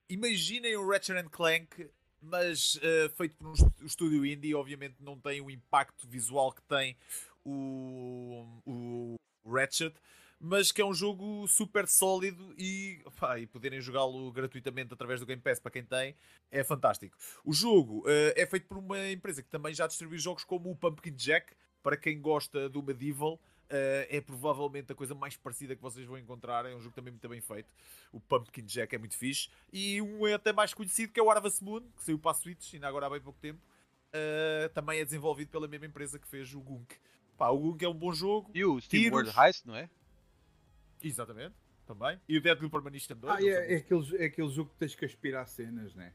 [0.07, 1.89] imaginem o Ratchet Clank,
[2.21, 6.61] mas eh, feito por um est- estúdio indie, obviamente não tem o impacto visual que
[6.61, 6.95] tem
[7.43, 9.15] o, o
[9.45, 9.93] Ratchet,
[10.45, 15.25] mas que é um jogo super sólido e, pá, e poderem jogá-lo gratuitamente através do
[15.25, 16.17] Game Pass para quem tem,
[16.51, 17.17] é fantástico.
[17.45, 20.75] O jogo eh, é feito por uma empresa que também já distribui jogos como o
[20.75, 21.53] Pumpkin Jack.
[21.81, 23.39] Para quem gosta do Medieval,
[23.69, 26.65] eh, é provavelmente a coisa mais parecida que vocês vão encontrar.
[26.65, 27.73] É um jogo também muito bem feito.
[28.11, 29.49] O Pumpkin Jack é muito fixe.
[29.71, 32.33] E um é até mais conhecido que é o Harvest Moon, que saiu para a
[32.33, 33.61] Switch, ainda agora há bem pouco tempo.
[34.11, 36.97] Eh, também é desenvolvido pela mesma empresa que fez o Gunk.
[37.37, 38.51] Pá, o Gunk é um bom jogo.
[38.53, 39.13] E o Steam.
[39.13, 39.89] World Heist, não é?
[41.03, 41.55] Exatamente.
[41.85, 42.19] Também.
[42.29, 43.33] E o Deadly Premonition 2.
[43.33, 46.13] Ah, não é, é, aquele, é aquele jogo que tens que aspirar cenas, né?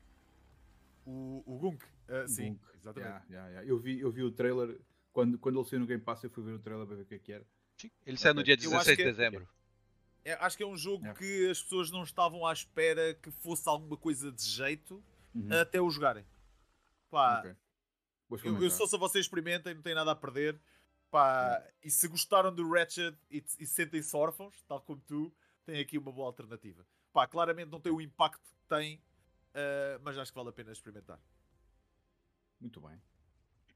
[1.06, 1.84] O, o Gunk.
[2.08, 2.64] eh, sim, Gunk.
[2.76, 3.10] exatamente.
[3.10, 3.68] Yeah, yeah, yeah.
[3.70, 4.78] Eu, vi, eu vi o trailer,
[5.12, 7.06] quando, quando ele saiu no Game Pass, eu fui ver o trailer para ver o
[7.06, 7.46] que é que era.
[7.76, 7.90] Sim.
[8.06, 9.48] Ele sai no dia Eu acho 16 de é- dezembro.
[10.24, 11.18] É, acho que é um jogo Yeah.
[11.18, 15.02] que as pessoas não estavam à espera que fosse alguma coisa de jeito
[15.34, 15.48] Uhum.
[15.52, 16.24] até o jogarem.
[17.10, 17.56] Pá, Ok.
[18.28, 20.60] Vou eu, eu sou se vocês experimentem, não tem nada a perder.
[21.10, 25.96] Pá, e se gostaram do Ratchet e, e sentem-se órfãos, tal como tu, tem aqui
[25.98, 26.86] uma boa alternativa.
[27.12, 29.02] Pá, claramente não tem o impacto que tem,
[29.54, 31.20] ah, mas acho que vale a pena experimentar.
[32.60, 33.00] Muito bem.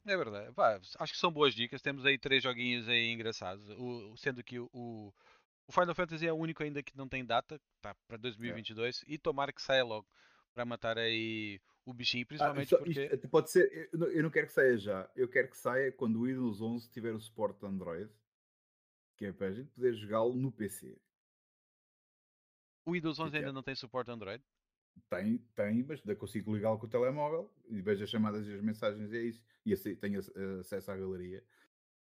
[0.04, 0.52] É verdade.
[0.52, 1.82] Pá, acho que são boas dicas.
[1.82, 3.68] Temos aí três joguinhos aí engraçados.
[3.70, 7.60] O, sendo que o, o Final Fantasy é o único ainda que não tem data,
[7.80, 10.06] tá para 2022 e tomara que saia logo
[10.52, 14.22] para matar aí o bichinho, Ah, principalmente só- porque isto pode ser, eu não, eu
[14.22, 15.10] não quero que saia já.
[15.16, 18.10] Eu quero que saia quando o Windows 11 tiver o suporte Android,
[19.16, 20.96] que é para a gente poder jogá-lo no PC.
[22.84, 23.40] o Windows 11 que é?
[23.40, 24.42] ainda não tem suporte Android.
[25.08, 28.60] Tem, tem, mas ainda consigo ligá-lo com o telemóvel e vejo as chamadas e as
[28.60, 29.42] mensagens e é isso.
[29.64, 31.42] E ace- tenho ac- acesso à galeria.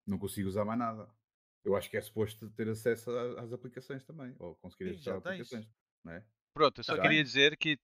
[0.06, 1.10] Não consigo usar mais nada.
[1.64, 3.10] Eu acho que é suposto ter acesso
[3.40, 5.42] às aplicações também, ou conseguir Sim, já tens.
[5.42, 5.68] aplicações.
[6.04, 6.26] Não é?
[6.54, 7.24] Pronto, eu só Já queria tem.
[7.24, 7.80] dizer que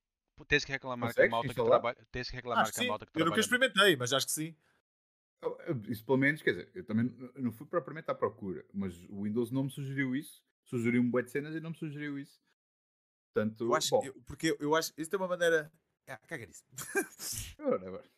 [0.45, 2.88] tens que reclamar com a malta que trabalha, tens que reclamar Acho que a sim.
[2.88, 3.41] malta que Eu nunca trabalha.
[3.41, 4.55] experimentei, mas acho que sim.
[5.41, 7.05] Eu- Isso pelo menos, quer dizer, eu também
[7.35, 10.43] não fui propriamente à procura, mas o Windows não me sugeriu isso.
[10.65, 12.39] Sugeriu-me bué de cenas e não me sugeriu isso.
[13.34, 15.72] Portanto, Eu acho, bom, eu- porque eu acho isso tem uma maneira.
[16.07, 16.63] Ah, caga nisso.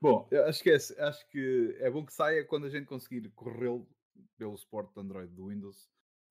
[0.00, 3.30] Bom, eu acho que, é, acho que é bom que saia quando a gente conseguir
[3.30, 3.88] corrê-lo
[4.36, 5.88] pelo suporte de Android do Windows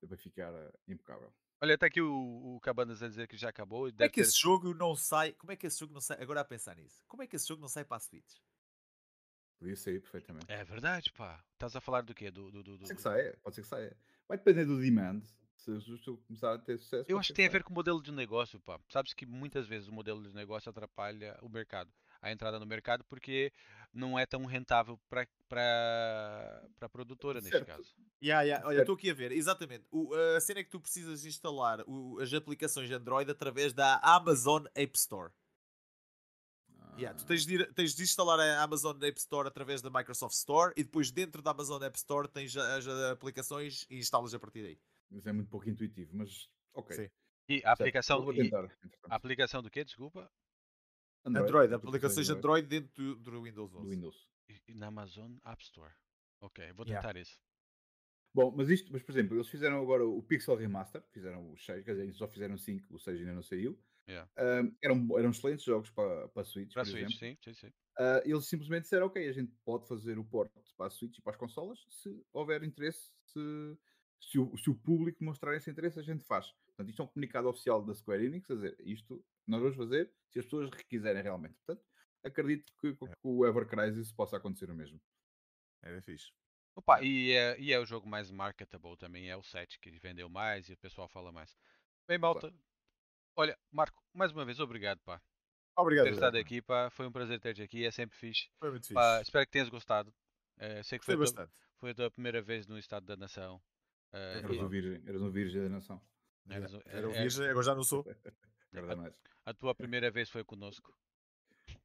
[0.07, 1.33] para ficar eh, impecável.
[1.65, 3.91] Olha, tá aqui o, o Cabanas a dizer que já acabou.
[3.91, 4.21] Como é que ter...
[4.21, 5.33] esse jogo não sai?
[5.33, 6.21] Como é que esse jogo não sai?
[6.21, 7.03] Agora a pensar nisso.
[7.07, 8.35] Como é que esse jogo não sai para a Switch?
[9.57, 10.45] Podia sair perfeitamente.
[10.47, 11.43] É verdade, pá.
[11.53, 12.29] Estás a falar do quê?
[12.29, 13.97] Do, do, do, Pode ser que do- saia, pode ser que saia.
[14.27, 15.23] Vai depender do demand.
[15.57, 17.05] Se o jogo começar a ter sucesso.
[17.09, 18.79] Eu acho que tem a ver com o modelo de negócio, pá.
[18.87, 21.91] Sabes que muitas vezes o modelo de negócio atrapalha o mercado,
[22.25, 23.53] a entrada no mercado, porque
[23.93, 27.67] não é tão rentável para para produtora neste Certo.
[27.67, 27.95] caso.
[28.21, 28.67] Yeah, yeah.
[28.67, 29.85] Olha, estou aqui a ver, exatamente.
[29.91, 34.65] O, a cena é que tu precisas instalar o- as aplicações Android através da Amazon
[34.73, 35.31] App Store.
[36.97, 40.33] Yeah, tu tens de, ir- tens de instalar a Amazon App Store através da Microsoft
[40.35, 44.63] Store e depois dentro da Amazon App Store tens as aplicações e instalas a partir
[44.63, 44.79] daí.
[45.11, 46.11] Mas é muito pouco intuitivo.
[46.15, 46.95] Mas, ok.
[46.95, 47.09] Sim.
[47.47, 47.81] E a certo.
[47.81, 48.49] aplicação, Eu vou e
[49.09, 49.83] a aplicação do quê?
[49.83, 50.31] Desculpa.
[51.33, 53.85] Android, aplicações aplicações Android dentro do, do Windows 11.
[53.85, 54.27] do Windows.
[54.49, 55.93] E- e Na Amazon App Store.
[56.41, 57.01] Ok, vou Yeah.
[57.01, 57.39] tentar isso.
[58.33, 61.85] Bom, mas isto, mas por exemplo, eles fizeram agora o Pixel Remaster, fizeram os 6,
[61.85, 63.79] quer dizer, só fizeram 5, o 6 ainda não saiu.
[64.07, 64.27] Yeah.
[64.37, 67.17] Ahm, eram, eram excelentes jogos para, para a Switch, Para a por Switch, exemplo.
[67.17, 67.73] sim, sim, sim.
[67.99, 71.21] Ah, eles simplesmente disseram, ok, a gente pode fazer o port para a Switch e
[71.21, 73.39] para as consolas, se houver interesse, se,
[74.21, 76.51] se, o, se o público mostrar esse interesse, a gente faz.
[76.67, 80.11] Portanto, isto é um comunicado oficial da Square Enix, a dizer, isto nós vamos fazer
[80.29, 81.55] se as pessoas quiserem realmente.
[81.65, 81.85] Portanto,
[82.23, 83.13] acredito que, com É.
[83.23, 84.99] o Ever Crisis possa acontecer o mesmo.
[85.83, 86.31] Era fixe.
[86.75, 90.27] Opa, e é, e é o jogo mais marketable também, é o 7 que vendeu
[90.29, 91.55] mais e o pessoal fala mais.
[92.07, 92.53] Bem, malta.
[93.37, 95.19] Olha, Marco, mais uma vez, obrigado, pá.
[95.75, 96.05] Por Obrigado.
[96.05, 96.89] ter estado aqui, pá.
[96.89, 98.49] Foi um prazer ter-te aqui, é sempre fixe.
[98.59, 98.93] Foi muito fixe.
[98.93, 100.13] Pá, espero que tenhas gostado.
[100.57, 101.53] Eh, sei que foi a, tua, bastante.
[101.77, 103.61] foi a tua primeira vez no Estado da Nação.
[104.13, 104.63] Eh, É Eras verdade.
[104.65, 106.01] um virgem, eras um virgem da nação.
[106.49, 108.05] eras um- Era o é- virgem, agora já não sou.
[108.81, 109.13] Mais.
[109.45, 110.95] a tua primeira vez foi connosco.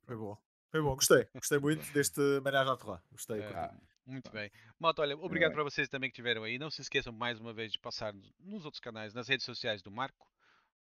[0.04, 0.36] Foi bom.
[0.70, 1.26] Foi bom, gostei.
[1.34, 3.02] Gostei muito deste homenagem à.
[3.10, 3.40] Gostei.
[3.40, 3.46] É.
[3.54, 3.74] Ah,
[4.06, 4.50] Muito bem.
[4.78, 5.56] Malta, olha, obrigado bem.
[5.56, 6.58] para vocês também que estiveram aí.
[6.58, 9.90] Não se esqueçam mais uma vez de passar nos- outros canais, nas redes sociais do
[9.90, 10.30] Marco,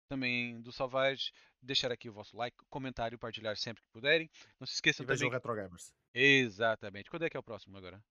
[0.09, 1.31] também do Salvage,
[1.61, 4.29] deixar aqui o vosso like, comentário, partilhar sempre que puderem.
[4.59, 5.29] Não se E esqueçam o também.
[5.31, 5.93] Retro Gamers.
[6.13, 7.09] Exatamente.
[7.09, 8.01] Quando é que é o próximo agora?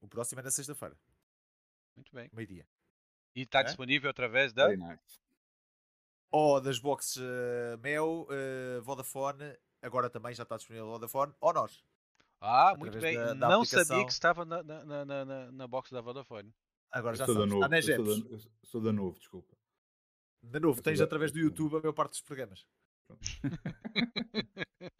[0.00, 0.96] O próximo é na sexta-feira,
[1.96, 2.28] Muito bem.
[2.32, 2.66] meio-dia.
[3.36, 3.64] E está É?
[3.64, 4.68] disponível através da.
[6.32, 11.84] Ou das boxes eh, Mel, eh, Vodafone, agora também já está disponível Vodafone, ou nós.
[12.40, 13.16] Ah, muito bem.
[13.16, 14.06] da- da Não sabia aplicação.
[14.06, 16.52] que estava na, na, na, na, box da Vodafone.
[16.90, 17.52] Agora Eu já sou da sabes.
[17.54, 17.64] novo.
[17.64, 19.56] Está na sou da- sou da novo, desculpa.
[20.42, 22.66] De novo, tens da- através do da- YouTube a maior parte dos programas.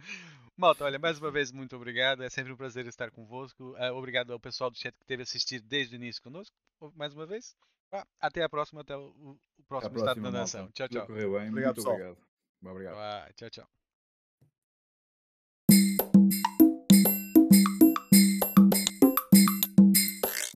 [0.57, 2.23] Malta, olha, mais uma vez, muito obrigado.
[2.23, 3.75] É sempre um prazer estar convosco.
[3.79, 6.55] Ah, obrigado ao pessoal do chat que teve assistido desde o início conosco.
[6.95, 7.57] Mais uma vez.
[8.21, 10.39] Até a próxima, até o, o Até próximo Estado próxima, da.
[10.41, 10.71] Nação.
[10.73, 11.05] Tchau, tchau.
[11.05, 11.95] Obrigado, Muito pessoal.
[11.95, 12.19] obrigado.
[12.65, 13.35] Obrigado.
[13.35, 13.82] Tchau, tchau.